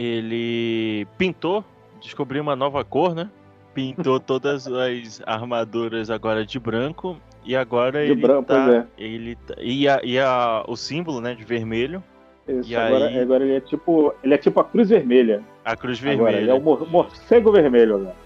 ele 0.04 1.06
pintou, 1.18 1.64
descobriu 2.00 2.42
uma 2.42 2.56
nova 2.56 2.82
cor, 2.84 3.14
né? 3.14 3.28
Pintou 3.74 4.18
todas 4.20 4.66
as 4.66 5.20
armaduras 5.26 6.10
agora 6.10 6.44
de 6.44 6.58
branco. 6.58 7.16
E 7.44 7.56
agora 7.56 8.04
De 8.04 8.12
ele 8.12 8.20
branco, 8.20 8.48
tá. 8.48 8.70
é. 8.98 9.02
Ele 9.02 9.34
tá- 9.34 9.54
e 9.58 9.88
a, 9.88 10.00
e 10.02 10.18
a- 10.18 10.62
o 10.68 10.76
símbolo, 10.76 11.20
né, 11.20 11.34
de 11.34 11.44
vermelho. 11.44 12.02
Isso, 12.46 12.70
E 12.70 12.76
agora, 12.76 13.06
aí- 13.06 13.18
agora 13.20 13.44
ele 13.44 13.54
é 13.56 13.60
tipo. 13.60 14.14
Ele 14.22 14.34
é 14.34 14.38
tipo 14.38 14.58
a 14.60 14.64
cruz 14.64 14.88
vermelha. 14.88 15.42
A 15.64 15.76
cruz 15.76 15.98
Agora, 16.00 16.16
vermelha. 16.16 16.36
ele 16.42 16.50
é 16.50 16.54
o 16.54 16.60
mor- 16.60 16.86
morcego 16.90 17.52
vermelho 17.52 17.96
agora. 17.96 18.16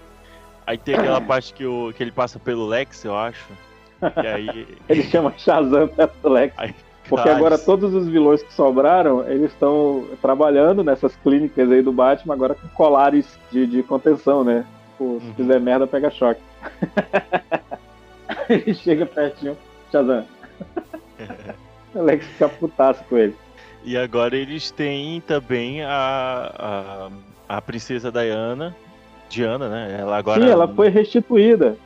Aí 0.67 0.77
tem 0.77 0.95
aquela 0.95 1.19
parte 1.21 1.53
que, 1.53 1.65
o, 1.65 1.93
que 1.93 2.01
ele 2.03 2.11
passa 2.11 2.39
pelo 2.39 2.65
Lex, 2.65 3.03
eu 3.05 3.15
acho. 3.15 3.47
E 4.23 4.27
aí. 4.27 4.67
Ele 4.89 5.03
chama 5.03 5.33
Shazam 5.37 5.87
perto 5.87 6.27
Lex. 6.29 6.53
Ai, 6.57 6.73
Porque 7.07 7.29
agora 7.29 7.57
todos 7.57 7.93
os 7.93 8.07
vilões 8.07 8.41
que 8.41 8.51
sobraram, 8.53 9.23
eles 9.27 9.51
estão 9.51 10.05
trabalhando 10.21 10.83
nessas 10.83 11.15
clínicas 11.17 11.71
aí 11.71 11.81
do 11.81 11.91
Batman, 11.91 12.33
agora 12.33 12.55
com 12.55 12.67
colares 12.69 13.37
de, 13.51 13.67
de 13.67 13.83
contenção, 13.83 14.43
né? 14.43 14.65
Pô, 14.97 15.19
se 15.19 15.27
Uhum. 15.27 15.33
fizer 15.35 15.59
merda, 15.59 15.85
pega 15.85 16.09
choque. 16.09 16.41
ele 18.49 18.73
chega 18.73 19.05
pertinho, 19.05 19.57
Shazam. 19.91 20.25
o 21.93 22.01
Lex 22.01 22.25
fica 22.25 22.49
putaço 22.49 23.03
com 23.09 23.17
ele. 23.17 23.35
E 23.83 23.95
agora 23.97 24.35
eles 24.35 24.71
têm 24.71 25.21
também 25.21 25.83
a, 25.83 27.09
a, 27.49 27.57
a 27.57 27.61
princesa 27.61 28.11
Diana. 28.11 28.75
Diana, 29.29 29.69
né? 29.69 29.97
Ela 29.99 30.17
agora. 30.17 30.41
Sim, 30.41 30.49
ela 30.49 30.67
foi 30.67 30.89
restituída. 30.89 31.77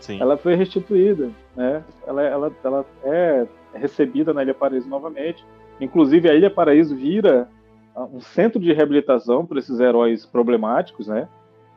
Sim. 0.00 0.20
ela 0.20 0.36
foi 0.36 0.54
restituída, 0.54 1.30
né? 1.56 1.82
Ela, 2.06 2.22
ela, 2.22 2.52
ela 2.62 2.84
é 3.04 3.46
recebida 3.76 4.32
na 4.32 4.42
Ilha 4.42 4.54
Paraíso 4.54 4.88
novamente. 4.88 5.44
Inclusive, 5.80 6.28
a 6.28 6.34
Ilha 6.34 6.50
Paraíso 6.50 6.96
vira 6.96 7.48
ah, 7.94 8.04
um 8.04 8.20
centro 8.20 8.60
de 8.60 8.72
reabilitação 8.72 9.44
para 9.44 9.58
esses 9.58 9.80
heróis 9.80 10.26
problemáticos, 10.26 11.08
né? 11.08 11.28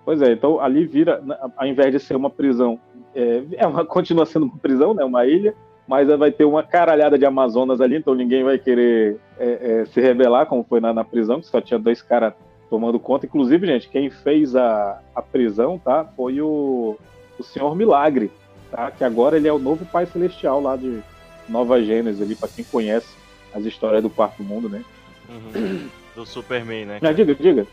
Pois 0.05 0.21
é, 0.21 0.31
então 0.31 0.59
ali 0.59 0.85
vira, 0.85 1.21
ao 1.55 1.67
invés 1.67 1.91
de 1.91 1.99
ser 1.99 2.15
uma 2.15 2.29
prisão, 2.29 2.79
é, 3.13 3.43
é 3.57 3.67
uma, 3.67 3.83
continua 3.87 4.25
sendo 4.25 4.45
uma 4.45 4.57
prisão, 4.57 4.93
né? 4.93 5.03
Uma 5.03 5.25
ilha, 5.25 5.53
mas 5.87 6.07
vai 6.07 6.31
ter 6.31 6.45
uma 6.45 6.63
caralhada 6.63 7.17
de 7.17 7.25
Amazonas 7.25 7.81
ali, 7.81 7.97
então 7.97 8.13
ninguém 8.13 8.43
vai 8.43 8.57
querer 8.57 9.17
é, 9.39 9.81
é, 9.81 9.85
se 9.85 9.99
rebelar, 9.99 10.45
como 10.45 10.63
foi 10.63 10.79
na, 10.79 10.93
na 10.93 11.03
prisão, 11.03 11.39
que 11.39 11.47
só 11.47 11.59
tinha 11.59 11.79
dois 11.79 12.01
caras 12.01 12.33
tomando 12.69 12.99
conta. 12.99 13.25
Inclusive, 13.25 13.65
gente, 13.65 13.89
quem 13.89 14.09
fez 14.09 14.55
a, 14.55 15.01
a 15.15 15.21
prisão, 15.21 15.79
tá? 15.79 16.05
Foi 16.15 16.39
o, 16.41 16.95
o 17.39 17.43
Senhor 17.43 17.75
Milagre, 17.75 18.31
tá? 18.69 18.91
Que 18.91 19.03
agora 19.03 19.37
ele 19.37 19.47
é 19.47 19.53
o 19.53 19.57
novo 19.57 19.85
Pai 19.85 20.05
Celestial 20.05 20.61
lá 20.61 20.75
de 20.75 21.01
Nova 21.49 21.81
Gênesis 21.83 22.21
ali, 22.21 22.35
para 22.35 22.49
quem 22.49 22.63
conhece 22.63 23.07
as 23.53 23.65
histórias 23.65 24.01
do 24.03 24.09
Quarto 24.09 24.43
Mundo, 24.43 24.69
né? 24.69 24.83
Uhum. 25.29 25.87
do 26.15 26.25
Superman, 26.25 26.85
né? 26.85 26.99
Não, 27.01 27.13
diga, 27.13 27.35
diga. 27.35 27.67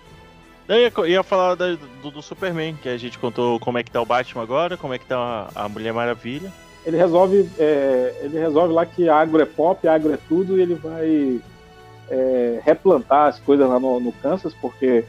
Eu 0.69 0.77
ia, 0.77 0.93
ia 1.09 1.23
falar 1.23 1.55
da- 1.55 1.77
do, 2.03 2.11
do 2.11 2.23
Superman, 2.23 2.77
que 2.83 2.89
a 2.89 2.97
gente 2.97 3.19
contou 3.19 3.59
como 3.61 3.79
é 3.79 3.83
que 3.85 3.91
tá 3.91 4.01
o 4.01 4.07
Batman 4.07 4.43
agora, 4.43 4.77
como 4.77 4.93
é 4.95 4.99
que 4.99 5.07
tá 5.07 5.49
a, 5.55 5.65
a 5.65 5.69
Mulher 5.69 5.93
Maravilha. 5.93 6.53
Ele 6.85 6.97
resolve, 6.97 7.49
é, 7.59 8.15
ele 8.23 8.39
resolve 8.39 8.73
lá 8.75 8.85
que 8.87 9.09
agro 9.09 9.41
é 9.41 9.45
pop, 9.47 9.87
agro 9.89 10.13
é 10.13 10.19
tudo, 10.29 10.59
e 10.59 10.63
ele 10.63 10.75
vai 10.75 11.41
é, 12.11 12.61
replantar 12.65 13.29
as 13.29 13.39
coisas 13.41 13.69
lá 13.69 13.79
no, 13.81 13.99
no 14.01 14.13
Kansas, 14.13 14.55
porque 14.55 15.05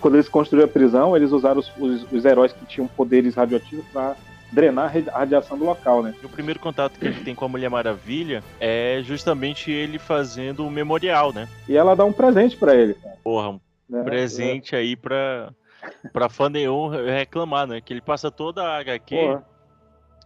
quando 0.00 0.14
eles 0.14 0.28
construíram 0.28 0.68
a 0.68 0.72
prisão, 0.72 1.16
eles 1.16 1.32
usaram 1.32 1.58
os, 1.60 1.72
os- 1.78 2.06
os 2.12 2.24
heróis 2.24 2.52
que 2.52 2.64
tinham 2.66 2.86
poderes 2.86 3.34
radioativos 3.34 3.84
para 3.92 4.14
drenar 4.52 4.86
a 4.86 4.88
radi- 4.88 5.10
a 5.10 5.18
radiação 5.18 5.58
do 5.58 5.64
local, 5.64 6.02
né? 6.02 6.14
O 6.24 6.28
primeiro 6.28 6.58
contato 6.60 6.98
que 6.98 7.06
ele 7.06 7.22
tem 7.24 7.34
com 7.34 7.44
a 7.44 7.48
Mulher 7.48 7.68
Maravilha 7.70 8.42
é 8.60 9.00
justamente 9.02 9.70
ele 9.70 9.98
fazendo 9.98 10.66
o 10.66 10.70
memorial, 10.70 11.32
né? 11.32 11.48
E 11.68 11.76
ela 11.76 11.94
dá 11.94 12.04
um 12.04 12.12
presente 12.12 12.56
para 12.56 12.74
ele. 12.74 12.94
cara, 12.94 13.16
Porra, 13.22 13.50
um 13.50 13.60
né? 13.88 14.02
presente 14.02 14.74
aí 14.74 14.96
pra, 14.96 15.50
pra 16.12 16.28
fã 16.28 16.48
nenhum 16.48 16.88
reclamar, 16.88 17.66
né? 17.66 17.80
Que 17.80 17.92
ele 17.92 18.00
passa 18.00 18.30
toda 18.30 18.62
a 18.62 18.78
HQ 18.78 19.16
Porra. 19.16 19.44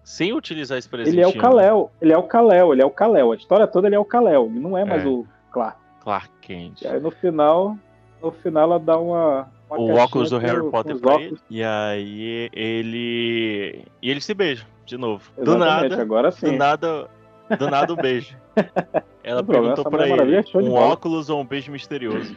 sem 0.03 0.33
utilizar 0.33 0.79
esse 0.79 0.89
presente. 0.89 1.15
Ele 1.15 1.23
é 1.23 1.27
o 1.29 1.37
Kal-El, 1.37 1.91
ele 2.01 2.13
é 2.13 2.17
o 2.19 2.23
Kal-El, 2.23 2.73
ele 2.73 2.83
é 2.83 2.87
o 2.87 2.91
Kal-El. 2.91 3.33
A 3.33 3.37
história 3.37 3.67
toda 3.67 3.89
ele 3.89 3.97
é 3.97 3.99
o 3.99 4.05
Kal-El, 4.05 4.49
não 4.51 4.77
é 4.77 4.85
mais 4.85 5.05
É. 5.05 5.07
o 5.09 5.27
Clark. 5.53 5.79
Clark 6.01 6.31
Kent. 6.43 6.83
E 6.83 6.87
aí 6.89 7.01
no 7.01 7.11
final, 7.11 7.77
no 8.23 8.31
final 8.31 8.65
ela 8.65 8.79
dá 8.79 8.99
uma 8.99 9.49
o 9.77 9.95
óculos 9.95 10.31
do 10.31 10.39
Harry 10.39 10.71
Potter 10.71 10.99
pra 10.99 11.15
óculos. 11.15 11.33
ele. 11.33 11.41
E 11.51 11.63
aí 11.65 12.51
ele. 12.53 13.85
E 14.03 14.11
eles 14.11 14.25
se 14.25 14.35
beijam, 14.35 14.67
de 14.87 14.97
novo. 14.97 15.31
Do 15.37 15.43
Exatamente, 15.57 15.91
nada. 15.91 16.03
agora 16.03 16.31
Do 16.31 16.37
sim. 16.37 16.57
nada. 16.57 17.11
Do 17.59 17.71
nada 17.71 17.93
um 17.93 17.97
beijo. 17.97 18.37
Ela 19.23 19.43
Não 19.43 19.47
perguntou 19.49 19.85
pra 19.91 20.09
ele: 20.09 20.37
é 20.37 20.45
um 20.59 20.73
óculos 20.75 21.29
ou 21.31 21.41
um 21.41 21.47
beijo 21.47 21.71
misterioso? 21.73 22.37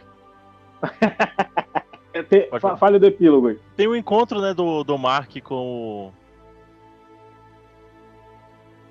É, 2.13 2.23
tem- 2.23 2.41
Pode 2.49 2.61
fa- 2.61 2.69
falar. 2.69 2.77
Fale 2.77 2.97
do 2.97 3.05
epílogo 3.05 3.49
aí. 3.49 3.59
Tem 3.75 3.85
o 3.87 3.95
encontro, 3.95 4.41
né, 4.41 4.51
do, 4.51 4.83
do 4.83 4.97
Mark 4.97 5.29
com 5.43 5.53
o. 5.55 6.13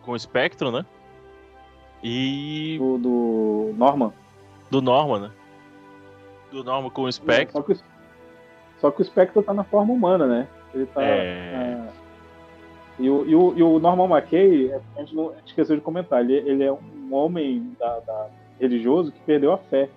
Com 0.02 0.12
o 0.12 0.18
Spectro, 0.18 0.70
né? 0.70 0.86
E. 2.04 2.76
Do, 2.78 2.98
do 2.98 3.74
Norman. 3.76 4.12
Do 4.70 4.80
Norman, 4.80 5.18
né? 5.22 5.30
Do 6.52 6.62
Norman 6.62 6.90
com 6.90 7.02
o 7.02 7.12
Spectro. 7.12 7.54
Só 7.58 7.62
que, 7.62 7.72
o- 7.72 7.95
só 8.78 8.90
que 8.90 9.00
o 9.02 9.04
Spectre 9.04 9.42
tá 9.42 9.52
na 9.54 9.64
forma 9.64 9.92
humana, 9.92 10.26
né? 10.26 10.48
Ele 10.74 10.86
tá. 10.86 11.02
É. 11.02 11.54
ah, 11.88 11.92
e, 12.98 13.10
o, 13.10 13.26
e, 13.26 13.34
o, 13.36 13.54
e 13.56 13.62
o 13.62 13.78
Norman 13.78 14.08
McKay, 14.16 14.72
a 14.72 15.00
gente, 15.00 15.14
não, 15.14 15.32
esqueceu 15.44 15.76
de 15.76 15.82
comentar, 15.82 16.20
ele, 16.22 16.34
ele 16.34 16.64
é 16.64 16.72
um 16.72 17.08
homem 17.12 17.74
da, 17.78 17.98
da- 18.00 18.28
religioso 18.58 19.12
que 19.12 19.20
perdeu 19.20 19.52
a 19.52 19.58
fé, 19.58 19.88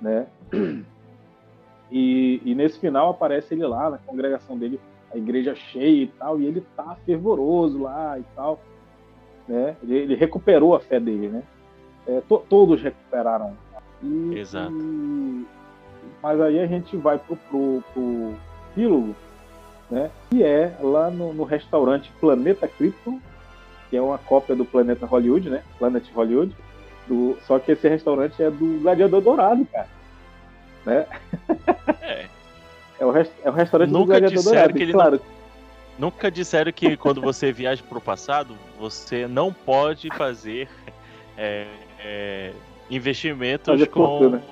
né? 0.00 0.26
E, 1.90 2.42
e 2.44 2.54
nesse 2.54 2.78
final 2.78 3.08
aparece 3.08 3.54
ele 3.54 3.66
lá 3.66 3.88
na 3.88 3.96
congregação 3.96 4.58
dele, 4.58 4.78
a 5.10 5.16
igreja 5.16 5.54
cheia 5.54 6.02
e 6.02 6.06
tal, 6.06 6.38
e 6.38 6.44
ele 6.44 6.62
tá 6.76 6.94
fervoroso 7.06 7.80
lá 7.82 8.18
e 8.18 8.24
tal, 8.36 8.60
né? 9.48 9.74
Ele, 9.82 9.96
ele 9.96 10.14
recuperou 10.14 10.74
a 10.74 10.80
fé 10.80 11.00
dele, 11.00 11.28
né? 11.28 11.42
É, 12.06 12.20
to- 12.28 12.44
todos 12.46 12.82
recuperaram. 12.82 13.56
E- 14.02 14.34
Exato. 14.38 14.70
e- 14.70 15.46
mas 16.22 16.40
aí 16.40 16.58
a 16.60 16.66
gente 16.66 16.96
vai 16.96 17.18
pro, 17.18 17.36
pro, 17.36 17.82
pro 17.92 18.34
epílogo, 18.72 19.14
né? 19.90 20.10
Que 20.30 20.42
é 20.42 20.76
lá 20.80 21.10
no, 21.10 21.32
no 21.32 21.44
restaurante 21.44 22.10
Planeta 22.20 22.66
Krypton, 22.68 23.20
que 23.90 23.96
é 23.96 24.02
uma 24.02 24.18
cópia 24.18 24.54
do 24.54 24.64
Planeta 24.64 25.06
Hollywood, 25.06 25.48
né? 25.50 25.62
Planet 25.78 26.04
Hollywood. 26.12 26.54
Do, 27.06 27.38
só 27.46 27.58
que 27.58 27.72
esse 27.72 27.88
restaurante 27.88 28.42
é 28.42 28.50
do 28.50 28.80
Gladiador 28.82 29.20
Dourado, 29.22 29.64
cara. 29.66 29.88
Né? 30.84 31.06
É. 32.02 32.26
É 33.00 33.06
o, 33.06 33.12
res- 33.12 33.30
é 33.44 33.48
o 33.48 33.52
restaurante 33.52 33.90
do 33.90 33.92
Nunca 33.96 34.18
Gladiador 34.18 34.36
disseram 34.38 34.54
Dourado. 34.56 34.74
que 34.74 34.82
ele 34.82 34.92
claro, 34.92 35.20
Nunca 35.98 36.30
disseram 36.30 36.72
que 36.72 36.96
quando 36.96 37.20
você 37.20 37.50
viaja 37.52 37.80
pro 37.88 38.00
passado, 38.00 38.56
você 38.76 39.28
não 39.28 39.52
pode 39.52 40.08
fazer 40.16 40.68
é, 41.38 41.66
é, 42.00 42.52
investimentos 42.90 43.66
Fazer 43.66 43.86
com 43.86 44.04
fortuna. 44.04 44.42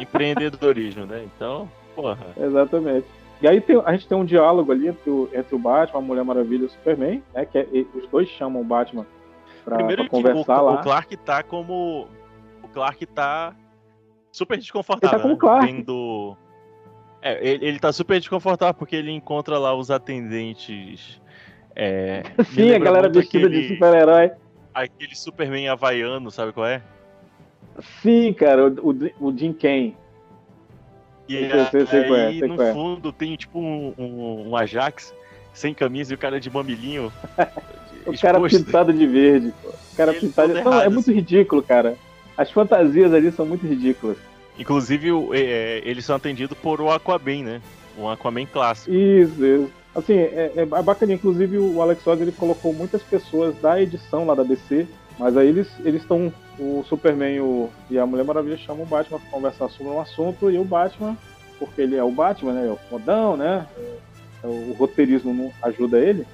Empreendedorismo, 0.00 1.06
né? 1.06 1.24
Então, 1.24 1.70
porra. 1.94 2.18
Exatamente. 2.36 3.06
E 3.42 3.48
aí 3.48 3.60
tem- 3.60 3.82
a 3.84 3.92
gente 3.92 4.06
tem 4.08 4.16
um 4.16 4.24
diálogo 4.24 4.72
ali 4.72 4.88
entre 4.88 5.10
o, 5.10 5.28
entre 5.34 5.54
o 5.54 5.58
Batman, 5.58 5.98
a 5.98 6.02
Mulher 6.02 6.24
Maravilha 6.24 6.62
e 6.62 6.66
o 6.66 6.70
Superman, 6.70 7.22
né? 7.34 7.44
Que 7.44 7.58
é- 7.58 7.66
os 7.94 8.06
dois 8.08 8.28
chamam 8.28 8.62
o 8.62 8.64
Batman 8.64 9.06
pra, 9.64 9.76
Primeiro 9.76 10.02
pra 10.04 10.10
que 10.10 10.16
o, 10.16 10.22
conversar 10.22 10.60
lá. 10.60 10.72
o 10.74 10.82
Clark 10.82 11.16
tá 11.18 11.42
como. 11.42 12.06
O 12.62 12.68
Clark 12.68 13.04
tá 13.06 13.54
super 14.32 14.56
desconfortável. 14.56 15.16
Ele 15.16 15.16
tá 15.18 15.22
como 15.22 15.34
né? 15.34 15.40
Clark. 15.40 15.72
Vendo- 15.72 16.36
É, 17.20 17.46
ele, 17.48 17.66
ele 17.66 17.78
tá 17.78 17.92
super 17.92 18.18
desconfortável 18.18 18.74
porque 18.74 18.94
ele 18.96 19.10
encontra 19.10 19.58
lá 19.58 19.74
os 19.74 19.90
atendentes. 19.90 21.20
é, 21.76 22.22
Sim, 22.54 22.72
a 22.72 22.78
galera 22.78 23.08
vestida 23.08 23.46
aquele- 23.46 23.62
de 23.68 23.74
super-herói. 23.74 24.30
Aquele 24.72 25.14
Superman 25.14 25.68
havaiano, 25.68 26.30
sabe 26.30 26.52
qual 26.52 26.66
é? 26.66 26.82
Sim, 28.02 28.32
cara, 28.32 28.68
o, 28.68 28.94
o, 29.20 29.36
Jim 29.36 29.52
Kane. 29.52 29.96
E 31.28 31.36
é, 31.36 31.52
aí 31.52 31.86
sei 31.86 32.48
no 32.48 32.62
é. 32.62 32.72
fundo 32.72 33.12
tem 33.12 33.34
tipo 33.36 33.58
um, 33.58 33.94
um, 33.98 34.48
um 34.50 34.56
Ajax 34.56 35.14
sem 35.52 35.72
camisa 35.72 36.12
e 36.12 36.16
o 36.16 36.18
cara 36.18 36.38
de 36.38 36.50
mamilinho. 36.50 37.12
O 38.06 38.20
cara 38.20 38.38
pintado 38.38 38.92
de 38.92 39.06
verde, 39.06 39.52
pô. 39.62 39.70
O 39.70 39.96
cara 39.96 40.12
pintado 40.12 40.52
todo 40.52 40.64
Não, 40.64 40.80
é 40.80 40.88
muito 40.90 41.10
ridículo, 41.10 41.62
cara. 41.62 41.96
As 42.36 42.50
fantasias 42.50 43.14
ali 43.14 43.32
são 43.32 43.46
muito 43.46 43.66
ridículas. 43.66 44.18
Inclusive, 44.58 45.08
é, 45.32 45.40
é, 45.40 45.82
eles 45.84 46.04
são 46.04 46.16
atendidos 46.16 46.56
por 46.58 46.80
o 46.80 46.90
Aquaman, 46.90 47.42
né? 47.42 47.62
Um 47.98 48.08
Aquaman 48.08 48.46
clássico. 48.46 48.94
Isso, 48.94 49.44
isso. 49.44 49.70
Assim, 49.94 50.14
é, 50.14 50.52
é 50.56 50.66
bacana. 50.66 51.12
Inclusive, 51.12 51.58
o 51.58 51.80
Alex 51.80 52.02
Ross 52.04 52.20
ele 52.20 52.32
colocou 52.32 52.72
muitas 52.72 53.02
pessoas 53.02 53.56
da 53.56 53.80
edição 53.80 54.26
lá 54.26 54.34
da 54.34 54.42
DC, 54.42 54.86
mas 55.18 55.36
aí 55.36 55.48
eles 55.48 55.68
eles 55.80 56.02
estão. 56.02 56.32
O 56.56 56.84
Superman 56.88 57.34
e, 57.34 57.40
o, 57.40 57.68
e 57.90 57.98
a 57.98 58.06
Mulher 58.06 58.24
Maravilha 58.24 58.56
chamam 58.56 58.84
o 58.84 58.86
Batman 58.86 59.18
para 59.18 59.30
conversar 59.30 59.68
sobre 59.70 59.92
um 59.92 60.00
assunto 60.00 60.52
e 60.52 60.56
o 60.56 60.64
Batman, 60.64 61.16
porque 61.58 61.82
ele 61.82 61.96
é 61.96 62.04
o 62.04 62.12
Batman, 62.12 62.52
né? 62.52 62.68
É 62.68 62.70
o 62.70 62.76
fodão, 62.88 63.36
né? 63.36 63.66
é, 64.44 64.46
o 64.46 64.72
roteirismo 64.74 65.32
não 65.32 65.52
ajuda 65.62 65.98
ele. 65.98 66.26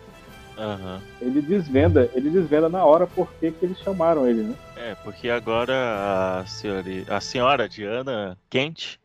Aham. 0.59 1.01
Ele 1.23 1.41
desvenda, 1.41 2.11
ele 2.15 2.29
desvenda 2.29 2.69
na 2.69 2.85
hora 2.85 3.07
por 3.07 3.33
que 3.35 3.51
que 3.51 3.65
eles 3.65 3.79
chamaram 3.79 4.29
ele, 4.29 4.43
né? 4.43 4.55
É, 4.77 4.95
porque 4.97 5.31
agora 5.31 6.41
a 6.41 6.47
senhora, 6.47 6.85
a 7.09 7.21
senhora 7.21 7.69
Diana 7.69 8.37
Kent 8.51 8.99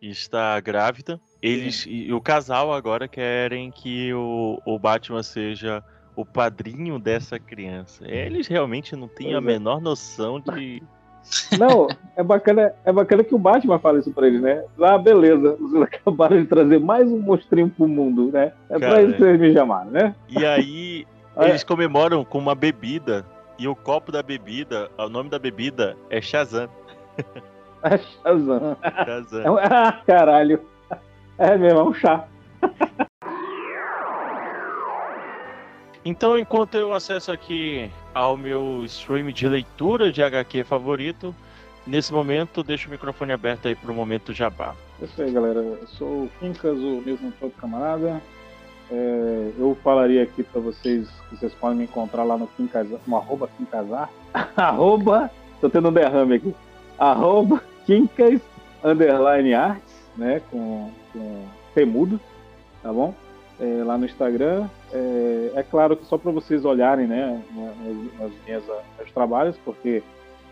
está 0.00 0.60
grávida. 0.60 1.20
Eles 1.40 1.84
e 1.88 2.12
o 2.12 2.20
casal 2.20 2.72
agora 2.72 3.08
querem 3.08 3.70
que 3.72 4.14
o, 4.14 4.60
o 4.64 4.78
Batman 4.78 5.24
seja 5.24 5.82
o 6.14 6.24
padrinho 6.24 6.98
dessa 6.98 7.38
criança. 7.38 8.04
Eles 8.06 8.46
realmente 8.46 8.94
não 8.94 9.08
têm 9.08 9.34
a 9.34 9.38
é. 9.38 9.40
menor 9.40 9.80
noção 9.80 10.40
de. 10.40 10.82
Não, 11.56 11.86
é 12.16 12.22
bacana, 12.22 12.74
é 12.84 12.92
bacana 12.92 13.22
que 13.22 13.34
o 13.34 13.38
Batman 13.38 13.78
fala 13.78 14.00
isso 14.00 14.10
pra 14.10 14.26
eles, 14.26 14.42
né? 14.42 14.64
Ah, 14.80 14.98
beleza, 14.98 15.56
vocês 15.60 15.82
acabaram 15.82 16.40
de 16.40 16.46
trazer 16.48 16.80
mais 16.80 17.10
um 17.10 17.20
monstrinho 17.20 17.70
pro 17.70 17.86
mundo, 17.86 18.30
né? 18.32 18.52
É 18.68 18.78
pra 18.78 18.88
Cara, 18.88 19.02
isso 19.02 19.12
que 19.12 19.20
vocês 19.20 19.40
me 19.40 19.52
chamaram, 19.52 19.90
né? 19.90 20.14
E 20.28 20.44
aí 20.44 21.06
eles 21.38 21.62
comemoram 21.62 22.24
com 22.24 22.38
uma 22.38 22.54
bebida. 22.54 23.24
E 23.58 23.68
o 23.68 23.76
copo 23.76 24.10
da 24.10 24.22
bebida, 24.22 24.90
o 24.98 25.08
nome 25.08 25.30
da 25.30 25.38
bebida 25.38 25.96
é 26.10 26.20
Shazam. 26.20 26.68
É 27.84 27.98
Shazam. 27.98 28.76
É 28.82 29.04
Shazam. 29.04 29.54
um- 29.54 29.58
Ah, 29.62 30.00
caralho. 30.04 30.60
É 31.38 31.56
mesmo, 31.56 31.78
é 31.78 31.82
um 31.84 31.94
chá. 31.94 32.26
Então, 36.04 36.36
enquanto 36.36 36.74
eu 36.74 36.92
acesso 36.92 37.30
aqui 37.30 37.90
ao 38.12 38.36
meu 38.36 38.84
stream 38.84 39.30
de 39.30 39.48
leitura 39.48 40.10
de 40.10 40.22
HQ 40.22 40.64
favorito, 40.64 41.34
nesse 41.86 42.12
momento 42.12 42.62
deixo 42.62 42.88
o 42.88 42.90
microfone 42.90 43.32
aberto 43.32 43.68
aí 43.68 43.74
pro 43.74 43.94
momento 43.94 44.32
jabá. 44.32 44.74
É 45.00 45.04
isso 45.04 45.22
aí, 45.22 45.30
galera. 45.30 45.60
Eu 45.60 45.86
sou 45.86 46.24
o 46.24 46.30
Quincas, 46.40 46.76
o 46.76 47.02
mesmo 47.04 47.32
todo 47.38 47.52
camarada. 47.52 48.20
É, 48.90 49.52
eu 49.58 49.76
falaria 49.82 50.22
aqui 50.22 50.42
pra 50.42 50.60
vocês 50.60 51.08
que 51.30 51.36
vocês 51.36 51.54
podem 51.54 51.78
me 51.78 51.84
encontrar 51.84 52.24
lá 52.24 52.36
no 52.36 52.46
Quincasar, 52.46 52.98
no 53.06 53.16
arroba 53.16 53.48
Quincasar. 53.56 54.10
arroba, 54.56 55.30
tô 55.60 55.70
tendo 55.70 55.88
um 55.88 55.92
derrame 55.92 56.34
aqui. 56.34 56.54
Arroba 56.98 57.62
Quincas 57.86 58.40
underline 58.82 59.54
arts, 59.54 59.94
né? 60.16 60.42
Com, 60.50 60.90
com 61.12 61.44
temudo, 61.74 62.20
tá 62.82 62.92
bom? 62.92 63.14
É, 63.60 63.82
lá 63.84 63.96
no 63.96 64.04
Instagram. 64.04 64.68
É, 64.92 65.52
é 65.56 65.62
claro 65.62 65.96
que 65.96 66.04
só 66.04 66.18
para 66.18 66.30
vocês 66.30 66.64
olharem, 66.64 67.06
né? 67.06 67.42
Nas, 67.54 68.20
nas 68.20 68.32
minhas, 68.44 68.64
meus 68.98 69.12
trabalhos, 69.12 69.56
porque 69.64 70.02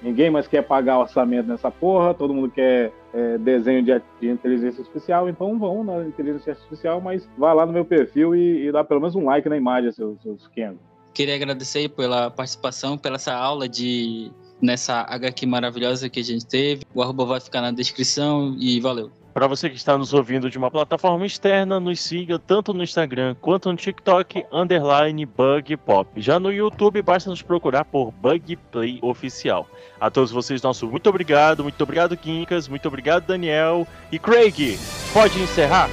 ninguém 0.03 0.30
mais 0.30 0.47
quer 0.47 0.62
pagar 0.62 0.99
orçamento 0.99 1.49
nessa 1.49 1.70
porra, 1.70 2.14
todo 2.14 2.32
mundo 2.32 2.51
quer 2.51 2.93
é, 3.12 3.38
desenho 3.38 3.82
de, 3.82 4.01
de 4.20 4.28
inteligência 4.28 4.80
artificial, 4.80 5.28
então 5.28 5.59
vão 5.59 5.84
na 5.84 6.05
inteligência 6.05 6.53
artificial, 6.53 7.01
mas 7.01 7.28
vá 7.36 7.53
lá 7.53 7.66
no 7.66 7.72
meu 7.72 7.84
perfil 7.84 8.34
e, 8.34 8.66
e 8.66 8.72
dá 8.72 8.82
pelo 8.82 9.01
menos 9.01 9.14
um 9.14 9.24
like 9.24 9.49
na 9.49 9.57
imagem, 9.57 9.93
seus, 9.93 10.20
seus 10.22 10.47
Kenzo. 10.49 10.78
Queria 11.12 11.34
agradecer 11.34 11.88
pela 11.88 12.30
participação, 12.30 12.97
pela 12.97 13.16
essa 13.16 13.34
aula 13.34 13.68
de 13.68 14.30
nessa 14.62 15.03
HQ 15.03 15.47
maravilhosa 15.47 16.09
que 16.09 16.20
a 16.20 16.24
gente 16.24 16.47
teve. 16.47 16.82
O 16.95 17.03
arroba 17.03 17.24
vai 17.24 17.41
ficar 17.41 17.61
na 17.61 17.72
descrição 17.72 18.57
e 18.59 18.80
valeu. 18.80 19.11
Para 19.41 19.47
você 19.47 19.70
que 19.70 19.76
está 19.76 19.97
nos 19.97 20.12
ouvindo 20.12 20.51
de 20.51 20.59
uma 20.59 20.70
plataforma 20.70 21.24
externa, 21.24 21.80
nos 21.80 21.99
siga 21.99 22.38
tanto 22.38 22.74
no 22.74 22.82
Instagram 22.82 23.34
quanto 23.41 23.70
no 23.70 23.76
TikTok, 23.78 24.45
underline 24.53 25.24
Bug 25.24 25.78
Pop. 25.78 26.11
Já 26.20 26.38
no 26.38 26.53
YouTube, 26.53 27.01
basta 27.01 27.30
nos 27.30 27.41
procurar 27.41 27.86
por 27.86 28.12
Bug 28.12 28.55
Play 28.70 28.99
Oficial. 29.01 29.66
A 29.99 30.11
todos 30.11 30.30
vocês, 30.30 30.61
nosso 30.61 30.86
muito 30.86 31.09
obrigado, 31.09 31.62
muito 31.62 31.82
obrigado, 31.82 32.18
Quincas, 32.18 32.68
muito 32.68 32.86
obrigado, 32.86 33.28
Daniel. 33.28 33.88
E 34.12 34.18
Craig, 34.18 34.78
pode 35.14 35.41
encerrar? 35.41 35.88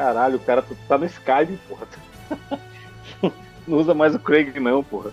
Caralho, 0.00 0.36
o 0.36 0.40
cara 0.40 0.64
tá 0.88 0.96
no 0.96 1.04
Skype, 1.04 1.58
porra. 1.68 1.86
Não 3.68 3.76
usa 3.76 3.92
mais 3.92 4.14
o 4.14 4.18
Craig, 4.18 4.58
não, 4.58 4.82
porra. 4.82 5.12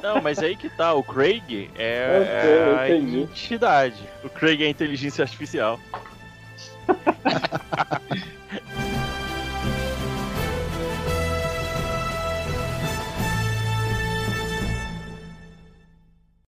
Não, 0.00 0.22
mas 0.22 0.38
aí 0.38 0.54
que 0.54 0.68
tá, 0.68 0.94
o 0.94 1.02
Craig 1.02 1.68
é, 1.74 2.40
sei, 2.42 2.52
é 2.52 2.78
a 2.78 2.96
entidade. 2.96 4.00
O 4.22 4.28
Craig 4.28 4.62
é 4.62 4.66
a 4.66 4.70
inteligência 4.70 5.22
artificial. 5.22 5.80